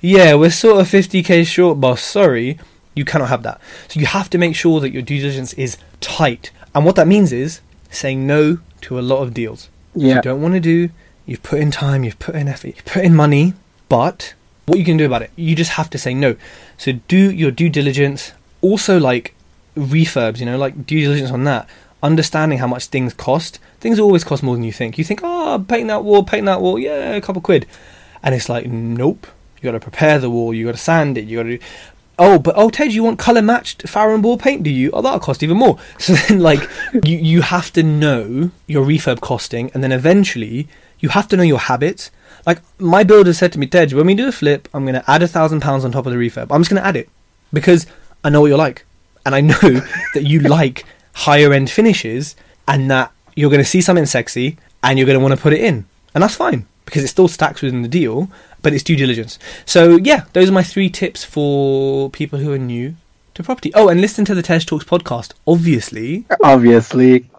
yeah, 0.00 0.34
we're 0.34 0.50
sort 0.50 0.80
of 0.80 0.88
50k 0.88 1.46
short, 1.46 1.80
boss. 1.80 2.02
Sorry. 2.02 2.58
You 2.94 3.04
cannot 3.04 3.28
have 3.28 3.42
that. 3.42 3.60
So 3.88 4.00
you 4.00 4.06
have 4.06 4.30
to 4.30 4.38
make 4.38 4.54
sure 4.54 4.80
that 4.80 4.92
your 4.92 5.02
due 5.02 5.20
diligence 5.20 5.52
is 5.54 5.76
tight. 6.00 6.50
And 6.74 6.84
what 6.84 6.96
that 6.96 7.06
means 7.06 7.32
is 7.32 7.60
saying 7.90 8.26
no 8.26 8.58
to 8.82 8.98
a 8.98 9.00
lot 9.00 9.22
of 9.22 9.34
deals. 9.34 9.68
Yeah. 9.94 10.16
You 10.16 10.22
don't 10.22 10.42
want 10.42 10.54
to 10.54 10.60
do, 10.60 10.90
you've 11.24 11.42
put 11.42 11.60
in 11.60 11.70
time, 11.70 12.04
you've 12.04 12.18
put 12.18 12.34
in 12.34 12.48
effort, 12.48 12.68
you've 12.68 12.84
put 12.84 13.04
in 13.04 13.14
money, 13.14 13.54
but 13.88 14.34
what 14.66 14.78
you 14.78 14.84
can 14.84 14.96
do 14.96 15.06
about 15.06 15.22
it, 15.22 15.30
you 15.36 15.54
just 15.54 15.72
have 15.72 15.88
to 15.90 15.98
say 15.98 16.12
no. 16.12 16.36
So 16.76 16.92
do 17.08 17.30
your 17.30 17.50
due 17.50 17.68
diligence. 17.68 18.32
Also, 18.60 18.98
like 18.98 19.34
refurbs, 19.76 20.40
you 20.40 20.46
know, 20.46 20.58
like 20.58 20.86
due 20.86 21.00
diligence 21.00 21.30
on 21.30 21.44
that. 21.44 21.68
Understanding 22.02 22.58
how 22.58 22.66
much 22.66 22.86
things 22.86 23.14
cost. 23.14 23.58
Things 23.80 23.98
always 23.98 24.24
cost 24.24 24.42
more 24.42 24.54
than 24.54 24.64
you 24.64 24.72
think. 24.72 24.98
You 24.98 25.04
think, 25.04 25.22
ah, 25.22 25.54
oh, 25.54 25.58
paint 25.58 25.88
that 25.88 26.04
wall, 26.04 26.24
paint 26.24 26.46
that 26.46 26.60
wall, 26.60 26.78
yeah, 26.78 27.12
a 27.12 27.20
couple 27.20 27.40
quid. 27.40 27.66
And 28.22 28.34
it's 28.34 28.48
like, 28.48 28.66
nope. 28.66 29.26
You 29.56 29.62
got 29.62 29.72
to 29.72 29.80
prepare 29.80 30.18
the 30.18 30.30
wall. 30.30 30.52
You 30.52 30.66
got 30.66 30.72
to 30.72 30.78
sand 30.78 31.16
it. 31.16 31.24
You 31.24 31.38
got 31.38 31.42
to. 31.44 31.58
Oh, 32.18 32.38
but 32.38 32.54
oh, 32.56 32.70
Tej, 32.70 32.86
you 32.86 33.04
want 33.04 33.18
color 33.18 33.42
matched 33.42 33.86
Farrow 33.88 34.18
Ball 34.18 34.38
paint? 34.38 34.62
Do 34.62 34.70
you? 34.70 34.90
Oh, 34.92 35.02
that'll 35.02 35.20
cost 35.20 35.42
even 35.42 35.56
more. 35.58 35.78
So 35.98 36.14
then, 36.14 36.40
like, 36.40 36.68
you 37.04 37.18
you 37.18 37.42
have 37.42 37.72
to 37.74 37.82
know 37.82 38.50
your 38.66 38.86
refurb 38.86 39.20
costing, 39.20 39.70
and 39.74 39.82
then 39.82 39.92
eventually 39.92 40.68
you 41.00 41.10
have 41.10 41.28
to 41.28 41.36
know 41.36 41.42
your 41.42 41.58
habits. 41.58 42.10
Like 42.46 42.60
my 42.78 43.02
builder 43.04 43.34
said 43.34 43.52
to 43.52 43.58
me, 43.58 43.66
Tej, 43.66 43.94
when 43.94 44.06
we 44.06 44.14
do 44.14 44.28
a 44.28 44.32
flip, 44.32 44.68
I'm 44.72 44.84
going 44.84 44.94
to 44.94 45.10
add 45.10 45.22
a 45.22 45.28
thousand 45.28 45.60
pounds 45.60 45.84
on 45.84 45.92
top 45.92 46.06
of 46.06 46.12
the 46.12 46.18
refurb. 46.18 46.46
I'm 46.50 46.60
just 46.60 46.70
going 46.70 46.80
to 46.80 46.86
add 46.86 46.96
it 46.96 47.08
because 47.52 47.86
I 48.22 48.30
know 48.30 48.40
what 48.40 48.46
you're 48.46 48.58
like, 48.58 48.86
and 49.26 49.34
I 49.34 49.40
know 49.40 49.60
that 50.14 50.24
you 50.24 50.40
like 50.40 50.86
higher 51.12 51.52
end 51.52 51.70
finishes, 51.70 52.36
and 52.66 52.90
that 52.90 53.12
you're 53.34 53.50
going 53.50 53.62
to 53.62 53.68
see 53.68 53.80
something 53.82 54.06
sexy, 54.06 54.56
and 54.82 54.98
you're 54.98 55.06
going 55.06 55.18
to 55.18 55.22
want 55.22 55.34
to 55.34 55.40
put 55.40 55.52
it 55.52 55.60
in, 55.60 55.84
and 56.14 56.22
that's 56.22 56.36
fine 56.36 56.66
because 56.86 57.02
it 57.02 57.08
still 57.08 57.28
stacks 57.28 57.62
within 57.62 57.82
the 57.82 57.88
deal, 57.88 58.30
but 58.66 58.74
it's 58.74 58.82
due 58.82 58.96
diligence. 58.96 59.38
So 59.64 59.96
yeah, 59.96 60.24
those 60.32 60.48
are 60.48 60.52
my 60.52 60.64
three 60.64 60.90
tips 60.90 61.22
for 61.22 62.10
people 62.10 62.40
who 62.40 62.52
are 62.52 62.58
new 62.58 62.96
to 63.34 63.44
property. 63.44 63.70
Oh, 63.76 63.88
and 63.88 64.00
listen 64.00 64.24
to 64.24 64.34
the 64.34 64.42
Tej 64.42 64.58
Talks 64.66 64.84
podcast, 64.84 65.34
obviously. 65.46 66.24
Obviously. 66.42 67.30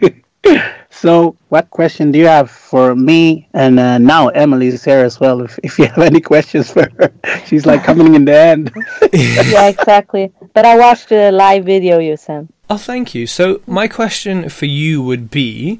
so, 0.90 1.36
what 1.48 1.70
question 1.70 2.10
do 2.10 2.18
you 2.18 2.26
have 2.26 2.50
for 2.50 2.96
me? 2.96 3.46
And 3.54 3.78
uh, 3.78 3.98
now 3.98 4.30
Emily's 4.30 4.82
here 4.82 5.04
as 5.04 5.20
well. 5.20 5.42
If, 5.42 5.60
if 5.62 5.78
you 5.78 5.86
have 5.86 5.98
any 5.98 6.20
questions 6.20 6.72
for 6.72 6.90
her, 6.98 7.12
she's 7.46 7.64
like 7.64 7.84
coming 7.84 8.16
in 8.16 8.24
the 8.24 8.36
end. 8.36 8.72
yeah, 9.12 9.68
exactly. 9.68 10.32
But 10.54 10.64
I 10.64 10.76
watched 10.76 11.10
the 11.10 11.30
live 11.30 11.64
video 11.64 12.00
you 12.00 12.16
sent. 12.16 12.52
Oh, 12.68 12.78
thank 12.78 13.14
you. 13.14 13.28
So, 13.28 13.60
my 13.68 13.86
question 13.86 14.48
for 14.48 14.66
you 14.66 15.04
would 15.04 15.30
be 15.30 15.78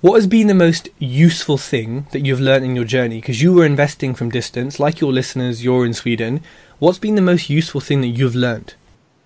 what 0.00 0.14
has 0.14 0.26
been 0.26 0.46
the 0.46 0.54
most 0.54 0.88
useful 0.98 1.58
thing 1.58 2.06
that 2.12 2.20
you've 2.20 2.40
learned 2.40 2.64
in 2.64 2.74
your 2.74 2.84
journey? 2.84 3.20
Because 3.20 3.42
you 3.42 3.52
were 3.52 3.66
investing 3.66 4.14
from 4.14 4.30
distance, 4.30 4.80
like 4.80 5.00
your 5.00 5.12
listeners, 5.12 5.62
you're 5.62 5.84
in 5.84 5.92
Sweden. 5.92 6.40
What's 6.78 6.98
been 6.98 7.16
the 7.16 7.22
most 7.22 7.50
useful 7.50 7.80
thing 7.80 8.00
that 8.00 8.08
you've 8.08 8.34
learned? 8.34 8.74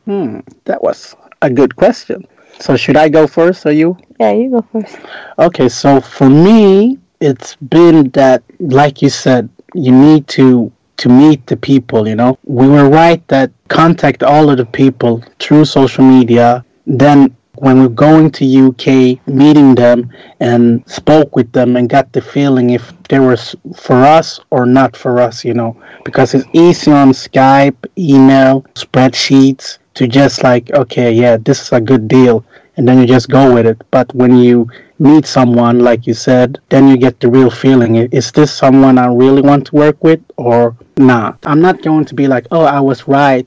Hmm, 0.04 0.40
that 0.64 0.82
was 0.82 1.14
a 1.42 1.50
good 1.50 1.76
question. 1.76 2.26
So, 2.58 2.76
should 2.76 2.96
I 2.96 3.08
go 3.08 3.26
first 3.26 3.66
or 3.66 3.72
you? 3.72 3.96
Yeah, 4.18 4.32
you 4.32 4.50
go 4.50 4.62
first. 4.72 4.98
Okay, 5.38 5.68
so 5.68 6.00
for 6.00 6.28
me, 6.28 6.98
it's 7.20 7.56
been 7.56 8.10
that, 8.10 8.42
like 8.58 9.02
you 9.02 9.10
said, 9.10 9.48
you 9.74 9.92
need 9.92 10.28
to 10.28 10.72
to 10.96 11.08
meet 11.08 11.46
the 11.46 11.56
people. 11.56 12.06
You 12.08 12.16
know, 12.16 12.38
we 12.44 12.68
were 12.68 12.88
right 12.88 13.26
that 13.28 13.50
contact 13.68 14.22
all 14.22 14.50
of 14.50 14.56
the 14.56 14.66
people 14.66 15.22
through 15.38 15.64
social 15.64 16.04
media. 16.04 16.64
Then 16.86 17.36
when 17.56 17.80
we're 17.80 17.88
going 17.88 18.30
to 18.32 18.68
UK, 18.68 19.26
meeting 19.26 19.74
them 19.74 20.10
and 20.40 20.88
spoke 20.88 21.36
with 21.36 21.50
them 21.52 21.76
and 21.76 21.88
got 21.88 22.12
the 22.12 22.20
feeling 22.20 22.70
if 22.70 22.92
they 23.08 23.18
were 23.18 23.36
for 23.76 23.96
us 23.96 24.40
or 24.50 24.66
not 24.66 24.96
for 24.96 25.20
us, 25.20 25.44
you 25.44 25.54
know, 25.54 25.76
because 26.04 26.34
it's 26.34 26.48
easy 26.52 26.90
on 26.90 27.10
Skype, 27.10 27.76
email, 27.96 28.62
spreadsheets 28.74 29.78
to 29.94 30.06
just 30.08 30.42
like, 30.42 30.70
okay, 30.72 31.12
yeah, 31.12 31.36
this 31.36 31.62
is 31.62 31.72
a 31.72 31.80
good 31.80 32.08
deal. 32.08 32.44
And 32.76 32.88
then 32.88 32.98
you 32.98 33.06
just 33.06 33.28
go 33.28 33.54
with 33.54 33.66
it. 33.66 33.80
But 33.92 34.12
when 34.14 34.36
you 34.36 34.68
meet 34.98 35.26
someone, 35.26 35.78
like 35.78 36.08
you 36.08 36.14
said, 36.14 36.58
then 36.70 36.88
you 36.88 36.96
get 36.96 37.20
the 37.20 37.28
real 37.28 37.50
feeling. 37.50 37.94
Is 37.94 38.32
this 38.32 38.52
someone 38.52 38.98
I 38.98 39.06
really 39.06 39.42
want 39.42 39.68
to 39.68 39.76
work 39.76 40.02
with 40.02 40.20
or 40.36 40.76
not? 40.96 41.38
I'm 41.44 41.60
not 41.60 41.82
going 41.82 42.04
to 42.06 42.14
be 42.14 42.26
like, 42.26 42.48
oh, 42.50 42.64
I 42.64 42.80
was 42.80 43.06
right 43.06 43.46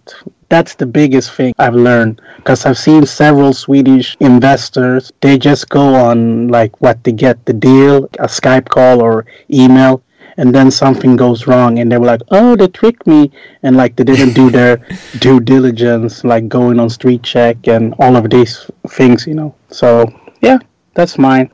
that's 0.50 0.76
the 0.76 0.86
biggest 0.86 1.34
thing 1.34 1.54
I've 1.58 1.76
learned 1.76 2.22
because 2.38 2.66
I've 2.66 2.78
seen 2.78 3.06
several 3.06 3.54
Swedish 3.54 4.16
investors. 4.20 5.12
They 5.22 5.38
just 5.38 5.70
go 5.70 5.95
on 5.95 6.48
like 6.48 6.80
what 6.82 7.04
they 7.04 7.12
get 7.12 7.45
the 7.45 7.54
deal, 7.54 8.06
a 8.20 8.28
Skype 8.28 8.70
call 8.70 9.02
or 9.02 9.26
email, 9.52 10.02
and 10.38 10.54
then 10.54 10.72
something 10.72 11.16
goes 11.16 11.48
wrong, 11.48 11.80
and 11.80 11.91
they 11.91 11.98
were 11.98 12.06
like, 12.06 12.22
"Oh, 12.32 12.56
they 12.56 12.68
tricked 12.68 13.06
me," 13.08 13.32
and 13.64 13.76
like 13.76 13.95
they 13.95 14.04
didn't 14.04 14.34
do 14.34 14.50
their 14.50 14.78
due 15.20 15.39
diligence, 15.39 16.24
like 16.24 16.48
going 16.48 16.80
on 16.80 16.88
StreetCheck 16.88 17.68
and 17.68 17.93
all 18.00 18.16
of 18.16 18.30
these 18.30 18.70
things, 18.89 19.28
you 19.28 19.34
know. 19.34 19.54
So 19.70 20.06
yeah, 20.41 20.60
that's 20.93 21.18
mine. 21.18 21.52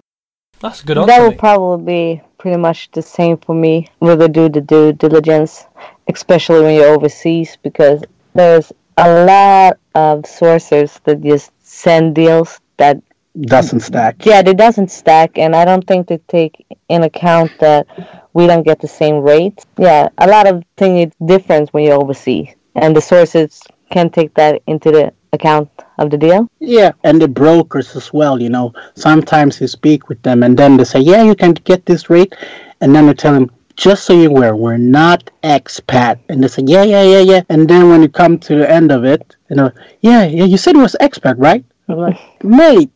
That's 0.59 0.81
a 0.81 0.85
good 0.85 0.97
answer. 0.97 1.07
That 1.07 1.21
would 1.21 1.39
probably 1.39 1.85
be 1.85 2.21
pretty 2.37 2.57
much 2.57 2.91
the 2.91 3.01
same 3.01 3.37
for 3.37 3.55
me 3.55 3.87
with 3.99 4.19
the 4.19 4.29
due 4.29 4.49
the 4.49 4.61
due 4.61 4.93
diligence, 4.93 5.65
especially 6.07 6.61
when 6.61 6.75
you're 6.75 6.93
overseas, 6.93 7.57
because 7.63 8.03
there's 8.35 8.71
a 8.97 9.25
lot 9.25 9.77
of 9.95 10.25
sources 10.25 10.99
that 11.05 11.21
just 11.21 11.51
send 11.61 12.15
deals 12.15 12.59
that 12.77 13.01
doesn't 13.41 13.79
stack. 13.79 14.25
Yeah, 14.25 14.41
it 14.45 14.57
doesn't 14.57 14.91
stack, 14.91 15.37
and 15.37 15.55
I 15.55 15.65
don't 15.65 15.85
think 15.87 16.07
they 16.07 16.19
take 16.27 16.65
in 16.89 17.03
account 17.03 17.51
that 17.59 17.87
we 18.33 18.45
don't 18.47 18.63
get 18.63 18.79
the 18.79 18.87
same 18.87 19.21
rate. 19.21 19.65
Yeah, 19.77 20.09
a 20.17 20.27
lot 20.27 20.47
of 20.47 20.63
things 20.77 21.13
different 21.25 21.73
when 21.73 21.85
you're 21.85 21.99
overseas, 21.99 22.49
and 22.75 22.95
the 22.95 23.01
sources 23.01 23.61
can 23.89 24.09
take 24.09 24.33
that 24.35 24.61
into 24.67 24.91
the 24.91 25.13
account 25.33 25.69
of 25.97 26.11
the 26.11 26.17
deal. 26.17 26.47
Yeah, 26.59 26.91
and 27.03 27.19
the 27.19 27.27
brokers 27.27 27.95
as 27.95 28.13
well. 28.13 28.39
You 28.39 28.49
know, 28.49 28.73
sometimes 28.95 29.59
you 29.59 29.67
speak 29.67 30.09
with 30.09 30.21
them, 30.21 30.43
and 30.43 30.55
then 30.55 30.77
they 30.77 30.83
say, 30.83 30.99
"Yeah, 30.99 31.23
you 31.23 31.35
can 31.35 31.53
get 31.53 31.85
this 31.87 32.09
rate," 32.11 32.35
and 32.81 32.93
then 32.95 33.07
you 33.07 33.15
tell 33.15 33.33
them, 33.33 33.49
just 33.75 34.05
so 34.05 34.13
you're 34.13 34.29
aware, 34.29 34.55
we're 34.55 34.77
not 34.77 35.29
expat. 35.43 36.19
And 36.29 36.43
they 36.43 36.47
say, 36.47 36.63
yeah, 36.65 36.83
yeah, 36.83 37.03
yeah, 37.03 37.19
yeah. 37.19 37.41
And 37.49 37.69
then 37.69 37.89
when 37.89 38.01
you 38.01 38.09
come 38.09 38.37
to 38.39 38.55
the 38.55 38.69
end 38.69 38.91
of 38.91 39.03
it, 39.03 39.35
you 39.49 39.55
know, 39.55 39.71
yeah, 40.01 40.25
yeah, 40.25 40.45
you 40.45 40.57
said 40.57 40.75
it 40.75 40.79
was 40.79 40.95
expat, 41.01 41.35
right? 41.37 41.63
I'm 41.89 41.97
like, 41.97 42.43
mate, 42.43 42.91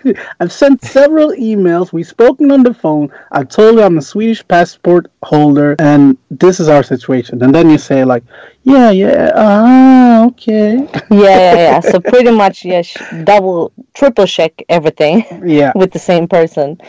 I've 0.40 0.50
sent 0.50 0.82
several 0.82 1.30
emails. 1.32 1.92
We've 1.92 2.06
spoken 2.06 2.50
on 2.50 2.62
the 2.62 2.72
phone. 2.72 3.12
I 3.32 3.44
told 3.44 3.76
you 3.76 3.82
I'm 3.82 3.98
a 3.98 4.02
Swedish 4.02 4.46
passport 4.48 5.10
holder, 5.22 5.76
and 5.78 6.16
this 6.30 6.58
is 6.58 6.68
our 6.68 6.82
situation. 6.82 7.42
And 7.42 7.54
then 7.54 7.68
you 7.68 7.76
say 7.76 8.02
like, 8.04 8.24
yeah, 8.62 8.90
yeah, 8.90 9.32
ah, 9.34 10.26
okay. 10.28 10.76
yeah, 11.10 11.10
yeah, 11.10 11.54
yeah. 11.54 11.80
So 11.80 12.00
pretty 12.12 12.30
much, 12.30 12.64
yes, 12.64 12.96
double, 13.24 13.72
triple 13.92 14.26
check 14.26 14.62
everything. 14.70 15.24
Yeah. 15.46 15.72
With 15.74 15.92
the 15.92 15.98
same 15.98 16.26
person 16.26 16.80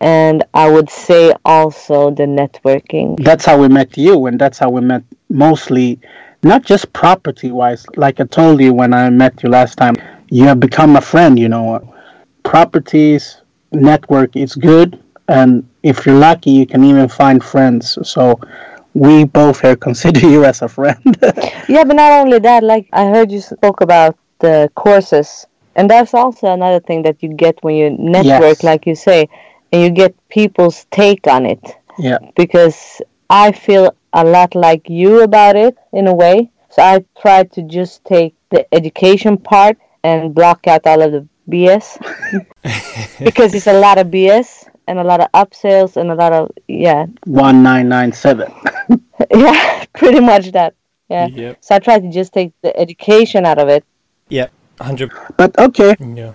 and 0.00 0.44
I 0.54 0.70
would 0.70 0.88
say 0.88 1.32
also 1.44 2.10
the 2.10 2.24
networking. 2.24 3.22
That's 3.22 3.44
how 3.44 3.58
we 3.58 3.68
met 3.68 3.96
you, 3.98 4.26
and 4.26 4.40
that's 4.40 4.58
how 4.58 4.70
we 4.70 4.80
met 4.80 5.02
mostly, 5.28 6.00
not 6.42 6.64
just 6.64 6.92
property 6.92 7.50
wise. 7.50 7.86
Like 7.96 8.18
I 8.18 8.24
told 8.24 8.60
you 8.60 8.72
when 8.72 8.94
I 8.94 9.10
met 9.10 9.42
you 9.42 9.50
last 9.50 9.76
time, 9.76 9.96
you 10.30 10.44
have 10.44 10.58
become 10.58 10.96
a 10.96 11.00
friend. 11.00 11.38
You 11.38 11.50
know, 11.50 11.94
properties 12.44 13.42
network 13.72 14.36
is 14.36 14.54
good, 14.54 14.98
and 15.28 15.68
if 15.82 16.06
you're 16.06 16.18
lucky, 16.18 16.50
you 16.50 16.66
can 16.66 16.82
even 16.84 17.08
find 17.08 17.42
friends. 17.42 17.98
So. 18.02 18.40
We 18.92 19.22
both 19.22 19.60
here 19.60 19.76
consider 19.88 20.18
you 20.28 20.44
as 20.44 20.62
a 20.62 20.68
friend. 20.68 21.16
yeah, 21.68 21.84
but 21.84 21.94
not 21.94 22.10
only 22.10 22.40
that, 22.40 22.64
like 22.64 22.88
I 22.92 23.04
heard 23.04 23.30
you 23.30 23.40
spoke 23.40 23.82
about 23.82 24.18
the 24.40 24.68
courses, 24.74 25.46
and 25.76 25.88
that's 25.88 26.12
also 26.12 26.52
another 26.52 26.80
thing 26.80 27.02
that 27.02 27.22
you 27.22 27.28
get 27.28 27.62
when 27.62 27.76
you 27.76 27.90
network, 27.90 28.58
yes. 28.58 28.64
like 28.64 28.88
you 28.88 28.96
say 28.96 29.28
and 29.72 29.82
you 29.82 29.90
get 29.90 30.14
people's 30.28 30.86
take 30.90 31.26
on 31.26 31.46
it. 31.46 31.62
Yeah. 31.98 32.18
Because 32.36 33.00
I 33.28 33.52
feel 33.52 33.94
a 34.12 34.24
lot 34.24 34.54
like 34.54 34.88
you 34.88 35.22
about 35.22 35.56
it 35.56 35.76
in 35.92 36.06
a 36.06 36.14
way. 36.14 36.50
So 36.70 36.82
I 36.82 37.04
try 37.20 37.44
to 37.44 37.62
just 37.62 38.04
take 38.04 38.34
the 38.50 38.66
education 38.74 39.36
part 39.36 39.78
and 40.02 40.34
block 40.34 40.66
out 40.66 40.86
all 40.86 41.02
of 41.02 41.12
the 41.12 41.26
BS 41.48 41.98
because 43.24 43.54
it's 43.54 43.66
a 43.66 43.78
lot 43.78 43.98
of 43.98 44.08
BS 44.08 44.68
and 44.86 44.98
a 44.98 45.04
lot 45.04 45.20
of 45.20 45.30
upsells 45.32 45.96
and 45.96 46.10
a 46.10 46.14
lot 46.14 46.32
of 46.32 46.50
yeah. 46.68 47.06
One 47.24 47.62
nine 47.62 47.88
nine 47.88 48.12
seven. 48.12 48.52
yeah, 49.34 49.84
pretty 49.94 50.20
much 50.20 50.52
that. 50.52 50.74
Yeah. 51.08 51.26
Yep. 51.26 51.58
So 51.60 51.74
I 51.74 51.78
try 51.80 51.98
to 51.98 52.10
just 52.10 52.32
take 52.32 52.52
the 52.62 52.76
education 52.78 53.44
out 53.44 53.58
of 53.58 53.68
it. 53.68 53.84
Yep. 54.28 54.52
100 54.80 55.12
but 55.36 55.56
okay. 55.58 55.94
Yeah. 56.00 56.32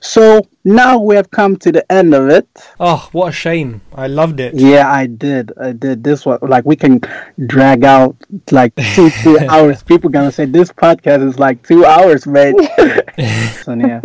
So 0.00 0.42
now 0.64 0.98
we 0.98 1.14
have 1.14 1.30
come 1.30 1.56
to 1.58 1.70
the 1.70 1.84
end 1.92 2.14
of 2.14 2.28
it. 2.28 2.48
Oh 2.80 3.08
what 3.12 3.28
a 3.28 3.32
shame. 3.32 3.80
I 3.94 4.06
loved 4.08 4.40
it. 4.40 4.54
Yeah 4.54 4.90
i 4.90 5.06
did. 5.06 5.52
I 5.60 5.72
did. 5.72 6.02
This 6.02 6.24
one 6.26 6.38
like 6.42 6.64
we 6.64 6.74
can 6.76 7.00
drag 7.46 7.84
out 7.84 8.16
like 8.50 8.74
two 8.94 9.10
two 9.22 9.38
hours. 9.48 9.82
People 9.82 10.10
gonna 10.10 10.32
say 10.32 10.46
this 10.46 10.72
podcast 10.72 11.22
is 11.28 11.38
like 11.38 11.66
two 11.66 11.84
hours 11.84 12.26
mate 12.26 12.56
so 13.64 13.74
yeah. 13.74 14.00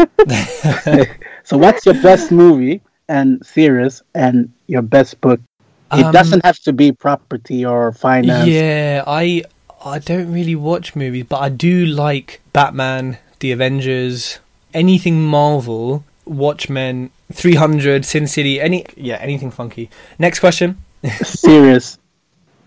So 1.44 1.58
what's 1.58 1.86
your 1.86 1.96
best 2.02 2.32
movie 2.32 2.82
and 3.08 3.44
series 3.46 4.04
and 4.14 4.52
your 4.68 4.82
best 4.82 5.20
book? 5.22 5.40
It 5.94 6.04
Um, 6.06 6.12
doesn't 6.12 6.44
have 6.46 6.60
to 6.68 6.74
be 6.74 6.92
property 6.92 7.66
or 7.66 7.94
finance. 7.94 8.50
Yeah, 8.50 9.04
I 9.08 9.44
I 9.86 10.00
don't 10.00 10.34
really 10.34 10.56
watch 10.56 10.96
movies, 10.96 11.26
but 11.30 11.40
I 11.40 11.48
do 11.50 11.86
like 11.86 12.42
Batman, 12.52 13.18
The 13.40 13.52
Avengers, 13.52 14.40
anything 14.74 15.22
Marvel, 15.22 16.04
Watchmen, 16.26 17.12
300, 17.32 18.06
Sin 18.06 18.28
City, 18.28 18.60
any 18.60 18.86
yeah, 18.96 19.16
anything 19.16 19.52
funky. 19.52 19.90
Next 20.18 20.40
question. 20.40 20.78
Series, 21.24 22.00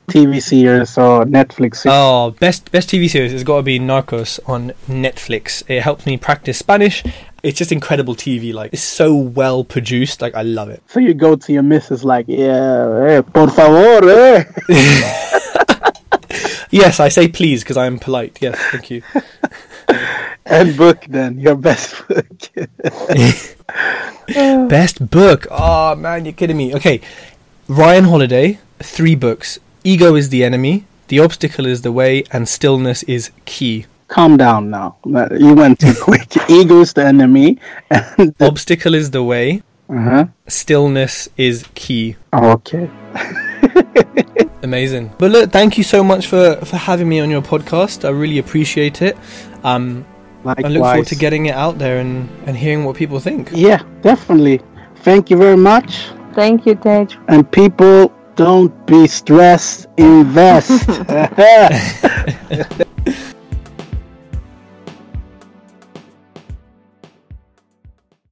TV 0.09 0.43
series 0.43 0.97
or 0.99 1.25
Netflix. 1.25 1.77
series. 1.77 1.95
Oh, 1.95 2.35
best 2.39 2.71
best 2.73 2.89
TV 2.89 3.09
series 3.09 3.33
has 3.33 3.45
got 3.45 3.59
to 3.59 3.62
be 3.62 3.79
Narcos 3.79 4.39
on 4.49 4.73
Netflix. 4.89 5.62
It 5.68 5.83
helps 5.83 6.07
me 6.07 6.16
practice 6.16 6.59
Spanish. 6.59 7.03
It's 7.43 7.57
just 7.59 7.73
incredible 7.73 8.14
TV. 8.14 8.53
Like 8.53 8.73
it's 8.73 8.83
so 8.83 9.14
well 9.14 9.64
produced. 9.64 10.21
Like 10.21 10.35
I 10.35 10.43
love 10.43 10.68
it. 10.68 10.83
So 10.87 11.01
you 11.01 11.14
go 11.14 11.37
to 11.37 11.53
your 11.53 11.62
missus 11.62 12.05
like, 12.05 12.27
yeah, 12.29 13.07
eh, 13.09 13.21
por 13.23 13.49
favor, 13.51 14.09
eh. 14.09 14.45
Yes, 16.73 17.01
I 17.01 17.09
say 17.09 17.27
please 17.27 17.64
because 17.64 17.77
I 17.77 17.87
am 17.87 17.99
polite. 17.99 18.39
Yes, 18.41 18.57
thank 18.71 18.91
you. 18.91 19.03
and 20.51 20.77
book 20.77 21.05
then 21.09 21.39
your 21.39 21.55
best 21.57 21.95
book. 22.09 22.27
Best 24.69 25.11
book. 25.11 25.47
Oh 25.51 25.95
man, 25.97 26.25
you're 26.25 26.33
kidding 26.35 26.57
me. 26.57 26.75
Okay, 26.75 27.01
Ryan 27.69 28.05
Holiday, 28.05 28.59
three 28.79 29.15
books. 29.15 29.59
Ego 29.85 30.15
is 30.15 30.29
the 30.29 30.45
enemy. 30.45 30.85
The 31.09 31.19
obstacle 31.21 31.67
is 31.67 31.83
the 31.83 31.91
way, 31.93 32.25
and 32.31 32.49
stillness 32.49 33.03
is 33.05 33.31
key. 33.45 33.87
Calm 34.09 34.37
down 34.37 34.71
now. 34.71 34.97
You 35.05 35.55
went 35.55 35.81
too 35.81 35.95
quick. 36.01 36.29
Ego 36.49 36.81
is 36.81 36.93
the 36.93 37.05
enemy, 37.05 37.59
and 37.91 38.35
Obstacle 38.41 38.95
is 38.95 39.11
the 39.11 39.23
way. 39.23 39.63
uh-huh. 39.89 40.27
Stillness 40.47 41.29
is 41.37 41.65
key. 41.75 42.17
okay. 42.33 42.89
Amazing. 44.63 45.11
But 45.19 45.31
look, 45.31 45.51
thank 45.53 45.79
you 45.79 45.85
so 45.85 46.05
much 46.05 46.27
for 46.27 46.57
for 46.65 46.77
having 46.77 47.09
me 47.09 47.19
on 47.21 47.31
your 47.31 47.43
podcast. 47.43 48.05
I 48.05 48.11
really 48.11 48.39
appreciate 48.39 49.03
it. 49.03 49.17
Um, 49.65 50.05
Likewise. 50.45 50.64
I 50.64 50.68
look 50.68 50.82
forward 50.82 51.07
to 51.09 51.16
getting 51.16 51.47
it 51.47 51.55
out 51.55 51.78
there 51.78 51.99
and 51.99 52.28
and 52.47 52.57
hearing 52.57 52.84
what 52.84 52.97
people 52.97 53.20
think. 53.20 53.51
Yeah, 53.53 53.82
definitely. 54.03 54.61
Thank 55.03 55.30
you 55.30 55.36
very 55.36 55.57
much. 55.57 56.11
Thank 56.34 56.66
you, 56.66 56.74
Tej. 56.74 57.09
And 57.28 57.51
people, 57.51 58.12
don't 58.36 58.72
be 58.86 59.07
stressed. 59.07 59.86
Invest. 59.97 60.88